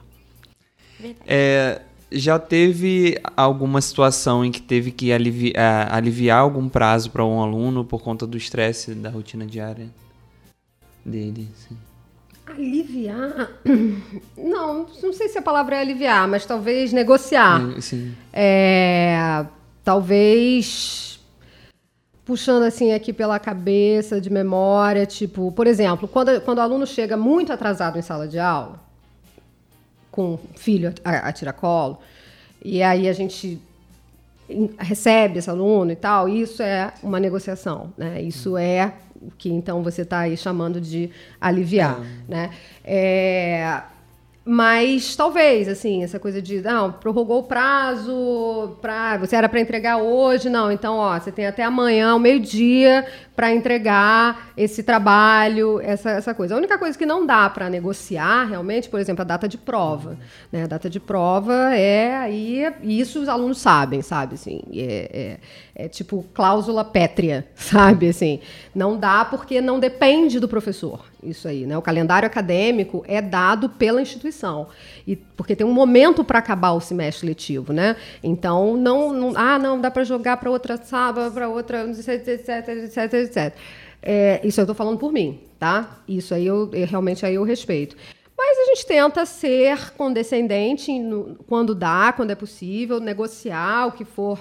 Verdade. 0.98 1.24
É, 1.26 1.82
já 2.14 2.38
teve 2.38 3.18
alguma 3.36 3.80
situação 3.80 4.44
em 4.44 4.50
que 4.50 4.60
teve 4.60 4.90
que 4.90 5.12
alivi 5.12 5.52
aliviar 5.90 6.40
algum 6.40 6.68
prazo 6.68 7.10
para 7.10 7.24
um 7.24 7.40
aluno 7.40 7.84
por 7.84 8.02
conta 8.02 8.26
do 8.26 8.36
estresse 8.36 8.94
da 8.94 9.10
rotina 9.10 9.46
diária 9.46 9.88
dele? 11.04 11.48
Sim. 11.54 11.76
Aliviar? 12.46 13.50
Não, 14.36 14.86
não 15.02 15.12
sei 15.12 15.28
se 15.28 15.38
a 15.38 15.42
palavra 15.42 15.76
é 15.76 15.80
aliviar, 15.80 16.28
mas 16.28 16.44
talvez 16.44 16.92
negociar. 16.92 17.76
É, 17.76 17.80
sim. 17.80 18.14
É, 18.32 19.46
talvez 19.84 21.20
puxando 22.24 22.64
assim 22.64 22.92
aqui 22.92 23.12
pela 23.12 23.38
cabeça 23.38 24.20
de 24.20 24.30
memória, 24.30 25.06
tipo, 25.06 25.50
por 25.52 25.66
exemplo, 25.66 26.06
quando, 26.06 26.40
quando 26.42 26.58
o 26.58 26.60
aluno 26.62 26.86
chega 26.86 27.16
muito 27.16 27.52
atrasado 27.52 27.98
em 27.98 28.02
sala 28.02 28.28
de 28.28 28.38
aula, 28.38 28.80
com 30.12 30.38
filho 30.54 30.94
a, 31.04 31.28
a 31.28 31.32
tiracolo. 31.32 31.98
E 32.64 32.80
aí 32.80 33.08
a 33.08 33.12
gente. 33.12 33.60
recebe 34.78 35.38
esse 35.38 35.50
aluno 35.50 35.90
e 35.90 35.96
tal, 35.96 36.28
isso 36.28 36.62
é 36.62 36.92
uma 37.02 37.18
negociação, 37.18 37.92
né? 37.96 38.22
Isso 38.22 38.56
é 38.56 38.92
o 39.20 39.30
que 39.30 39.48
então 39.50 39.82
você 39.82 40.02
está 40.02 40.20
aí 40.20 40.36
chamando 40.36 40.80
de 40.80 41.10
aliviar, 41.40 42.00
é. 42.00 42.30
né? 42.30 42.50
É, 42.84 43.82
mas 44.44 45.14
talvez, 45.14 45.68
assim, 45.68 46.02
essa 46.02 46.18
coisa 46.18 46.42
de, 46.42 46.60
não, 46.62 46.90
prorrogou 46.90 47.40
o 47.40 47.42
prazo, 47.44 48.76
pra, 48.80 49.16
você 49.16 49.36
era 49.36 49.48
para 49.48 49.60
entregar 49.60 49.98
hoje, 49.98 50.50
não, 50.50 50.72
então, 50.72 50.96
ó, 50.96 51.16
você 51.16 51.30
tem 51.30 51.46
até 51.46 51.62
amanhã, 51.62 52.10
ao 52.10 52.18
meio-dia, 52.18 53.06
para 53.36 53.54
entregar 53.54 54.52
esse 54.56 54.82
trabalho, 54.82 55.80
essa, 55.80 56.10
essa 56.10 56.34
coisa. 56.34 56.56
A 56.56 56.58
única 56.58 56.76
coisa 56.76 56.98
que 56.98 57.06
não 57.06 57.24
dá 57.24 57.48
para 57.48 57.70
negociar, 57.70 58.46
realmente, 58.46 58.88
por 58.88 58.98
exemplo, 58.98 59.22
a 59.22 59.24
data 59.24 59.46
de 59.46 59.56
prova. 59.56 60.18
Né? 60.50 60.64
A 60.64 60.66
data 60.66 60.90
de 60.90 60.98
prova 60.98 61.72
é 61.76 62.16
aí, 62.16 62.72
isso 62.82 63.20
os 63.22 63.28
alunos 63.28 63.58
sabem, 63.58 64.02
sabe? 64.02 64.34
Assim, 64.34 64.60
é, 64.74 65.38
é, 65.76 65.84
é 65.84 65.88
tipo 65.88 66.24
cláusula 66.34 66.84
pétrea, 66.84 67.46
sabe? 67.54 68.08
Assim, 68.08 68.40
não 68.74 68.98
dá 68.98 69.24
porque 69.24 69.60
não 69.60 69.78
depende 69.78 70.40
do 70.40 70.48
professor 70.48 71.11
isso 71.22 71.46
aí, 71.46 71.66
né? 71.66 71.78
O 71.78 71.82
calendário 71.82 72.26
acadêmico 72.26 73.04
é 73.06 73.22
dado 73.22 73.68
pela 73.68 74.02
instituição 74.02 74.68
e 75.06 75.16
porque 75.16 75.54
tem 75.54 75.66
um 75.66 75.72
momento 75.72 76.24
para 76.24 76.38
acabar 76.38 76.72
o 76.72 76.80
semestre 76.80 77.26
letivo, 77.26 77.72
né? 77.72 77.96
Então 78.22 78.76
não, 78.76 79.12
não 79.12 79.32
ah 79.36 79.58
não 79.58 79.80
dá 79.80 79.90
para 79.90 80.04
jogar 80.04 80.36
para 80.38 80.50
outra 80.50 80.76
sábado, 80.76 81.32
para 81.32 81.48
outra 81.48 81.84
etc 81.88 82.08
etc 82.08 82.68
etc, 82.68 83.12
etc. 83.14 83.54
É, 84.02 84.40
isso 84.42 84.60
eu 84.60 84.64
estou 84.64 84.74
falando 84.74 84.98
por 84.98 85.12
mim, 85.12 85.40
tá? 85.58 85.98
Isso 86.08 86.34
aí 86.34 86.46
eu, 86.46 86.68
eu 86.72 86.86
realmente 86.86 87.24
aí 87.24 87.36
eu 87.36 87.44
respeito. 87.44 87.96
Mas 88.36 88.58
a 88.58 88.64
gente 88.64 88.86
tenta 88.86 89.24
ser 89.24 89.92
condescendente 89.92 90.98
no, 90.98 91.36
quando 91.46 91.74
dá, 91.74 92.12
quando 92.12 92.32
é 92.32 92.34
possível, 92.34 92.98
negociar 92.98 93.86
o 93.86 93.92
que 93.92 94.04
for 94.04 94.38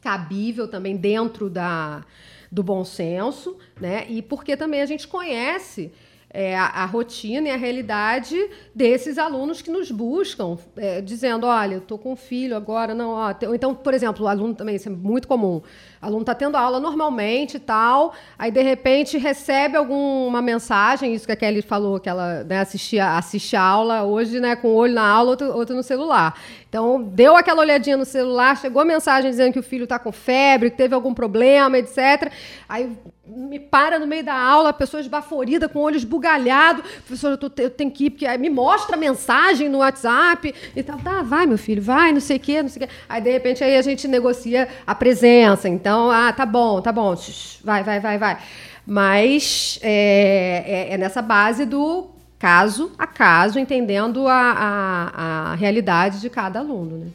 cabível 0.00 0.66
também 0.66 0.96
dentro 0.96 1.50
da 1.50 2.02
do 2.50 2.62
bom 2.62 2.84
senso, 2.84 3.56
né? 3.80 4.06
E 4.08 4.22
porque 4.22 4.56
também 4.56 4.80
a 4.80 4.86
gente 4.86 5.06
conhece 5.06 5.92
é, 6.30 6.56
a, 6.56 6.66
a, 6.66 6.84
rotina 6.84 7.48
e 7.48 7.50
a 7.50 7.56
realidade 7.56 8.36
desses 8.74 9.16
alunos 9.16 9.62
que 9.62 9.70
nos 9.70 9.90
buscam, 9.90 10.58
é, 10.76 11.00
dizendo, 11.00 11.46
olha, 11.46 11.74
eu 11.74 11.78
estou 11.78 11.98
com 11.98 12.12
um 12.12 12.16
filho 12.16 12.54
agora, 12.54 12.94
não, 12.94 13.10
ó, 13.10 13.34
então, 13.54 13.74
por 13.74 13.94
exemplo, 13.94 14.26
o 14.26 14.28
aluno 14.28 14.54
também, 14.54 14.76
isso 14.76 14.88
é 14.88 14.92
muito 14.92 15.26
comum, 15.26 15.62
o 16.02 16.06
aluno 16.06 16.20
está 16.20 16.34
tendo 16.34 16.56
aula 16.56 16.78
normalmente 16.78 17.56
e 17.56 17.60
tal, 17.60 18.12
aí 18.38 18.50
de 18.50 18.60
repente 18.60 19.16
recebe 19.16 19.76
alguma 19.76 20.42
mensagem, 20.42 21.14
isso 21.14 21.24
que 21.24 21.32
a 21.32 21.36
Kelly 21.36 21.62
falou, 21.62 21.98
que 21.98 22.08
ela 22.08 22.44
né, 22.44 22.60
assistia, 22.60 23.16
assiste 23.16 23.56
a 23.56 23.62
aula 23.62 24.02
hoje, 24.02 24.38
né, 24.38 24.54
com 24.54 24.68
o 24.68 24.74
olho 24.74 24.94
na 24.94 25.08
aula, 25.08 25.30
outro, 25.30 25.56
outro 25.56 25.74
no 25.74 25.82
celular. 25.82 26.38
Então, 26.68 27.02
deu 27.02 27.34
aquela 27.34 27.62
olhadinha 27.62 27.96
no 27.96 28.04
celular, 28.04 28.54
chegou 28.58 28.82
a 28.82 28.84
mensagem 28.84 29.30
dizendo 29.30 29.54
que 29.54 29.58
o 29.58 29.62
filho 29.62 29.84
está 29.84 29.98
com 29.98 30.12
febre, 30.12 30.70
que 30.70 30.76
teve 30.76 30.94
algum 30.94 31.14
problema, 31.14 31.78
etc. 31.78 32.30
Aí 32.68 32.94
me 33.28 33.58
para 33.58 33.98
no 33.98 34.06
meio 34.06 34.24
da 34.24 34.34
aula, 34.34 34.70
a 34.70 34.72
pessoa 34.72 35.00
esbaforida, 35.00 35.68
com 35.68 35.78
o 35.78 35.82
olho 35.82 35.96
esbugalhado. 35.96 36.82
Professor, 36.82 37.30
eu, 37.30 37.38
tô, 37.38 37.50
eu 37.60 37.70
tenho 37.70 37.90
que 37.90 38.06
ir, 38.06 38.10
porque 38.10 38.26
aí 38.26 38.38
me 38.38 38.50
mostra 38.50 38.96
a 38.96 38.98
mensagem 38.98 39.68
no 39.68 39.78
WhatsApp 39.78 40.54
e 40.74 40.82
tal. 40.82 40.98
Tá, 40.98 41.22
vai, 41.22 41.46
meu 41.46 41.58
filho, 41.58 41.82
vai, 41.82 42.12
não 42.12 42.20
sei 42.20 42.38
o 42.38 42.40
quê, 42.40 42.62
não 42.62 42.68
sei 42.68 42.84
o 42.84 42.86
quê. 42.86 42.94
Aí, 43.08 43.20
de 43.20 43.30
repente, 43.30 43.62
aí 43.62 43.76
a 43.76 43.82
gente 43.82 44.08
negocia 44.08 44.68
a 44.86 44.94
presença. 44.94 45.68
Então, 45.68 46.10
ah, 46.10 46.32
tá 46.32 46.46
bom, 46.46 46.80
tá 46.80 46.92
bom, 46.92 47.14
vai, 47.62 47.82
vai, 47.82 48.00
vai, 48.00 48.18
vai. 48.18 48.38
Mas 48.86 49.78
é, 49.82 50.88
é, 50.90 50.94
é 50.94 50.98
nessa 50.98 51.20
base 51.20 51.66
do 51.66 52.08
caso 52.38 52.92
a 52.96 53.06
caso, 53.06 53.58
entendendo 53.58 54.28
a, 54.28 54.32
a, 54.34 55.52
a 55.52 55.54
realidade 55.54 56.20
de 56.20 56.30
cada 56.30 56.60
aluno, 56.60 56.98
né? 56.98 57.06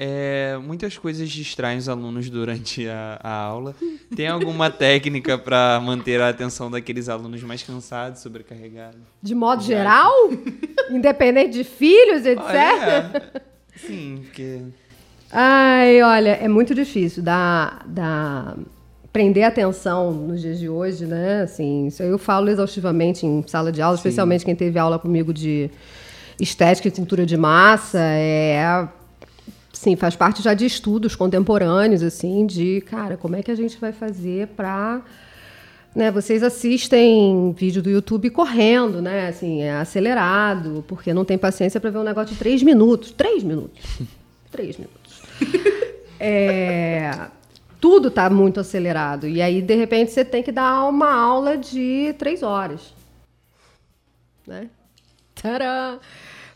É, 0.00 0.56
muitas 0.62 0.96
coisas 0.96 1.28
distraem 1.28 1.76
os 1.76 1.88
alunos 1.88 2.30
durante 2.30 2.88
a, 2.88 3.18
a 3.20 3.32
aula. 3.32 3.74
Tem 4.14 4.28
alguma 4.28 4.70
técnica 4.70 5.36
para 5.36 5.80
manter 5.80 6.20
a 6.20 6.28
atenção 6.28 6.70
daqueles 6.70 7.08
alunos 7.08 7.42
mais 7.42 7.64
cansados, 7.64 8.20
sobrecarregados? 8.20 9.00
De 9.20 9.34
modo 9.34 9.60
Já 9.60 9.78
geral? 9.78 10.12
Independente 10.88 11.54
de 11.54 11.64
filhos, 11.64 12.24
etc? 12.24 12.44
Olha. 12.44 13.32
Sim, 13.74 14.20
porque. 14.22 14.60
Ai, 15.32 16.00
olha, 16.00 16.30
é 16.30 16.46
muito 16.46 16.76
difícil 16.76 17.20
dar, 17.20 17.84
dar, 17.84 18.56
prender 19.12 19.42
atenção 19.42 20.12
nos 20.12 20.40
dias 20.40 20.60
de 20.60 20.68
hoje, 20.68 21.06
né? 21.06 21.42
Assim, 21.42 21.88
isso 21.88 22.04
eu 22.04 22.18
falo 22.18 22.48
exaustivamente 22.48 23.26
em 23.26 23.42
sala 23.48 23.72
de 23.72 23.82
aula, 23.82 23.96
Sim. 23.96 24.02
especialmente 24.02 24.44
quem 24.44 24.54
teve 24.54 24.78
aula 24.78 24.96
comigo 24.96 25.34
de 25.34 25.68
estética 26.40 26.86
e 26.86 26.94
cintura 26.94 27.26
de 27.26 27.36
massa. 27.36 27.98
É 27.98 28.88
Sim, 29.72 29.96
faz 29.96 30.16
parte 30.16 30.42
já 30.42 30.54
de 30.54 30.66
estudos 30.66 31.14
contemporâneos, 31.14 32.02
assim, 32.02 32.46
de, 32.46 32.80
cara, 32.82 33.16
como 33.16 33.36
é 33.36 33.42
que 33.42 33.50
a 33.50 33.54
gente 33.54 33.78
vai 33.78 33.92
fazer 33.92 34.48
para... 34.48 35.02
Né, 35.94 36.10
vocês 36.10 36.42
assistem 36.42 37.52
vídeo 37.52 37.82
do 37.82 37.90
YouTube 37.90 38.30
correndo, 38.30 39.02
né? 39.02 39.28
Assim, 39.28 39.62
é 39.62 39.72
acelerado, 39.72 40.84
porque 40.86 41.12
não 41.12 41.24
tem 41.24 41.36
paciência 41.36 41.80
para 41.80 41.90
ver 41.90 41.98
um 41.98 42.04
negócio 42.04 42.32
de 42.32 42.38
três 42.38 42.62
minutos. 42.62 43.10
Três 43.10 43.42
minutos. 43.42 43.80
três 44.52 44.76
minutos. 44.76 45.22
É, 46.20 47.28
tudo 47.80 48.08
está 48.08 48.28
muito 48.28 48.60
acelerado. 48.60 49.26
E 49.26 49.40
aí, 49.40 49.62
de 49.62 49.74
repente, 49.74 50.10
você 50.10 50.24
tem 50.24 50.42
que 50.42 50.52
dar 50.52 50.84
uma 50.88 51.12
aula 51.12 51.56
de 51.56 52.14
três 52.18 52.42
horas. 52.42 52.92
Né? 54.46 54.68
Tcharam! 55.34 56.00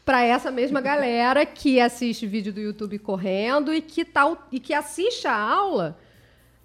Para 0.05 0.23
essa 0.25 0.51
mesma 0.51 0.81
galera 0.81 1.47
que 1.47 1.81
assiste 1.81 2.27
vídeo 2.27 2.53
do 2.53 2.61
YouTube 2.61 2.99
correndo 2.99 3.73
e 3.73 3.81
que, 3.81 4.05
tá, 4.05 4.37
e 4.51 4.59
que 4.59 4.75
assiste 4.75 5.27
a 5.27 5.37
aula 5.37 5.97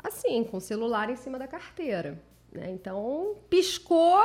assim, 0.03 0.43
com 0.43 0.57
o 0.57 0.61
celular 0.61 1.09
em 1.09 1.15
cima 1.15 1.37
da 1.37 1.47
carteira. 1.47 2.17
Né? 2.51 2.69
Então, 2.71 3.35
piscou, 3.49 4.19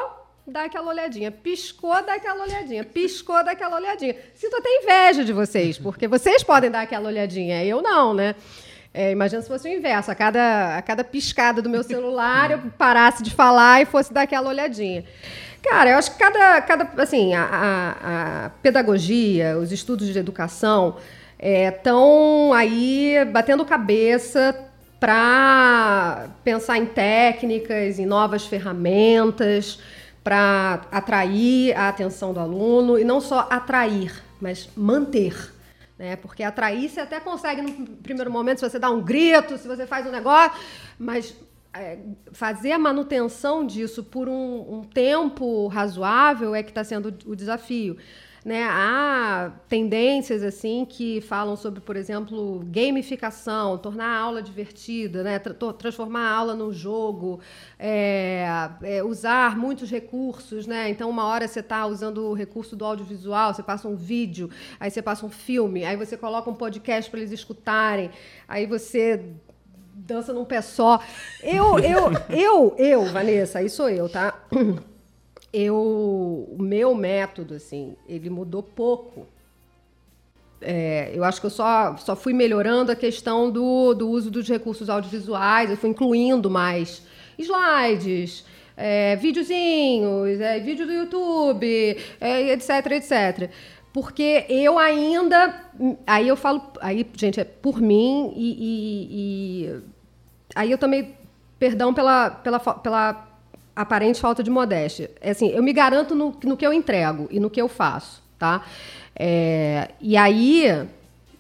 dá 0.47 0.65
aquela 0.65 0.89
olhadinha, 0.89 1.31
piscou, 1.31 2.03
dá 2.03 2.15
aquela 2.15 2.45
olhadinha, 2.45 2.85
piscou, 2.85 3.43
dá 3.45 3.53
aquela 3.53 3.77
olhadinha. 3.77 4.17
Sinto 4.35 4.57
até 4.57 4.69
inveja 4.83 5.25
de 5.25 5.33
vocês, 5.33 5.79
porque 5.79 6.07
vocês 6.07 6.43
podem 6.43 6.71
dar 6.71 6.83
aquela 6.83 7.09
olhadinha, 7.09 7.65
eu 7.65 7.83
não, 7.83 8.15
né? 8.15 8.35
É, 8.95 9.11
imagina 9.11 9.41
se 9.41 9.49
fosse 9.49 9.67
o 9.67 9.73
inverso, 9.73 10.11
a 10.11 10.15
cada, 10.15 10.77
a 10.77 10.83
cada 10.83 11.03
piscada 11.03 11.63
do 11.63 11.71
meu 11.71 11.83
celular 11.83 12.51
eu 12.51 12.59
parasse 12.77 13.23
de 13.23 13.31
falar 13.31 13.81
e 13.81 13.87
fosse 13.87 14.13
dar 14.13 14.23
aquela 14.23 14.51
olhadinha. 14.51 15.05
Cara, 15.63 15.91
eu 15.91 15.99
acho 15.99 16.13
que 16.13 16.19
cada, 16.19 16.61
cada 16.63 17.03
assim, 17.03 17.35
a, 17.35 17.45
a, 17.45 18.47
a 18.47 18.51
pedagogia, 18.63 19.57
os 19.59 19.71
estudos 19.71 20.09
de 20.09 20.19
educação 20.19 20.97
estão 21.39 22.53
é, 22.55 22.59
aí 22.59 23.25
batendo 23.33 23.65
cabeça 23.65 24.55
para 24.99 26.29
pensar 26.45 26.79
em 26.79 26.87
técnicas, 26.87 27.99
em 27.99 28.07
novas 28.07 28.47
ferramentas, 28.47 29.81
para 30.23 30.83
atrair 30.93 31.77
a 31.77 31.89
atenção 31.89 32.33
do 32.33 32.39
aluno 32.39 32.99
e 32.99 33.05
não 33.05 33.21
só 33.21 33.49
atrair, 33.51 34.23
mas 34.41 34.69
manter. 34.77 35.53
Né? 35.99 36.17
Porque 36.17 36.43
atrair 36.43 36.89
você 36.89 37.01
até 37.01 37.19
consegue 37.19 37.63
no 37.63 37.87
primeiro 37.97 38.31
momento, 38.31 38.61
se 38.61 38.71
você 38.71 38.79
dá 38.79 38.91
um 38.91 39.01
grito, 39.01 39.59
se 39.59 39.67
você 39.67 39.87
faz 39.87 40.07
um 40.07 40.11
negócio, 40.11 40.53
mas 40.99 41.35
fazer 42.33 42.73
a 42.73 42.79
manutenção 42.79 43.67
disso 43.67 44.03
por 44.05 44.29
um, 44.29 44.79
um 44.79 44.83
tempo 44.83 45.67
razoável 45.69 46.55
é 46.55 46.63
que 46.63 46.71
está 46.71 46.85
sendo 46.85 47.15
o 47.27 47.35
desafio. 47.35 47.97
Né? 48.45 48.65
Há 48.65 49.53
tendências 49.69 50.43
assim 50.43 50.85
que 50.85 51.21
falam 51.21 51.55
sobre, 51.55 51.81
por 51.81 51.95
exemplo, 51.95 52.61
gamificação, 52.67 53.79
tornar 53.79 54.07
a 54.07 54.19
aula 54.19 54.43
divertida, 54.43 55.23
né? 55.23 55.39
Tra 55.39 55.55
transformar 55.75 56.29
a 56.29 56.35
aula 56.35 56.55
num 56.55 56.73
jogo, 56.73 57.39
é, 57.79 58.45
é, 58.83 59.05
usar 59.05 59.57
muitos 59.57 59.89
recursos. 59.89 60.67
Né? 60.67 60.91
Então, 60.91 61.09
uma 61.09 61.25
hora 61.25 61.47
você 61.47 61.61
está 61.61 61.87
usando 61.87 62.31
o 62.31 62.35
recurso 62.35 62.75
do 62.75 62.85
audiovisual, 62.85 63.55
você 63.55 63.63
passa 63.63 63.87
um 63.87 63.95
vídeo, 63.95 64.51
aí 64.81 64.91
você 64.91 65.01
passa 65.01 65.25
um 65.25 65.31
filme, 65.31 65.85
aí 65.85 65.97
você 65.97 66.17
coloca 66.17 66.51
um 66.51 66.55
podcast 66.55 67.09
para 67.09 67.21
eles 67.21 67.31
escutarem, 67.31 68.11
aí 68.49 68.67
você 68.67 69.25
dança 70.07 70.33
num 70.33 70.45
pé 70.45 70.61
só. 70.61 71.01
Eu, 71.43 71.79
eu, 71.79 72.11
eu, 72.31 72.75
eu, 72.77 73.05
Vanessa, 73.07 73.61
aí 73.61 73.69
sou 73.69 73.89
eu, 73.89 74.09
tá? 74.09 74.35
Eu, 75.53 75.77
o 75.77 76.57
meu 76.59 76.95
método, 76.95 77.55
assim, 77.55 77.95
ele 78.09 78.31
mudou 78.31 78.63
pouco. 78.63 79.27
É, 80.63 81.11
eu 81.15 81.23
acho 81.25 81.41
que 81.41 81.47
eu 81.47 81.51
só, 81.51 81.95
só 81.99 82.17
fui 82.17 82.33
melhorando 82.33 82.91
a 82.91 82.97
questão 82.97 83.51
do, 83.51 83.93
do 83.93 84.09
uso 84.09 84.31
dos 84.31 84.49
recursos 84.49 84.89
audiovisuais, 84.89 85.69
eu 85.69 85.77
fui 85.77 85.91
incluindo 85.91 86.49
mais 86.49 87.03
slides, 87.39 88.47
é, 88.75 89.17
videozinhos, 89.17 90.41
é, 90.41 90.59
vídeo 90.59 90.87
do 90.87 90.93
YouTube, 90.93 91.99
é, 92.19 92.53
etc, 92.53 92.71
etc. 92.93 93.51
Porque 93.93 94.47
eu 94.49 94.79
ainda. 94.79 95.71
Aí 96.07 96.29
eu 96.29 96.37
falo. 96.37 96.63
Aí, 96.81 97.07
gente, 97.15 97.41
é 97.41 97.45
por 97.45 97.79
mim 97.81 98.33
e, 98.35 98.57
e, 98.59 99.67
e 99.67 99.83
aí 100.55 100.71
eu 100.71 100.79
também, 100.79 101.15
perdão 101.59 101.93
pela, 101.93 102.31
pela, 102.31 102.59
pela 102.59 103.29
aparente 103.75 104.21
falta 104.21 104.43
de 104.43 104.51
modéstia. 104.51 105.11
É 105.21 105.31
assim, 105.31 105.49
eu 105.51 105.63
me 105.63 105.73
garanto 105.73 106.15
no, 106.15 106.37
no 106.45 106.57
que 106.57 106.67
eu 106.67 106.73
entrego 106.73 107.29
e 107.31 107.41
no 107.41 107.51
que 107.51 107.61
eu 107.61 107.69
faço, 107.69 108.23
tá? 108.39 108.63
É, 109.15 109.91
e 110.01 110.17
aí, 110.17 110.87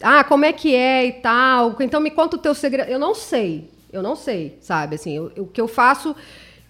ah, 0.03 0.25
como 0.25 0.45
é 0.45 0.53
que 0.53 0.75
é 0.75 1.07
e 1.07 1.13
tal. 1.13 1.77
Então 1.81 2.01
me 2.01 2.11
conta 2.11 2.37
o 2.37 2.39
teu 2.39 2.55
segredo. 2.55 2.91
Eu 2.91 2.99
não 2.99 3.15
sei. 3.15 3.71
Eu 3.93 4.03
não 4.03 4.17
sei, 4.17 4.59
sabe? 4.61 4.95
Assim, 4.95 5.19
o 5.19 5.47
que 5.47 5.61
eu 5.61 5.69
faço, 5.69 6.17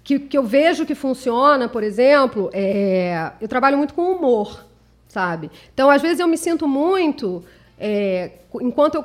que, 0.03 0.19
que 0.19 0.37
eu 0.37 0.43
vejo 0.43 0.85
que 0.85 0.95
funciona, 0.95 1.69
por 1.69 1.85
exemplo, 1.85 2.51
é, 2.53 3.31
eu 3.41 3.47
trabalho 3.47 3.79
muito 3.79 3.95
com 3.95 4.11
humor, 4.11 4.65
sabe? 5.07 5.49
Então, 5.73 5.89
às 5.89 6.03
vezes 6.03 6.19
eu 6.19 6.27
me 6.27 6.37
sinto 6.37 6.67
muito, 6.67 7.45
é, 7.79 8.33
enquanto 8.61 8.97
eu 8.97 9.05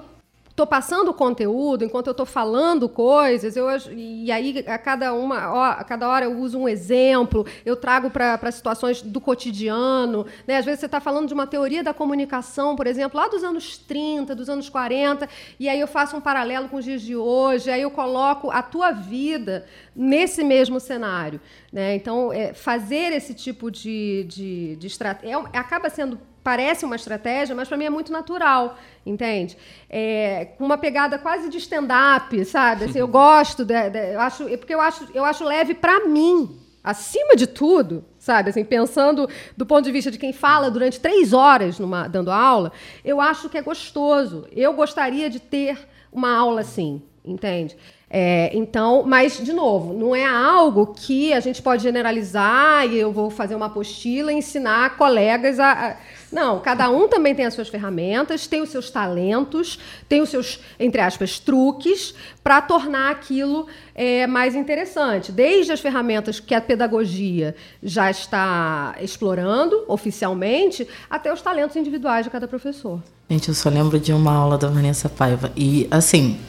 estou 0.57 0.65
passando 0.65 1.13
conteúdo, 1.13 1.85
enquanto 1.85 2.07
eu 2.07 2.11
estou 2.11 2.25
falando 2.25 2.89
coisas, 2.89 3.55
eu, 3.55 3.67
e 3.91 4.31
aí 4.31 4.65
a 4.65 4.79
cada, 4.79 5.13
uma, 5.13 5.69
a 5.69 5.83
cada 5.83 6.09
hora 6.09 6.25
eu 6.25 6.35
uso 6.35 6.57
um 6.57 6.67
exemplo, 6.67 7.45
eu 7.63 7.75
trago 7.75 8.09
para 8.09 8.51
situações 8.51 9.03
do 9.03 9.21
cotidiano. 9.21 10.25
Né? 10.47 10.57
Às 10.57 10.65
vezes 10.65 10.79
você 10.79 10.87
está 10.87 10.99
falando 10.99 11.27
de 11.27 11.33
uma 11.35 11.45
teoria 11.45 11.83
da 11.83 11.93
comunicação, 11.93 12.75
por 12.75 12.87
exemplo, 12.87 13.19
lá 13.19 13.27
dos 13.27 13.43
anos 13.43 13.77
30, 13.77 14.33
dos 14.33 14.49
anos 14.49 14.67
40, 14.67 15.29
e 15.59 15.69
aí 15.69 15.79
eu 15.79 15.87
faço 15.87 16.17
um 16.17 16.21
paralelo 16.21 16.67
com 16.67 16.77
os 16.77 16.85
dias 16.85 17.03
de 17.03 17.15
hoje, 17.15 17.69
aí 17.69 17.83
eu 17.83 17.91
coloco 17.91 18.49
a 18.49 18.63
tua 18.63 18.91
vida 18.91 19.63
nesse 19.97 20.43
mesmo 20.43 20.79
cenário. 20.79 21.41
Né? 21.73 21.95
Então, 21.95 22.31
é, 22.31 22.53
fazer 22.53 23.11
esse 23.11 23.33
tipo 23.33 23.71
de, 23.71 24.23
de, 24.29 24.75
de 24.75 24.87
estratégia 24.87 25.35
é, 25.51 25.57
acaba 25.57 25.89
sendo 25.89 26.19
parece 26.43 26.85
uma 26.85 26.95
estratégia, 26.95 27.53
mas 27.53 27.67
para 27.67 27.75
mim 27.75 27.83
é 27.83 27.89
muito 27.89 28.09
natural, 28.09 28.77
entende? 29.05 29.57
É, 29.89 30.45
com 30.57 30.63
uma 30.63 30.77
pegada 30.77 31.17
quase 31.17 31.49
de 31.49 31.57
stand-up, 31.57 32.45
sabe? 32.45 32.85
Assim, 32.85 32.99
eu 32.99 33.07
gosto, 33.07 33.65
de, 33.65 33.89
de, 33.89 34.13
eu 34.13 34.21
acho, 34.21 34.45
porque 34.57 34.73
eu 34.73 34.79
acho, 34.79 35.07
eu 35.13 35.25
acho 35.25 35.43
leve 35.43 35.73
para 35.73 36.07
mim, 36.07 36.57
acima 36.81 37.35
de 37.35 37.47
tudo, 37.47 38.05
sabe? 38.17 38.51
Assim, 38.51 38.63
pensando 38.63 39.27
do 39.57 39.65
ponto 39.65 39.83
de 39.83 39.91
vista 39.91 40.09
de 40.09 40.17
quem 40.17 40.31
fala 40.31 40.71
durante 40.71 41.01
três 41.01 41.33
horas 41.33 41.79
numa, 41.79 42.07
dando 42.07 42.31
aula, 42.31 42.71
eu 43.03 43.19
acho 43.19 43.49
que 43.49 43.57
é 43.57 43.61
gostoso. 43.61 44.47
Eu 44.53 44.71
gostaria 44.71 45.29
de 45.29 45.41
ter 45.41 45.77
uma 46.13 46.33
aula 46.33 46.61
assim, 46.61 47.01
entende? 47.25 47.75
É, 48.09 48.49
então, 48.53 49.03
mas, 49.05 49.37
de 49.37 49.51
novo, 49.51 49.93
não 49.93 50.15
é 50.15 50.25
algo 50.25 50.93
que 50.95 51.33
a 51.33 51.41
gente 51.41 51.61
pode 51.61 51.83
generalizar 51.83 52.87
e 52.87 52.97
eu 52.97 53.11
vou 53.11 53.29
fazer 53.29 53.53
uma 53.53 53.65
apostila 53.65 54.31
e 54.31 54.37
ensinar 54.37 54.95
colegas 54.95 55.59
a, 55.59 55.71
a. 55.71 55.95
Não, 56.31 56.59
cada 56.59 56.89
um 56.89 57.07
também 57.07 57.35
tem 57.35 57.45
as 57.45 57.53
suas 57.53 57.67
ferramentas, 57.67 58.47
tem 58.47 58.61
os 58.61 58.69
seus 58.69 58.89
talentos, 58.89 59.79
tem 60.07 60.21
os 60.21 60.29
seus, 60.29 60.59
entre 60.79 61.01
aspas, 61.01 61.39
truques 61.39 62.13
para 62.41 62.61
tornar 62.61 63.11
aquilo 63.11 63.67
é, 63.93 64.25
mais 64.25 64.55
interessante. 64.55 65.31
Desde 65.31 65.73
as 65.73 65.81
ferramentas 65.81 66.39
que 66.39 66.55
a 66.55 66.61
pedagogia 66.61 67.55
já 67.83 68.09
está 68.09 68.95
explorando 69.01 69.83
oficialmente, 69.87 70.87
até 71.09 71.31
os 71.31 71.41
talentos 71.41 71.75
individuais 71.75 72.25
de 72.25 72.29
cada 72.29 72.47
professor. 72.47 73.01
Gente, 73.29 73.49
eu 73.49 73.53
só 73.53 73.69
lembro 73.69 73.99
de 73.99 74.13
uma 74.13 74.33
aula 74.33 74.57
da 74.57 74.69
Vanessa 74.69 75.09
Paiva. 75.09 75.51
E, 75.55 75.87
assim, 75.91 76.39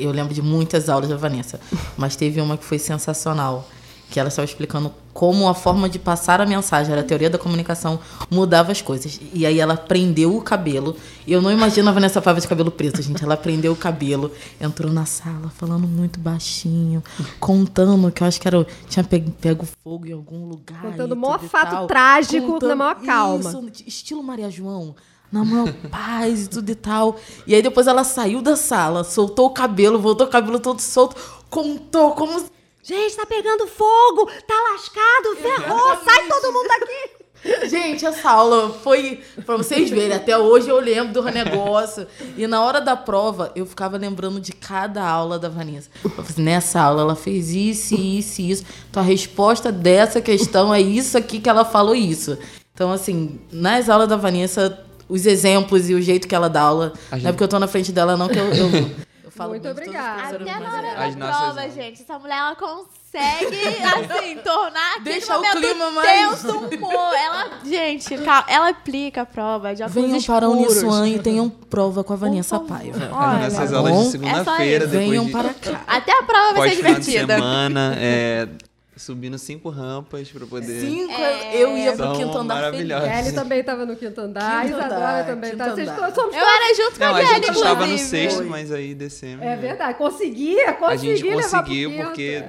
eu 0.00 0.10
lembro 0.12 0.34
de 0.34 0.42
muitas 0.42 0.88
aulas 0.88 1.08
da 1.08 1.16
Vanessa, 1.16 1.60
mas 1.96 2.16
teve 2.16 2.40
uma 2.40 2.56
que 2.56 2.64
foi 2.64 2.78
sensacional, 2.78 3.68
que 4.10 4.18
ela 4.18 4.28
estava 4.28 4.44
explicando 4.44 4.92
como 5.12 5.48
a 5.48 5.54
forma 5.54 5.88
de 5.88 5.98
passar 5.98 6.40
a 6.40 6.46
mensagem, 6.46 6.92
era 6.92 7.00
a 7.00 7.04
teoria 7.04 7.28
da 7.28 7.38
comunicação, 7.38 7.98
mudava 8.30 8.72
as 8.72 8.80
coisas. 8.80 9.20
E 9.32 9.44
aí 9.44 9.60
ela 9.60 9.76
prendeu 9.76 10.36
o 10.36 10.42
cabelo. 10.42 10.96
Eu 11.26 11.42
não 11.42 11.50
imagino 11.50 11.88
a 11.88 11.92
Vanessa 11.92 12.20
Paiva 12.20 12.40
de 12.40 12.48
cabelo 12.48 12.70
preto, 12.70 13.02
gente. 13.02 13.22
Ela 13.22 13.36
prendeu 13.36 13.72
o 13.72 13.76
cabelo, 13.76 14.32
entrou 14.60 14.92
na 14.92 15.04
sala 15.04 15.50
falando 15.50 15.86
muito 15.86 16.18
baixinho, 16.18 17.02
contando 17.38 18.10
que 18.10 18.22
eu 18.22 18.26
acho 18.26 18.40
que 18.40 18.48
era 18.48 18.66
tinha 18.88 19.04
pego, 19.04 19.30
pego 19.32 19.68
fogo 19.82 20.06
em 20.06 20.12
algum 20.12 20.46
lugar. 20.46 20.80
Contando 20.80 21.12
o 21.12 21.16
maior 21.16 21.40
fato 21.40 21.86
trágico 21.86 22.46
contando, 22.46 22.68
na 22.70 22.76
maior 22.76 22.96
calma. 22.96 23.50
Isso, 23.50 23.84
estilo 23.86 24.22
Maria 24.22 24.50
João 24.50 24.94
na 25.30 25.44
maior 25.44 25.72
paz 25.90 26.46
e 26.46 26.48
tudo 26.48 26.70
e 26.70 26.74
tal. 26.74 27.16
E 27.46 27.54
aí 27.54 27.62
depois 27.62 27.86
ela 27.86 28.04
saiu 28.04 28.42
da 28.42 28.56
sala, 28.56 29.04
soltou 29.04 29.46
o 29.46 29.54
cabelo, 29.54 29.98
voltou 29.98 30.26
o 30.26 30.30
cabelo 30.30 30.58
todo 30.58 30.80
solto, 30.80 31.16
contou 31.48 32.12
como. 32.12 32.44
Gente, 32.82 33.16
tá 33.16 33.26
pegando 33.26 33.66
fogo, 33.66 34.26
tá 34.46 34.54
lascado, 34.72 35.36
ferrou, 35.36 35.96
sai 36.04 36.26
todo 36.26 36.52
mundo 36.52 36.68
daqui. 36.68 37.20
Gente, 37.68 38.04
essa 38.04 38.30
aula 38.30 38.70
foi 38.82 39.22
para 39.46 39.56
vocês 39.56 39.88
verem. 39.88 40.12
Até 40.12 40.36
hoje 40.36 40.68
eu 40.68 40.78
lembro 40.78 41.12
do 41.12 41.22
negócio. 41.22 42.06
E 42.36 42.46
na 42.46 42.62
hora 42.62 42.80
da 42.80 42.96
prova, 42.96 43.50
eu 43.54 43.64
ficava 43.64 43.96
lembrando 43.96 44.40
de 44.40 44.52
cada 44.52 45.06
aula 45.06 45.38
da 45.38 45.48
Vanessa. 45.48 45.88
Eu 46.04 46.10
falei, 46.10 46.30
assim, 46.30 46.42
nessa 46.42 46.80
aula 46.80 47.02
ela 47.02 47.16
fez 47.16 47.50
isso, 47.50 47.94
isso, 47.94 48.42
isso. 48.42 48.64
Então 48.90 49.02
a 49.02 49.06
resposta 49.06 49.72
dessa 49.72 50.20
questão 50.20 50.72
é 50.74 50.80
isso 50.80 51.16
aqui 51.16 51.40
que 51.40 51.48
ela 51.48 51.64
falou 51.64 51.94
isso. 51.94 52.36
Então, 52.74 52.92
assim, 52.92 53.40
nas 53.52 53.88
aulas 53.88 54.08
da 54.08 54.16
Vanessa, 54.16 54.86
os 55.10 55.26
exemplos 55.26 55.90
e 55.90 55.94
o 55.94 56.00
jeito 56.00 56.28
que 56.28 56.34
ela 56.34 56.48
dá 56.48 56.62
aula. 56.62 56.92
A 57.10 57.16
não 57.16 57.28
é 57.28 57.32
porque 57.32 57.44
eu 57.44 57.48
tô 57.48 57.58
na 57.58 57.66
frente 57.66 57.90
dela, 57.90 58.16
não, 58.16 58.28
que 58.28 58.38
eu, 58.38 58.46
eu, 58.54 58.70
eu 59.24 59.30
falo 59.30 59.50
muito 59.50 59.68
obrigada. 59.68 60.36
Até 60.36 60.58
na 60.58 60.76
hora 60.76 61.14
da 61.14 61.26
prova, 61.26 61.68
gente. 61.68 62.02
Essa 62.02 62.18
mulher, 62.18 62.38
ela 62.38 62.54
consegue, 62.54 63.56
assim, 63.84 64.36
tornar 64.44 64.92
aquele 64.92 65.16
Deixa 65.16 65.36
o 65.36 65.42
clima 65.42 65.90
mais... 65.90 66.40
tenso 66.40 66.58
humor. 66.58 67.14
Ela, 67.14 67.50
gente, 67.64 68.14
ela 68.46 68.68
aplica 68.68 69.22
a 69.22 69.26
prova 69.26 69.74
de 69.74 69.84
Venham 69.88 70.22
para 70.22 70.46
a 70.46 70.48
Uniswan 70.48 71.08
e 71.08 71.18
tenham 71.18 71.50
prova 71.50 72.04
com 72.04 72.12
a 72.12 72.16
Vanessa 72.16 72.60
Paiva. 72.60 73.10
Olha, 73.12 73.38
Nessas 73.40 73.72
aulas 73.72 74.04
de 74.04 74.10
segunda-feira, 74.12 74.84
é 74.84 74.86
depois 74.86 75.08
Venham 75.08 75.26
de... 75.26 75.32
para 75.32 75.52
cá. 75.54 75.82
Até 75.86 76.12
a 76.12 76.22
prova 76.22 76.54
vai 76.54 76.70
ser 76.70 76.76
divertida. 76.76 77.34
Semana, 77.34 77.94
é, 77.98 78.48
subindo 79.00 79.38
cinco 79.38 79.70
rampas 79.70 80.28
para 80.30 80.46
poder. 80.46 80.80
Cinco? 80.80 81.12
É... 81.12 81.56
Eu 81.56 81.76
ia 81.76 81.92
pro 81.92 82.12
quinto 82.12 82.36
andar 82.36 82.54
maravilhoso. 82.54 83.04
Kelly 83.04 83.32
também 83.32 83.60
estava 83.60 83.86
no 83.86 83.96
quinto 83.96 84.20
andar. 84.20 84.62
Quinto 84.62 84.78
Isadora 84.78 85.24
também 85.24 85.56
tá. 85.56 85.70
Vocês 85.70 85.88
somos 85.88 86.34
eu 86.34 86.40
era 86.40 86.74
junto 86.76 86.92
com 86.92 87.04
Não, 87.04 87.14
a 87.14 87.18
Kelly, 87.18 87.30
a 87.30 87.34
gente 87.34 87.50
estava 87.50 87.86
no 87.86 87.98
sexto, 87.98 88.44
mas 88.44 88.72
aí 88.72 88.94
descemos. 88.94 89.44
É 89.44 89.56
verdade. 89.56 89.98
Conseguia, 89.98 90.72
conseguia 90.74 91.12
A 91.12 91.16
gente 91.16 91.42
conseguiu 91.42 91.90
levar 91.90 92.06
porque. 92.06 92.44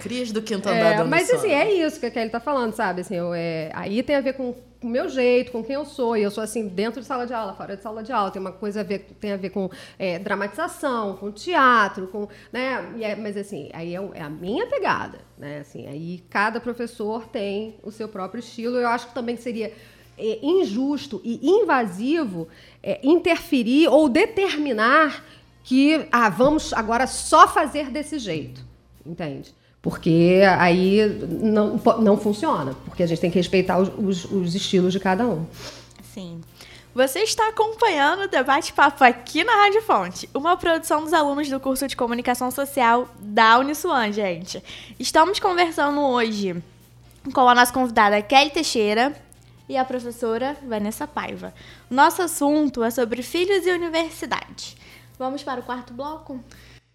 Crias 0.00 0.32
do 0.32 0.42
quinto 0.42 0.68
andar 0.68 1.00
é, 1.00 1.04
Mas 1.04 1.30
assim, 1.30 1.50
é 1.50 1.72
isso 1.72 1.98
que 2.00 2.06
a 2.06 2.10
Kelly 2.10 2.30
tá 2.30 2.40
falando, 2.40 2.74
sabe? 2.74 3.02
Assim, 3.02 3.14
eu, 3.16 3.32
é, 3.32 3.70
aí 3.74 4.02
tem 4.02 4.16
a 4.16 4.20
ver 4.20 4.34
com 4.34 4.54
o 4.86 4.90
meu 4.90 5.08
jeito, 5.08 5.50
com 5.50 5.62
quem 5.62 5.74
eu 5.74 5.84
sou. 5.84 6.16
E 6.16 6.22
eu 6.22 6.30
sou 6.30 6.44
assim, 6.44 6.68
dentro 6.68 7.00
de 7.00 7.06
sala 7.06 7.26
de 7.26 7.32
aula, 7.32 7.54
fora 7.54 7.76
de 7.76 7.82
sala 7.82 8.02
de 8.02 8.12
aula. 8.12 8.30
Tem 8.30 8.40
uma 8.40 8.52
coisa 8.52 8.80
a 8.80 8.82
ver, 8.82 9.00
tem 9.20 9.32
a 9.32 9.36
ver 9.36 9.50
com 9.50 9.70
é, 9.98 10.18
dramatização, 10.18 11.16
com 11.16 11.30
teatro, 11.30 12.06
com. 12.08 12.28
Né? 12.52 12.94
É, 13.00 13.14
mas 13.16 13.36
assim, 13.36 13.70
aí 13.72 13.94
é, 13.94 14.10
é, 14.14 14.22
a 14.22 14.30
minha 14.30 14.66
pegada. 14.66 15.18
Né? 15.38 15.60
Assim, 15.60 15.86
aí 15.86 16.22
cada 16.28 16.60
professor 16.60 17.26
tem 17.26 17.76
o 17.82 17.90
seu 17.90 18.08
próprio 18.08 18.40
estilo. 18.40 18.76
Eu 18.76 18.88
acho 18.88 19.08
que 19.08 19.14
também 19.14 19.36
seria 19.36 19.72
é, 20.18 20.38
injusto 20.42 21.20
e 21.24 21.40
invasivo 21.42 22.48
é, 22.82 23.00
interferir 23.02 23.88
ou 23.88 24.08
determinar 24.08 25.24
que 25.62 26.06
ah, 26.12 26.28
vamos 26.28 26.72
agora 26.72 27.06
só 27.06 27.48
fazer 27.48 27.90
desse 27.90 28.18
jeito. 28.18 28.62
Entende? 29.04 29.54
Porque 29.84 30.40
aí 30.58 31.06
não, 31.42 31.78
não 32.00 32.16
funciona, 32.16 32.74
porque 32.86 33.02
a 33.02 33.06
gente 33.06 33.20
tem 33.20 33.30
que 33.30 33.36
respeitar 33.36 33.78
os, 33.78 33.90
os, 33.98 34.24
os 34.24 34.54
estilos 34.54 34.94
de 34.94 34.98
cada 34.98 35.26
um. 35.26 35.44
Sim. 36.14 36.40
Você 36.94 37.18
está 37.18 37.50
acompanhando 37.50 38.22
o 38.22 38.28
Debate 38.28 38.72
Papo 38.72 39.04
aqui 39.04 39.44
na 39.44 39.52
Rádio 39.52 39.82
Fonte, 39.82 40.26
uma 40.32 40.56
produção 40.56 41.02
dos 41.02 41.12
alunos 41.12 41.50
do 41.50 41.60
curso 41.60 41.86
de 41.86 41.94
Comunicação 41.96 42.50
Social 42.50 43.06
da 43.20 43.58
Uniswan, 43.58 44.10
gente. 44.10 44.64
Estamos 44.98 45.38
conversando 45.38 46.00
hoje 46.00 46.56
com 47.34 47.46
a 47.46 47.54
nossa 47.54 47.70
convidada 47.70 48.22
Kelly 48.22 48.48
Teixeira 48.48 49.14
e 49.68 49.76
a 49.76 49.84
professora 49.84 50.56
Vanessa 50.66 51.06
Paiva. 51.06 51.52
Nosso 51.90 52.22
assunto 52.22 52.82
é 52.82 52.90
sobre 52.90 53.22
filhos 53.22 53.66
e 53.66 53.70
universidade. 53.70 54.78
Vamos 55.18 55.42
para 55.42 55.60
o 55.60 55.62
quarto 55.62 55.92
bloco? 55.92 56.40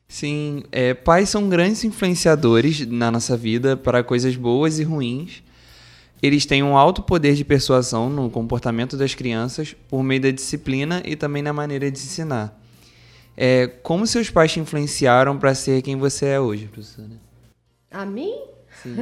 Sim, 0.09 0.63
é, 0.71 0.95
pais 0.95 1.29
são 1.29 1.47
grandes 1.47 1.83
influenciadores 1.83 2.83
na 2.87 3.11
nossa 3.11 3.37
vida 3.37 3.77
para 3.77 4.03
coisas 4.03 4.35
boas 4.35 4.79
e 4.79 4.83
ruins. 4.83 5.43
Eles 6.19 6.47
têm 6.47 6.63
um 6.63 6.75
alto 6.75 7.03
poder 7.03 7.35
de 7.35 7.45
persuasão 7.45 8.09
no 8.09 8.27
comportamento 8.27 8.97
das 8.97 9.13
crianças 9.13 9.75
por 9.87 10.03
meio 10.03 10.19
da 10.19 10.31
disciplina 10.31 11.03
e 11.05 11.15
também 11.15 11.43
na 11.43 11.53
maneira 11.53 11.91
de 11.91 11.99
ensinar. 11.99 12.59
É, 13.37 13.67
como 13.67 14.07
seus 14.07 14.31
pais 14.31 14.51
te 14.51 14.59
influenciaram 14.59 15.37
para 15.37 15.53
ser 15.53 15.81
quem 15.83 15.95
você 15.95 16.25
é 16.25 16.39
hoje, 16.39 16.65
professora? 16.65 17.07
A 17.91 18.03
mim? 18.03 18.33
Sim. 18.81 18.95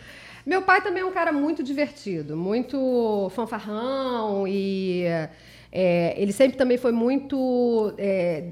Meu 0.46 0.62
pai 0.62 0.82
também 0.82 1.02
é 1.02 1.06
um 1.06 1.12
cara 1.12 1.30
muito 1.30 1.62
divertido, 1.62 2.36
muito 2.36 3.30
fanfarrão 3.34 4.48
e 4.48 5.04
é, 5.76 6.14
ele 6.16 6.32
sempre 6.32 6.56
também 6.56 6.78
foi 6.78 6.92
muito 6.92 7.92
é, 7.98 8.44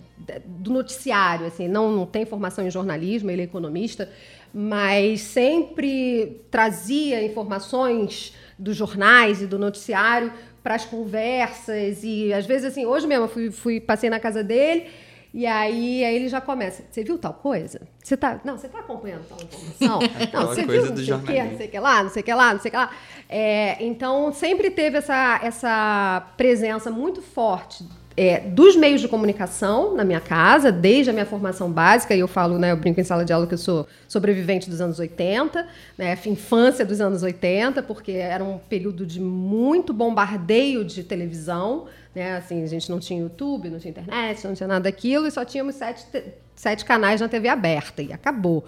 do 0.45 0.73
noticiário, 0.73 1.47
assim, 1.47 1.69
não, 1.69 1.93
não 1.93 2.05
tem 2.05 2.27
formação 2.27 2.67
em 2.67 2.71
jornalismo, 2.71 3.31
ele 3.31 3.43
é 3.43 3.45
economista, 3.45 4.11
mas 4.53 5.21
sempre 5.21 6.43
trazia 6.51 7.25
informações 7.25 8.35
dos 8.59 8.77
jornais 8.77 9.41
e 9.41 9.47
do 9.47 9.57
noticiário 9.57 10.33
para 10.65 10.75
as 10.75 10.85
conversas 10.85 12.03
e 12.03 12.33
às 12.33 12.45
vezes 12.45 12.67
assim, 12.67 12.87
hoje 12.87 13.07
mesmo 13.07 13.29
fui, 13.29 13.53
fui 13.53 13.81
passei 13.81 14.11
na 14.11 14.19
casa 14.19 14.43
dele 14.43 14.87
e 15.35 15.47
aí, 15.47 16.05
aí 16.05 16.15
ele 16.15 16.29
já 16.29 16.41
começa. 16.41 16.85
Você 16.91 17.03
viu 17.03 17.19
tal 17.19 17.33
coisa? 17.33 17.81
Você 18.03 18.17
tá, 18.17 18.41
não, 18.45 18.59
você 18.59 18.69
tá 18.69 18.81
acompanhando 18.81 19.25
tal 19.29 19.39
informação? 19.43 20.01
Não, 20.33 20.47
você 20.49 20.63
viu 20.67 20.87
não 20.87 20.97
sei 20.97 21.15
o 21.15 21.23
que, 21.23 21.43
não 21.43 21.57
sei 21.57 21.67
o 21.67 21.71
que 21.71 21.79
lá, 21.79 22.03
não 22.03 22.11
sei 22.11 22.23
o 22.23 22.25
que 22.25 22.35
lá, 22.35 22.53
não 22.53 22.61
sei 22.61 22.69
o 22.69 22.73
que 22.73 22.77
lá. 22.77 22.91
É, 23.29 23.83
então, 23.85 24.33
sempre 24.33 24.71
teve 24.71 24.99
essa, 24.99 25.41
essa 25.43 26.27
presença 26.37 26.91
muito 26.91 27.23
forte 27.23 27.85
é, 28.17 28.41
dos 28.41 28.77
meios 28.77 29.01
de 29.01 29.09
comunicação 29.09 29.95
na 29.95 30.05
minha 30.05 30.21
casa, 30.21 30.71
desde 30.71 31.11
a 31.11 31.13
minha 31.13 31.27
formação 31.27 31.71
básica, 31.71 32.15
e 32.15 32.21
eu 32.21 32.29
falo, 32.29 32.59
né, 32.59 32.73
eu 32.73 32.77
brinco 32.77 33.01
em 33.01 33.05
sala 33.05 33.25
de 33.25 33.33
aula 33.33 33.47
que 33.47 33.55
eu 33.55 33.59
sou 33.59 33.87
sobrevivente 34.07 34.69
dos 34.69 34.81
anos 34.81 34.99
80, 34.99 35.67
né, 35.97 36.19
infância 36.27 36.85
dos 36.85 37.01
anos 37.01 37.23
80, 37.23 37.83
porque 37.83 38.13
era 38.13 38.45
um 38.45 38.59
período 38.59 39.07
de 39.07 39.21
muito 39.21 39.93
bombardeio 39.93 40.85
de 40.85 41.03
televisão, 41.03 41.87
né, 42.15 42.37
assim, 42.37 42.63
a 42.63 42.67
gente 42.67 42.91
não 42.91 42.99
tinha 43.01 43.21
YouTube, 43.21 43.71
não 43.71 43.79
tinha 43.79 43.91
internet, 43.91 44.47
não 44.47 44.55
tinha 44.55 44.67
nada 44.67 44.85
daquilo, 44.85 45.27
e 45.27 45.31
só 45.31 45.45
tínhamos 45.45 45.77
sete, 45.77 46.07
sete 46.55 46.85
canais 46.85 47.21
na 47.21 47.29
TV 47.29 47.49
aberta, 47.49 48.03
e 48.03 48.13
acabou. 48.13 48.65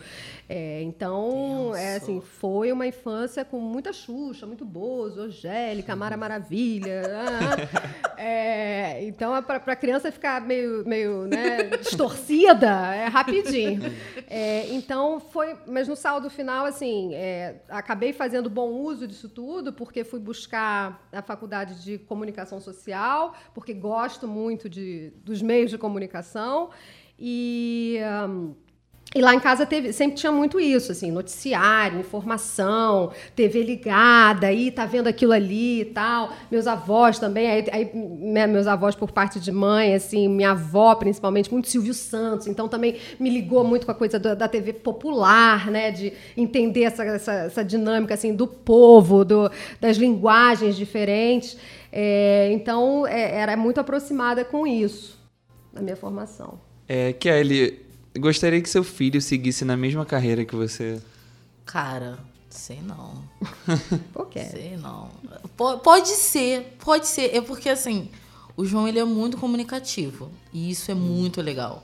É, 0.46 0.82
então, 0.82 1.74
é, 1.74 1.96
assim, 1.96 2.20
foi 2.20 2.70
uma 2.70 2.86
infância 2.86 3.46
com 3.46 3.58
muita 3.58 3.94
Xuxa, 3.94 4.46
muito 4.46 4.62
Bozo, 4.62 5.22
Angélica, 5.22 5.96
Mara 5.96 6.18
Maravilha. 6.18 7.02
Ah, 7.06 8.14
é, 8.20 9.04
então, 9.04 9.34
é 9.34 9.40
para 9.40 9.56
a 9.56 9.76
criança 9.76 10.12
ficar 10.12 10.42
meio, 10.42 10.86
meio 10.86 11.26
né, 11.26 11.64
distorcida, 11.80 12.94
é 12.94 13.06
rapidinho. 13.06 13.80
É, 14.28 14.68
então, 14.74 15.18
foi. 15.18 15.56
Mas 15.66 15.88
no 15.88 15.96
saldo 15.96 16.28
final, 16.28 16.66
assim, 16.66 17.14
é, 17.14 17.62
acabei 17.70 18.12
fazendo 18.12 18.50
bom 18.50 18.68
uso 18.68 19.06
disso 19.06 19.30
tudo, 19.30 19.72
porque 19.72 20.04
fui 20.04 20.20
buscar 20.20 21.08
a 21.10 21.22
faculdade 21.22 21.82
de 21.82 21.98
comunicação 21.98 22.60
social, 22.60 23.34
porque 23.54 23.72
gosto 23.72 24.28
muito 24.28 24.68
de, 24.68 25.10
dos 25.24 25.40
meios 25.40 25.70
de 25.70 25.78
comunicação. 25.78 26.70
E. 27.18 27.98
Um, 28.28 28.54
e 29.14 29.20
lá 29.20 29.32
em 29.32 29.38
casa 29.38 29.64
teve, 29.64 29.92
sempre 29.92 30.16
tinha 30.16 30.32
muito 30.32 30.58
isso, 30.58 30.90
assim, 30.90 31.12
noticiário, 31.12 32.00
informação, 32.00 33.12
TV 33.36 33.62
ligada, 33.62 34.48
aí 34.48 34.72
tá 34.72 34.86
vendo 34.86 35.06
aquilo 35.06 35.32
ali 35.32 35.82
e 35.82 35.84
tal. 35.84 36.32
Meus 36.50 36.66
avós 36.66 37.20
também, 37.20 37.48
aí, 37.48 37.64
aí 37.70 37.90
né, 37.94 38.44
meus 38.48 38.66
avós 38.66 38.96
por 38.96 39.12
parte 39.12 39.38
de 39.38 39.52
mãe, 39.52 39.94
assim, 39.94 40.26
minha 40.26 40.50
avó 40.50 40.96
principalmente, 40.96 41.52
muito 41.52 41.68
Silvio 41.68 41.94
Santos, 41.94 42.48
então 42.48 42.66
também 42.66 42.96
me 43.20 43.30
ligou 43.30 43.62
muito 43.62 43.86
com 43.86 43.92
a 43.92 43.94
coisa 43.94 44.18
da, 44.18 44.34
da 44.34 44.48
TV 44.48 44.72
popular, 44.72 45.70
né, 45.70 45.92
de 45.92 46.12
entender 46.36 46.82
essa, 46.82 47.04
essa, 47.04 47.32
essa 47.32 47.64
dinâmica, 47.64 48.14
assim, 48.14 48.34
do 48.34 48.48
povo, 48.48 49.24
do, 49.24 49.48
das 49.80 49.96
linguagens 49.96 50.74
diferentes. 50.74 51.56
É, 51.92 52.50
então, 52.50 53.06
é, 53.06 53.36
era 53.36 53.56
muito 53.56 53.78
aproximada 53.78 54.44
com 54.44 54.66
isso 54.66 55.22
na 55.72 55.80
minha 55.80 55.94
formação. 55.94 56.73
É, 56.86 57.12
que 57.12 57.28
ele 57.28 57.84
Gostaria 58.16 58.62
que 58.62 58.68
seu 58.68 58.84
filho 58.84 59.20
seguisse 59.20 59.64
na 59.64 59.76
mesma 59.76 60.06
carreira 60.06 60.44
que 60.44 60.54
você. 60.54 61.02
Cara, 61.66 62.16
sei 62.48 62.80
não. 62.80 63.24
Por 64.14 64.28
quê? 64.28 64.44
Sei 64.44 64.76
não. 64.76 65.10
P 65.56 65.78
pode 65.82 66.10
ser, 66.10 66.76
pode 66.78 67.08
ser. 67.08 67.34
É 67.34 67.40
porque 67.40 67.68
assim, 67.68 68.08
o 68.56 68.64
João 68.64 68.86
ele 68.86 69.00
é 69.00 69.04
muito 69.04 69.36
comunicativo 69.36 70.30
e 70.52 70.70
isso 70.70 70.92
é 70.92 70.94
muito 70.94 71.42
legal. 71.42 71.82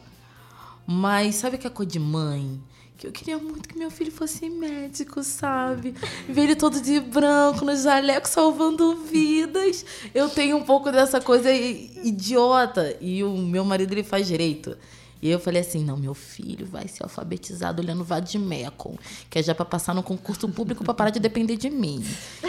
Mas 0.86 1.34
sabe 1.34 1.58
que 1.58 1.66
a 1.66 1.70
coisa 1.70 1.90
de 1.90 1.98
mãe? 1.98 2.60
Que 3.00 3.06
eu 3.06 3.12
queria 3.12 3.38
muito 3.38 3.66
que 3.66 3.78
meu 3.78 3.90
filho 3.90 4.12
fosse 4.12 4.50
médico, 4.50 5.24
sabe? 5.24 5.94
Ver 6.28 6.42
ele 6.42 6.54
todo 6.54 6.78
de 6.82 7.00
branco, 7.00 7.64
no 7.64 7.74
jaleco, 7.74 8.28
salvando 8.28 8.94
vidas. 8.94 9.86
Eu 10.14 10.28
tenho 10.28 10.58
um 10.58 10.62
pouco 10.62 10.92
dessa 10.92 11.18
coisa 11.18 11.50
idiota. 11.50 12.94
E 13.00 13.24
o 13.24 13.38
meu 13.38 13.64
marido, 13.64 13.94
ele 13.94 14.02
faz 14.04 14.26
direito. 14.26 14.76
E 15.22 15.30
eu 15.30 15.40
falei 15.40 15.62
assim: 15.62 15.82
não, 15.82 15.96
meu 15.96 16.12
filho 16.12 16.66
vai 16.66 16.86
ser 16.88 17.02
alfabetizado 17.02 17.80
olhando 17.80 18.04
Vadimecum, 18.04 18.98
que 19.30 19.38
é 19.38 19.42
já 19.42 19.54
para 19.54 19.64
passar 19.64 19.94
no 19.94 20.02
concurso 20.02 20.46
público 20.50 20.84
para 20.84 20.92
parar 20.92 21.08
de 21.08 21.18
depender 21.18 21.56
de 21.56 21.70
mim. 21.70 22.04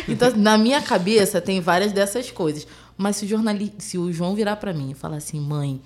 Então, 0.05 0.35
na 0.35 0.57
minha 0.57 0.81
cabeça, 0.81 1.39
tem 1.39 1.61
várias 1.61 1.93
dessas 1.93 2.29
coisas. 2.29 2.67
Mas 2.97 3.15
se 3.15 3.23
o, 3.23 3.27
jornalista, 3.29 3.79
se 3.79 3.97
o 3.97 4.11
João 4.11 4.35
virar 4.35 4.57
para 4.57 4.73
mim 4.73 4.91
e 4.91 4.95
falar 4.95 5.15
assim: 5.15 5.39
mãe, 5.39 5.81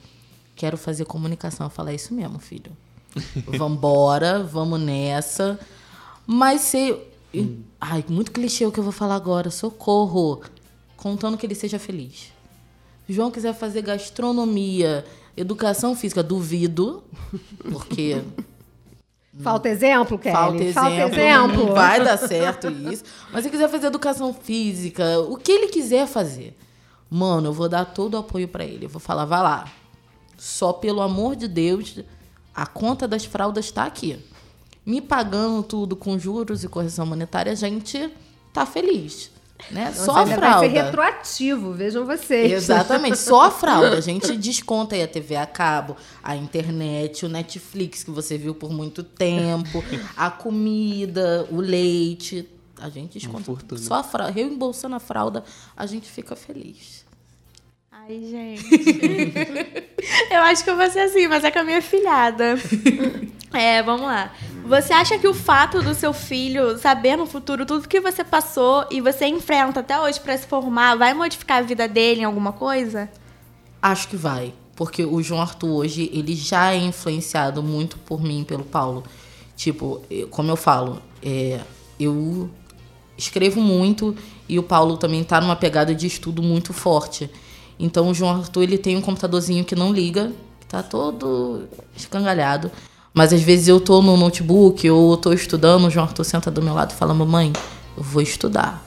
quero 0.55 0.76
fazer 0.76 1.05
comunicação, 1.05 1.68
eu 1.68 1.70
falar: 1.70 1.91
é 1.91 1.95
isso 1.95 2.16
mesmo, 2.16 2.39
filho. 2.39 2.76
Vambora, 3.47 4.43
vamos 4.43 4.80
nessa. 4.80 5.59
Mas 6.26 6.61
se. 6.61 6.95
Hum. 7.34 7.61
Ai, 7.80 8.03
muito 8.09 8.32
clichê 8.32 8.66
o 8.66 8.72
que 8.72 8.80
eu 8.80 8.84
vou 8.84 8.93
falar 8.93 9.16
agora, 9.16 9.49
socorro. 9.51 10.41
Contando 10.97 11.38
que 11.38 11.45
ele 11.45 11.55
seja 11.55 11.78
feliz. 11.78 12.34
João 13.07 13.30
quiser 13.30 13.53
fazer 13.53 13.84
gastronomia, 13.84 15.05
Educação 15.38 15.95
física, 15.95 16.24
duvido, 16.24 17.03
porque. 17.70 18.22
Falta 19.38 19.68
exemplo, 19.68 20.18
Kelly? 20.18 20.34
Falta 20.34 20.63
exemplo. 20.63 20.74
Falta 20.74 21.05
exemplo. 21.07 21.66
Não 21.66 21.74
vai 21.76 22.01
dar 22.01 22.16
certo 22.16 22.70
isso. 22.70 23.03
Mas 23.34 23.43
se 23.43 23.49
quiser 23.49 23.68
fazer 23.68 23.88
educação 23.88 24.34
física, 24.34 25.20
o 25.20 25.36
que 25.36 25.51
ele 25.51 25.68
quiser 25.68 26.07
fazer, 26.07 26.57
mano, 27.09 27.49
eu 27.49 27.53
vou 27.53 27.68
dar 27.68 27.84
todo 27.84 28.13
o 28.13 28.20
apoio 28.20 28.47
para 28.47 28.63
ele. 28.63 28.86
Eu 28.86 28.89
vou 28.89 29.01
falar, 29.01 29.26
vai 29.26 29.43
lá. 29.43 29.66
Só 30.38 30.72
pelo 30.72 31.01
amor 31.01 31.36
de 31.36 31.49
Deus, 31.49 31.99
a 32.56 32.66
conta 32.66 33.08
das 33.08 33.26
fraldas 33.26 33.66
está 33.66 33.84
aqui. 33.84 34.18
Me 34.86 35.01
pagando 35.01 35.62
tudo 35.64 35.95
com 35.95 36.18
juros 36.18 36.64
e 36.64 36.70
correção 36.70 37.06
monetária, 37.06 37.51
a 37.51 37.56
gente 37.56 38.10
tá 38.53 38.66
feliz. 38.66 39.32
Né? 39.72 39.86
Nossa, 39.86 40.06
só 40.06 40.18
a 40.18 40.28
fralda. 40.28 40.60
Vai 40.60 40.70
ser 40.70 40.84
retroativo, 40.84 41.74
vejam 41.74 42.06
vocês. 42.06 42.51
Exatamente, 42.51 43.18
só 43.18 43.43
a 43.43 43.51
fralda. 43.51 43.97
A 43.97 44.01
gente 44.01 44.36
desconta 44.38 44.95
aí 44.95 45.03
a 45.03 45.08
TV 45.08 45.36
a 45.36 45.45
cabo, 45.45 45.95
a 46.22 46.36
internet, 46.36 47.26
o 47.26 47.30
Netflix 47.30 48.03
que 48.03 48.12
você 48.12 48.38
viu 48.38 48.53
por 48.53 48.72
muito 48.72 49.03
tempo, 49.03 49.84
a 50.16 50.30
comida, 50.30 51.47
o 51.51 51.60
leite. 51.60 52.47
A 52.80 52.89
gente 52.89 53.18
desconta. 53.18 53.78
Só 53.78 53.95
a 53.95 54.03
fralda. 54.03 54.34
Reembolsando 54.34 54.95
a 54.95 54.99
fralda, 54.99 55.43
a 55.76 55.86
gente 55.86 56.10
fica 56.10 56.36
feliz. 56.36 57.05
Ai, 58.08 58.22
gente. 58.22 58.64
eu 60.30 60.41
acho 60.43 60.64
que 60.64 60.70
eu 60.70 60.78
vou 60.78 60.88
ser 60.91 60.99
assim, 60.99 61.28
mas 61.28 61.43
é 61.43 61.49
com 61.49 61.60
a 61.60 61.64
minha 61.64 61.82
filhada. 61.82 62.56
É, 63.53 63.82
vamos 63.82 64.01
lá. 64.01 64.34
Você 64.66 64.91
acha 64.91 65.18
que 65.18 65.26
o 65.26 65.34
fato 65.34 65.82
do 65.82 65.95
seu 65.95 66.12
filho 66.12 66.78
saber 66.78 67.16
no 67.16 67.26
futuro 67.26 67.66
tudo 67.66 67.88
que 67.88 68.01
você 68.01 68.22
passou 68.22 68.86
e 68.91 68.99
você 68.99 69.28
enfrenta 69.28 69.80
até 69.80 69.97
hoje 69.97 70.20
para 70.20 70.38
se 70.38 70.45
formar 70.45 70.97
vai 70.97 71.14
modificar 71.14 71.60
a 71.60 71.62
vida 71.62 71.88
dele 71.88 72.20
em 72.20 72.24
alguma 72.26 72.51
coisa? 72.51 73.10
Acho 73.82 74.10
que 74.10 74.18
vai. 74.18 74.53
Porque 74.76 75.06
o 75.06 75.24
João 75.24 75.39
Arthur 75.39 75.70
hoje, 75.70 76.10
ele 76.12 76.36
já 76.36 76.74
é 76.74 76.78
influenciado 76.80 77.64
muito 77.64 77.97
por 77.99 78.22
mim 78.22 78.41
e 78.41 78.43
pelo 78.45 78.66
Paulo. 78.66 79.06
Tipo, 79.56 80.01
como 80.32 80.51
eu 80.51 80.58
falo, 80.58 81.01
é, 81.24 81.62
eu 81.97 82.49
escrevo 83.18 83.62
muito 83.62 84.14
e 84.49 84.60
o 84.60 84.64
Paulo 84.64 84.97
também 84.97 85.24
tá 85.24 85.39
numa 85.39 85.56
pegada 85.56 85.95
de 85.95 86.08
estudo 86.08 86.43
muito 86.43 86.74
forte. 86.74 87.30
Então 87.80 88.10
o 88.10 88.14
João 88.14 88.38
Arthur, 88.38 88.64
ele 88.64 88.78
tem 88.78 88.96
um 88.96 89.02
computadorzinho 89.02 89.66
que 89.66 89.76
não 89.76 89.92
liga, 89.92 90.32
que 90.60 90.68
tá 90.68 90.82
todo 90.82 91.64
escangalhado. 91.96 92.72
Mas 93.14 93.32
às 93.32 93.42
vezes 93.42 93.68
eu 93.68 93.80
tô 93.80 94.02
no 94.02 94.18
notebook 94.18 94.90
ou 94.90 95.12
eu 95.12 95.18
tô 95.18 95.32
estudando, 95.34 95.86
o 95.86 95.90
João 95.90 96.06
Arthur 96.06 96.24
senta 96.24 96.52
do 96.52 96.62
meu 96.62 96.74
lado 96.74 96.92
e 96.92 96.96
fala: 96.96 97.14
Mamãe, 97.14 97.54
eu 97.96 98.04
vou 98.04 98.22
estudar. 98.22 98.84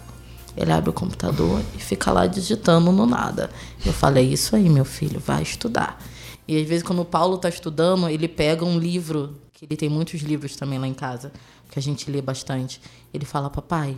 Ele 0.56 0.72
abre 0.72 0.90
o 0.90 0.92
computador 0.92 1.62
e 1.76 1.78
fica 1.80 2.10
lá 2.10 2.26
digitando 2.26 2.90
no 2.90 3.06
nada. 3.06 3.50
Eu 3.86 3.92
falo: 3.92 4.18
É 4.18 4.22
isso 4.22 4.56
aí, 4.56 4.68
meu 4.68 4.84
filho, 4.84 5.20
vai 5.20 5.42
estudar. 5.42 5.98
E 6.46 6.60
às 6.60 6.66
vezes, 6.66 6.82
quando 6.82 7.00
o 7.00 7.04
Paulo 7.04 7.38
tá 7.38 7.48
estudando, 7.48 8.08
ele 8.08 8.26
pega 8.26 8.64
um 8.64 8.78
livro, 8.78 9.36
que 9.52 9.64
ele 9.64 9.76
tem 9.76 9.88
muitos 9.88 10.20
livros 10.20 10.56
também 10.56 10.78
lá 10.78 10.86
em 10.86 10.94
casa, 10.94 11.32
que 11.70 11.78
a 11.78 11.82
gente 11.82 12.10
lê 12.10 12.20
bastante. 12.20 12.80
Ele 13.14 13.24
fala: 13.24 13.48
Papai, 13.48 13.96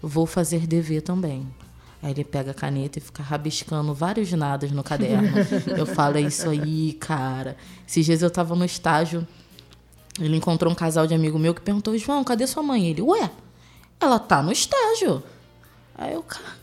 vou 0.00 0.26
fazer 0.26 0.66
dever 0.66 1.02
também. 1.02 1.46
Aí 2.02 2.10
ele 2.10 2.24
pega 2.24 2.50
a 2.50 2.54
caneta 2.54 2.98
e 2.98 3.00
fica 3.00 3.22
rabiscando 3.22 3.94
vários 3.94 4.32
nadas 4.32 4.72
no 4.72 4.82
caderno. 4.82 5.28
eu 5.78 5.86
falo, 5.86 6.18
é 6.18 6.22
isso 6.22 6.50
aí, 6.50 6.94
cara. 6.94 7.56
Esses 7.86 8.04
dias 8.04 8.22
eu 8.22 8.30
tava 8.30 8.56
no 8.56 8.64
estágio 8.64 9.26
ele 10.20 10.36
encontrou 10.36 10.70
um 10.70 10.74
casal 10.74 11.06
de 11.06 11.14
amigo 11.14 11.38
meu 11.38 11.54
que 11.54 11.60
perguntou: 11.60 11.96
João, 11.96 12.24
cadê 12.24 12.46
sua 12.46 12.62
mãe? 12.62 12.88
Ele, 12.88 13.00
ué, 13.02 13.30
ela 14.00 14.18
tá 14.18 14.42
no 14.42 14.52
estágio. 14.52 15.22
Aí 15.94 16.12
eu, 16.12 16.22
cara. 16.22 16.60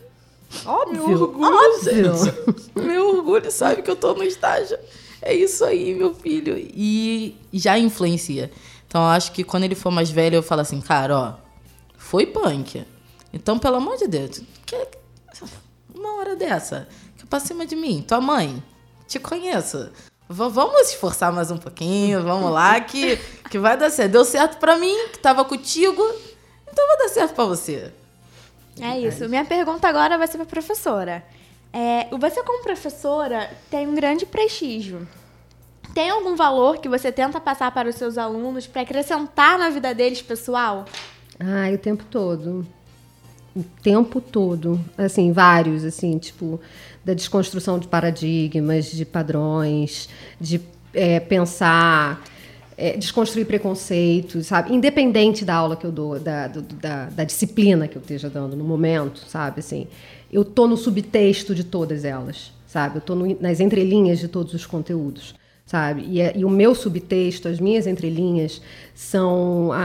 Óbvio, 0.66 1.08
meu 1.08 1.22
orgulho, 1.22 1.56
óbvio. 1.56 2.54
meu 2.84 3.18
orgulho 3.18 3.52
sabe 3.52 3.82
que 3.82 3.90
eu 3.90 3.96
tô 3.96 4.14
no 4.14 4.24
estágio. 4.24 4.78
É 5.22 5.34
isso 5.34 5.64
aí, 5.66 5.94
meu 5.94 6.14
filho. 6.14 6.56
E 6.58 7.38
já 7.54 7.78
influencia. 7.78 8.52
Então, 8.88 9.02
eu 9.02 9.10
acho 9.10 9.32
que 9.32 9.44
quando 9.44 9.64
ele 9.64 9.76
for 9.76 9.92
mais 9.92 10.10
velho, 10.10 10.36
eu 10.36 10.44
falo 10.44 10.62
assim, 10.62 10.82
cara, 10.82 11.16
ó, 11.16 11.34
foi 11.98 12.26
punk. 12.26 12.84
Então, 13.32 13.60
pelo 13.60 13.76
amor 13.76 13.98
de 13.98 14.08
Deus, 14.08 14.42
que, 14.66 14.88
uma 16.00 16.16
hora 16.18 16.36
dessa, 16.36 16.88
que 17.18 17.26
pra 17.26 17.40
cima 17.40 17.66
de 17.66 17.76
mim, 17.76 18.04
tua 18.08 18.22
mãe, 18.22 18.64
te 19.08 19.20
conheço. 19.20 19.92
Vamos 20.28 20.90
esforçar 20.90 21.32
mais 21.32 21.52
um 21.52 21.58
pouquinho, 21.58 22.24
vamos 22.24 22.52
lá, 22.52 22.80
que, 22.80 23.18
que 23.50 23.58
vai 23.58 23.76
dar 23.76 23.90
certo. 23.90 24.12
Deu 24.12 24.24
certo 24.24 24.58
para 24.58 24.78
mim, 24.78 25.10
que 25.12 25.20
tava 25.20 25.44
contigo, 25.44 26.02
então 26.72 26.88
vai 26.88 26.98
dar 26.98 27.10
certo 27.10 27.34
para 27.34 27.46
você. 27.46 27.92
É 28.80 29.00
isso. 29.00 29.28
Minha 29.28 29.44
pergunta 29.44 29.88
agora 29.88 30.18
vai 30.18 30.28
ser 30.28 30.38
pra 30.38 30.46
professora. 30.46 31.24
É, 31.74 32.08
você, 32.16 32.42
como 32.44 32.64
professora, 32.64 33.50
tem 33.70 33.88
um 33.88 33.96
grande 33.96 34.26
prestígio. 34.26 35.08
Tem 35.94 36.12
algum 36.12 36.36
valor 36.36 36.78
que 36.78 36.88
você 36.88 37.12
tenta 37.12 37.42
passar 37.42 37.72
para 37.72 37.90
os 37.90 37.96
seus 37.96 38.18
alunos 38.18 38.68
para 38.68 38.84
acrescentar 38.84 39.58
na 39.58 39.70
vida 39.70 39.94
deles 39.94 40.22
pessoal? 40.22 40.86
Ah, 41.40 41.74
o 41.74 41.78
tempo 41.78 42.06
todo. 42.06 42.66
O 43.56 43.64
tempo 43.82 44.22
todo, 44.22 44.80
assim, 44.98 45.32
vários, 45.32 45.84
assim, 45.84 46.18
tipo, 46.18 46.60
da 47.04 47.14
desconstrução 47.14 47.80
de 47.80 47.88
paradigmas, 47.88 48.92
de 48.92 49.06
padrões, 49.06 50.10
de 50.40 50.62
é, 50.94 51.20
pensar, 51.20 52.24
é, 52.78 52.96
desconstruir 52.96 53.46
preconceitos, 53.46 54.48
sabe? 54.48 54.74
Independente 54.74 55.44
da 55.44 55.56
aula 55.56 55.76
que 55.76 55.86
eu 55.86 55.92
dou, 55.92 56.20
da, 56.20 56.48
do, 56.48 56.62
da, 56.62 57.06
da, 57.06 57.24
disciplina 57.24 57.88
que 57.88 57.98
eu 57.98 58.02
esteja 58.02 58.30
dando 58.30 58.56
no 58.56 58.64
momento, 58.64 59.20
sabe? 59.28 59.60
Assim, 59.60 59.88
eu 60.32 60.46
tô 60.46 60.68
no 60.68 60.78
subtexto 60.78 61.56
de 61.56 61.64
todas 61.64 62.06
elas, 62.06 62.52
sabe? 62.68 62.98
Eu 62.98 63.02
tô 63.02 63.16
no, 63.16 63.42
nas 63.42 63.60
entrelinhas 63.60 64.20
de 64.20 64.28
todos 64.28 64.54
os 64.54 64.66
conteúdos 64.66 65.36
sabe? 65.66 66.02
E, 66.02 66.40
e, 66.40 66.44
o 66.44 66.50
meu 66.50 66.74
subtexto, 66.74 67.48
as 67.48 67.60
minhas 67.60 67.86
entrelinhas, 67.86 68.60
são 68.96 69.72
a, 69.72 69.78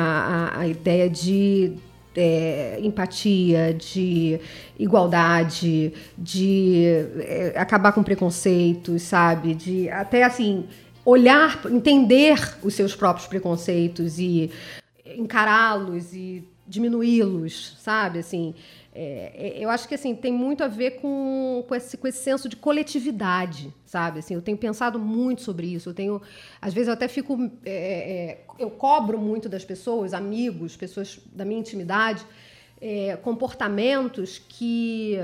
a, 0.55 0.61
a 0.61 0.67
ideia 0.67 1.11
de 1.11 1.75
é, 2.17 2.79
empatia, 2.83 3.75
de 3.75 4.41
igualdade, 4.79 5.93
de 6.17 6.85
é, 7.21 7.55
acabar 7.57 7.93
com 7.93 8.03
preconceitos, 8.03 9.03
sabe? 9.03 9.55
De 9.55 9.89
até 9.89 10.23
assim 10.23 10.65
olhar, 11.05 11.61
entender 11.71 12.57
os 12.63 12.75
seus 12.75 12.95
próprios 12.97 13.27
preconceitos 13.29 14.19
e 14.19 14.51
encará-los 15.05 16.15
e 16.15 16.49
diminuí-los, 16.67 17.77
sabe? 17.81 18.21
Assim, 18.21 18.55
é, 18.95 19.33
é, 19.35 19.65
eu 19.65 19.69
acho 19.71 19.89
que 19.89 19.95
assim 19.97 20.15
tem 20.15 20.33
muito 20.33 20.63
a 20.63 20.69
ver 20.69 20.93
com, 21.01 21.65
com, 21.67 21.75
esse, 21.75 21.97
com 21.97 22.07
esse 22.07 22.23
senso 22.23 22.49
de 22.49 22.55
coletividade, 22.55 23.75
sabe? 23.85 24.21
Assim, 24.21 24.35
eu 24.35 24.43
tenho 24.43 24.57
pensado 24.57 25.01
muito 25.01 25.43
sobre 25.43 25.67
isso. 25.67 25.91
Eu 25.91 25.95
tenho, 25.95 26.23
às 26.61 26.73
vezes, 26.73 26.87
eu 26.87 26.95
até 26.95 27.09
fico, 27.09 27.51
é, 27.65 27.73
é 27.73 28.45
eu 28.57 28.71
cobro 28.71 29.19
muito 29.19 29.49
das 29.49 29.65
pessoas, 29.65 30.15
amigos, 30.15 30.77
pessoas 30.77 31.19
da 31.33 31.45
minha 31.45 31.59
intimidade, 31.59 32.25
é, 32.81 33.17
comportamentos 33.17 34.39
que 34.39 35.19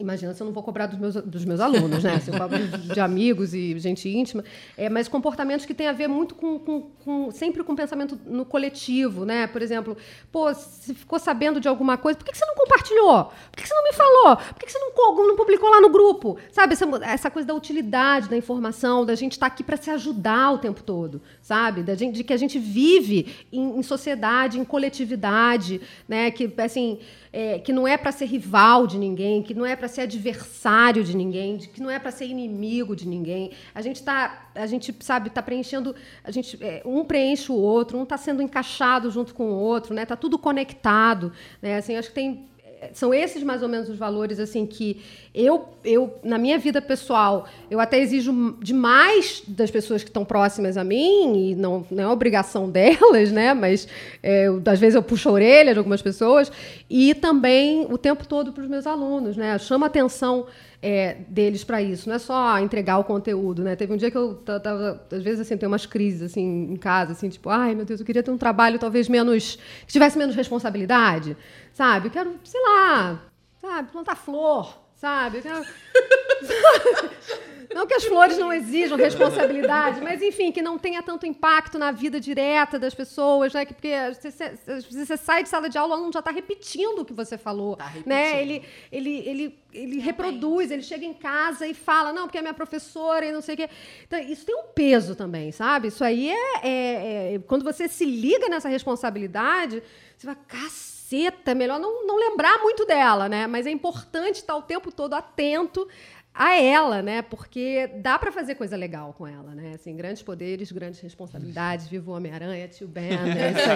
Imagina 0.00 0.32
se 0.32 0.42
eu 0.42 0.46
não 0.46 0.52
vou 0.52 0.62
cobrar 0.62 0.86
dos 0.86 0.98
meus, 0.98 1.14
dos 1.14 1.44
meus 1.44 1.60
alunos, 1.60 2.02
né? 2.02 2.18
Se 2.20 2.30
eu 2.30 2.38
cobro 2.38 2.58
de 2.66 3.00
amigos 3.00 3.52
e 3.52 3.78
gente 3.78 4.08
íntima. 4.08 4.42
É, 4.74 4.88
mas 4.88 5.08
comportamentos 5.08 5.66
que 5.66 5.74
têm 5.74 5.86
a 5.86 5.92
ver 5.92 6.08
muito 6.08 6.34
com, 6.34 6.58
com, 6.58 6.80
com, 7.04 7.30
sempre 7.30 7.62
com 7.62 7.76
pensamento 7.76 8.18
no 8.24 8.46
coletivo, 8.46 9.26
né? 9.26 9.46
Por 9.46 9.60
exemplo, 9.60 9.96
pô, 10.32 10.52
se 10.54 10.94
ficou 10.94 11.18
sabendo 11.18 11.60
de 11.60 11.68
alguma 11.68 11.98
coisa, 11.98 12.18
por 12.18 12.24
que, 12.24 12.34
você 12.34 12.46
não 12.46 12.54
compartilhou? 12.54 13.24
Por 13.24 13.56
que, 13.56 13.62
que 13.62 13.68
você 13.68 13.74
não 13.74 13.84
me 13.84 13.92
falou? 13.92 14.36
Por 14.38 14.54
que, 14.54 14.66
que 14.66 14.72
você 14.72 14.78
não, 14.78 15.26
não 15.26 15.36
publicou 15.36 15.68
lá 15.68 15.82
no 15.82 15.90
grupo? 15.90 16.38
Sabe, 16.50 16.72
essa, 16.72 16.86
essa 17.02 17.30
coisa 17.30 17.46
da 17.46 17.54
utilidade 17.54 18.30
da 18.30 18.36
informação, 18.38 19.04
da 19.04 19.14
gente 19.14 19.32
estar 19.32 19.48
tá 19.48 19.52
aqui 19.52 19.62
para 19.62 19.76
se 19.76 19.90
ajudar 19.90 20.52
o 20.52 20.58
tempo 20.58 20.82
todo, 20.82 21.20
sabe? 21.42 21.82
Da 21.82 21.94
gente, 21.94 22.14
de 22.16 22.24
que 22.24 22.32
a 22.32 22.38
gente 22.38 22.58
vive 22.58 23.46
em, 23.52 23.78
em 23.78 23.82
sociedade, 23.82 24.58
em 24.58 24.64
coletividade, 24.64 25.78
né? 26.08 26.30
Que, 26.30 26.50
assim 26.56 26.98
é, 27.32 27.58
que 27.58 27.72
não 27.72 27.86
é 27.86 27.96
para 27.96 28.10
ser 28.10 28.26
rival 28.26 28.86
de 28.86 28.98
ninguém, 28.98 29.42
que 29.42 29.54
não 29.54 29.64
é 29.64 29.76
para 29.76 29.86
ser 29.88 30.02
adversário 30.02 31.04
de 31.04 31.16
ninguém, 31.16 31.56
de, 31.56 31.68
que 31.68 31.80
não 31.80 31.90
é 31.90 31.98
para 31.98 32.10
ser 32.10 32.26
inimigo 32.26 32.96
de 32.96 33.06
ninguém. 33.06 33.52
A 33.74 33.80
gente 33.80 33.96
está, 33.96 34.50
a 34.54 34.66
gente 34.66 34.94
sabe, 35.00 35.28
está 35.28 35.42
preenchendo, 35.42 35.94
a 36.24 36.30
gente 36.30 36.58
é, 36.62 36.82
um 36.84 37.04
preenche 37.04 37.52
o 37.52 37.54
outro, 37.54 37.96
um 37.98 38.02
está 38.02 38.16
sendo 38.16 38.42
encaixado 38.42 39.10
junto 39.10 39.34
com 39.34 39.50
o 39.50 39.54
outro, 39.54 39.94
né? 39.94 40.04
Tá 40.04 40.16
tudo 40.16 40.38
conectado, 40.38 41.32
né? 41.62 41.76
Assim, 41.76 41.96
acho 41.96 42.08
que 42.08 42.14
tem 42.14 42.49
são 42.92 43.12
esses 43.12 43.42
mais 43.42 43.62
ou 43.62 43.68
menos 43.68 43.88
os 43.88 43.96
valores 43.96 44.38
assim 44.40 44.66
que 44.66 45.02
eu, 45.34 45.68
eu 45.84 46.14
na 46.22 46.38
minha 46.38 46.58
vida 46.58 46.80
pessoal 46.80 47.46
eu 47.70 47.78
até 47.78 48.00
exijo 48.00 48.56
demais 48.60 49.42
das 49.46 49.70
pessoas 49.70 50.02
que 50.02 50.08
estão 50.08 50.24
próximas 50.24 50.76
a 50.76 50.84
mim 50.84 51.50
e 51.50 51.54
não, 51.54 51.86
não 51.90 52.04
é 52.04 52.08
obrigação 52.08 52.68
delas 52.70 53.30
né? 53.30 53.54
Mas 53.54 53.86
é, 54.22 54.46
às 54.66 54.78
vezes 54.78 54.94
eu 54.94 55.02
puxo 55.02 55.28
a 55.28 55.32
orelha 55.32 55.72
de 55.72 55.78
algumas 55.78 56.02
pessoas 56.02 56.50
e 56.88 57.14
também 57.14 57.86
o 57.90 57.98
tempo 57.98 58.26
todo 58.26 58.52
para 58.52 58.62
os 58.62 58.68
meus 58.68 58.86
alunos 58.86 59.36
né? 59.36 59.58
Chama 59.58 59.86
atenção 59.86 60.46
é, 60.82 61.14
deles 61.28 61.64
para 61.64 61.82
isso. 61.82 62.08
Não 62.08 62.16
é 62.16 62.18
só 62.18 62.58
entregar 62.58 62.98
o 62.98 63.04
conteúdo, 63.04 63.62
né? 63.62 63.76
Teve 63.76 63.92
um 63.92 63.96
dia 63.96 64.10
que 64.10 64.16
eu 64.16 64.34
tava, 64.34 65.06
às 65.10 65.22
vezes 65.22 65.40
assim, 65.40 65.56
tem 65.56 65.66
umas 65.66 65.86
crises 65.86 66.22
assim 66.22 66.72
em 66.72 66.76
casa, 66.76 67.12
assim, 67.12 67.28
tipo, 67.28 67.48
ai 67.48 67.74
meu 67.74 67.84
Deus, 67.84 68.00
eu 68.00 68.06
queria 68.06 68.22
ter 68.22 68.30
um 68.30 68.38
trabalho 68.38 68.78
talvez 68.78 69.08
menos, 69.08 69.56
que 69.86 69.92
tivesse 69.92 70.16
menos 70.18 70.34
responsabilidade, 70.34 71.36
sabe? 71.72 72.08
Eu 72.08 72.12
quero, 72.12 72.34
sei 72.44 72.60
lá, 72.62 73.22
sabe, 73.60 73.92
plantar 73.92 74.16
flor, 74.16 74.78
sabe? 74.96 75.38
Eu 75.38 75.42
quero... 75.42 75.64
Não 77.72 77.86
que 77.86 77.94
as 77.94 78.04
flores 78.04 78.36
não 78.36 78.52
exijam 78.52 78.98
responsabilidade, 78.98 80.00
mas 80.00 80.20
enfim, 80.20 80.50
que 80.50 80.60
não 80.60 80.76
tenha 80.76 81.02
tanto 81.02 81.24
impacto 81.24 81.78
na 81.78 81.92
vida 81.92 82.18
direta 82.18 82.78
das 82.78 82.94
pessoas, 82.94 83.54
né? 83.54 83.64
Porque 83.64 83.94
você, 84.12 84.56
você 84.90 85.16
sai 85.16 85.44
de 85.44 85.48
sala 85.48 85.68
de 85.68 85.78
aula, 85.78 85.94
o 85.94 85.98
aluno 85.98 86.12
já 86.12 86.18
está 86.18 86.32
repetindo 86.32 87.00
o 87.00 87.04
que 87.04 87.12
você 87.12 87.38
falou. 87.38 87.76
Tá 87.76 87.92
né? 88.04 88.42
Ele, 88.42 88.64
ele, 88.90 89.18
ele, 89.18 89.58
ele 89.72 89.98
reproduz, 90.00 90.72
ele 90.72 90.82
chega 90.82 91.04
em 91.04 91.14
casa 91.14 91.64
e 91.64 91.72
fala, 91.72 92.12
não, 92.12 92.24
porque 92.24 92.38
é 92.38 92.42
minha 92.42 92.54
professora 92.54 93.24
e 93.24 93.30
não 93.30 93.40
sei 93.40 93.54
o 93.54 93.58
quê. 93.58 93.70
Então, 94.04 94.18
isso 94.18 94.44
tem 94.44 94.56
um 94.56 94.64
peso 94.74 95.14
também, 95.14 95.52
sabe? 95.52 95.88
Isso 95.88 96.02
aí 96.02 96.28
é, 96.28 96.58
é, 96.62 97.34
é 97.34 97.38
quando 97.46 97.62
você 97.62 97.86
se 97.86 98.04
liga 98.04 98.48
nessa 98.48 98.68
responsabilidade, 98.68 99.80
você 100.16 100.26
vai, 100.26 100.36
caceta, 100.48 101.52
é 101.52 101.54
melhor 101.54 101.78
não, 101.78 102.04
não 102.04 102.16
lembrar 102.16 102.58
muito 102.58 102.84
dela, 102.84 103.28
né? 103.28 103.46
Mas 103.46 103.64
é 103.64 103.70
importante 103.70 104.36
estar 104.36 104.56
o 104.56 104.62
tempo 104.62 104.90
todo 104.90 105.14
atento 105.14 105.88
a 106.32 106.54
ela, 106.54 107.02
né? 107.02 107.22
Porque 107.22 107.88
dá 107.96 108.18
para 108.18 108.30
fazer 108.30 108.54
coisa 108.54 108.76
legal 108.76 109.12
com 109.12 109.26
ela, 109.26 109.54
né? 109.54 109.72
Assim, 109.74 109.96
grandes 109.96 110.22
poderes, 110.22 110.70
grandes 110.70 111.00
responsabilidades. 111.00 111.88
Viva 111.88 112.10
o 112.10 112.14
Homem-Aranha, 112.14 112.68
tio 112.68 112.86
Ben, 112.86 113.10
é 113.10 113.50
isso 113.50 113.70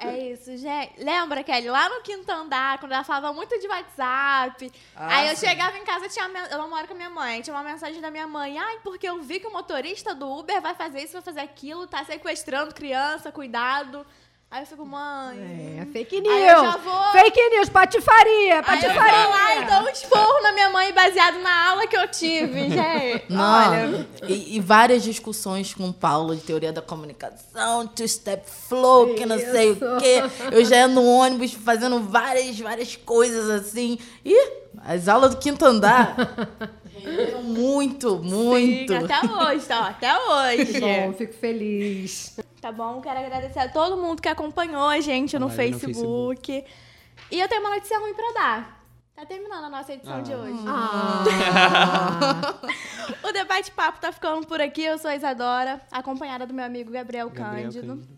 aí. 0.00 0.08
é 0.08 0.32
isso, 0.32 0.56
gente. 0.56 1.02
Lembra, 1.02 1.42
Kelly, 1.42 1.68
lá 1.68 1.88
no 1.88 2.02
quinto 2.02 2.30
andar, 2.30 2.78
quando 2.78 2.92
ela 2.92 3.04
falava 3.04 3.32
muito 3.32 3.58
de 3.58 3.66
WhatsApp, 3.66 4.70
ah, 4.94 5.16
aí 5.16 5.28
eu 5.30 5.36
sim. 5.36 5.46
chegava 5.46 5.76
em 5.78 5.84
casa, 5.84 6.08
tinha 6.08 6.30
eu 6.50 6.58
não 6.58 6.68
moro 6.68 6.86
com 6.86 6.92
a 6.92 6.96
minha 6.96 7.10
mãe, 7.10 7.40
tinha 7.40 7.54
uma 7.56 7.64
mensagem 7.64 8.00
da 8.00 8.10
minha 8.10 8.26
mãe, 8.26 8.58
ai, 8.58 8.78
porque 8.82 9.08
eu 9.08 9.22
vi 9.22 9.40
que 9.40 9.46
o 9.46 9.52
motorista 9.52 10.14
do 10.14 10.30
Uber 10.30 10.60
vai 10.60 10.74
fazer 10.74 11.00
isso, 11.00 11.14
vai 11.14 11.22
fazer 11.22 11.40
aquilo, 11.40 11.86
tá 11.86 12.04
sequestrando 12.04 12.74
criança, 12.74 13.32
cuidado. 13.32 14.06
Aí 14.52 14.60
eu 14.60 14.66
fico, 14.66 14.84
mãe. 14.84 15.78
É, 15.80 15.86
fake 15.86 16.20
news. 16.20 16.76
Vou... 16.84 17.12
Fake 17.12 17.48
news, 17.48 17.70
patifaria, 17.70 18.62
patifaria. 18.62 19.02
Aí 19.02 19.24
eu 19.24 19.30
vou 19.30 19.30
lá 19.30 19.56
e 19.56 19.64
dou 19.64 19.88
um 19.88 19.90
esporro 19.90 20.42
na 20.42 20.52
minha 20.52 20.68
mãe 20.68 20.92
baseado 20.92 21.38
na 21.38 21.70
aula 21.70 21.86
que 21.86 21.96
eu 21.96 22.06
tive, 22.08 22.68
gente. 22.68 23.24
Não, 23.30 23.70
Olha. 23.70 24.06
E, 24.28 24.56
e, 24.56 24.60
várias 24.60 25.02
discussões 25.04 25.72
com 25.72 25.88
o 25.88 25.92
Paulo 25.94 26.36
de 26.36 26.42
teoria 26.42 26.70
da 26.70 26.82
comunicação, 26.82 27.86
two-step 27.86 28.44
flow, 28.46 29.14
que 29.14 29.24
não 29.24 29.36
Isso. 29.36 29.50
sei 29.52 29.72
o 29.72 29.76
quê. 29.98 30.22
Eu 30.52 30.62
já 30.66 30.76
ia 30.76 30.88
no 30.88 31.02
ônibus 31.02 31.54
fazendo 31.54 31.98
várias, 32.00 32.60
várias 32.60 32.94
coisas 32.94 33.48
assim. 33.48 33.98
E 34.22 34.36
as 34.84 35.08
aulas 35.08 35.34
do 35.34 35.40
quinto 35.40 35.64
andar. 35.64 36.14
muito, 37.42 38.18
muito. 38.18 38.92
Sim, 38.92 38.98
até 38.98 39.26
hoje, 39.26 39.64
tá? 39.64 39.86
Até 39.86 40.14
hoje. 40.14 40.78
Bom, 40.78 41.14
fico 41.14 41.32
feliz. 41.32 42.36
Tá 42.62 42.70
bom? 42.70 43.00
Quero 43.00 43.18
agradecer 43.18 43.58
a 43.58 43.68
todo 43.68 43.96
mundo 43.96 44.22
que 44.22 44.28
acompanhou 44.28 44.88
a 44.88 45.00
gente 45.00 45.36
no 45.36 45.50
Facebook. 45.50 45.88
no 45.88 45.94
Facebook. 45.94 46.64
E 47.28 47.40
eu 47.40 47.48
tenho 47.48 47.60
uma 47.60 47.70
notícia 47.70 47.98
ruim 47.98 48.14
pra 48.14 48.32
dar. 48.32 48.86
Tá 49.16 49.26
terminando 49.26 49.64
a 49.64 49.68
nossa 49.68 49.92
edição 49.92 50.18
ah. 50.18 50.20
de 50.20 50.32
hoje. 50.32 50.62
Ah. 50.64 51.24
o 53.28 53.32
debate 53.32 53.72
papo 53.72 54.00
tá 54.00 54.12
ficando 54.12 54.46
por 54.46 54.60
aqui. 54.60 54.84
Eu 54.84 54.96
sou 54.96 55.10
a 55.10 55.16
Isadora, 55.16 55.80
acompanhada 55.90 56.46
do 56.46 56.54
meu 56.54 56.64
amigo 56.64 56.92
Gabriel, 56.92 57.28
Gabriel 57.30 57.64
Cândido. 57.64 57.86
Cândido. 57.94 58.08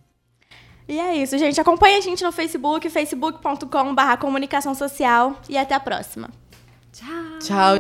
E 0.87 1.01
é 1.01 1.17
isso, 1.17 1.39
gente. 1.39 1.59
Acompanhe 1.59 1.97
a 1.97 2.03
gente 2.03 2.23
no 2.23 2.31
Facebook, 2.31 2.91
facebook.com.br 2.91 4.19
comunicação 4.21 4.75
social. 4.75 5.41
E 5.49 5.57
até 5.57 5.75
a 5.75 5.81
próxima. 5.81 6.29
Tchau. 6.93 7.39
Tchau, 7.41 7.77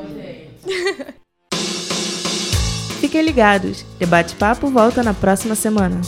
Fiquem 3.00 3.20
ligados. 3.20 3.82
Debate 3.98 4.34
Papo 4.36 4.68
volta 4.68 5.02
na 5.02 5.12
próxima 5.12 5.54
semana. 5.54 6.00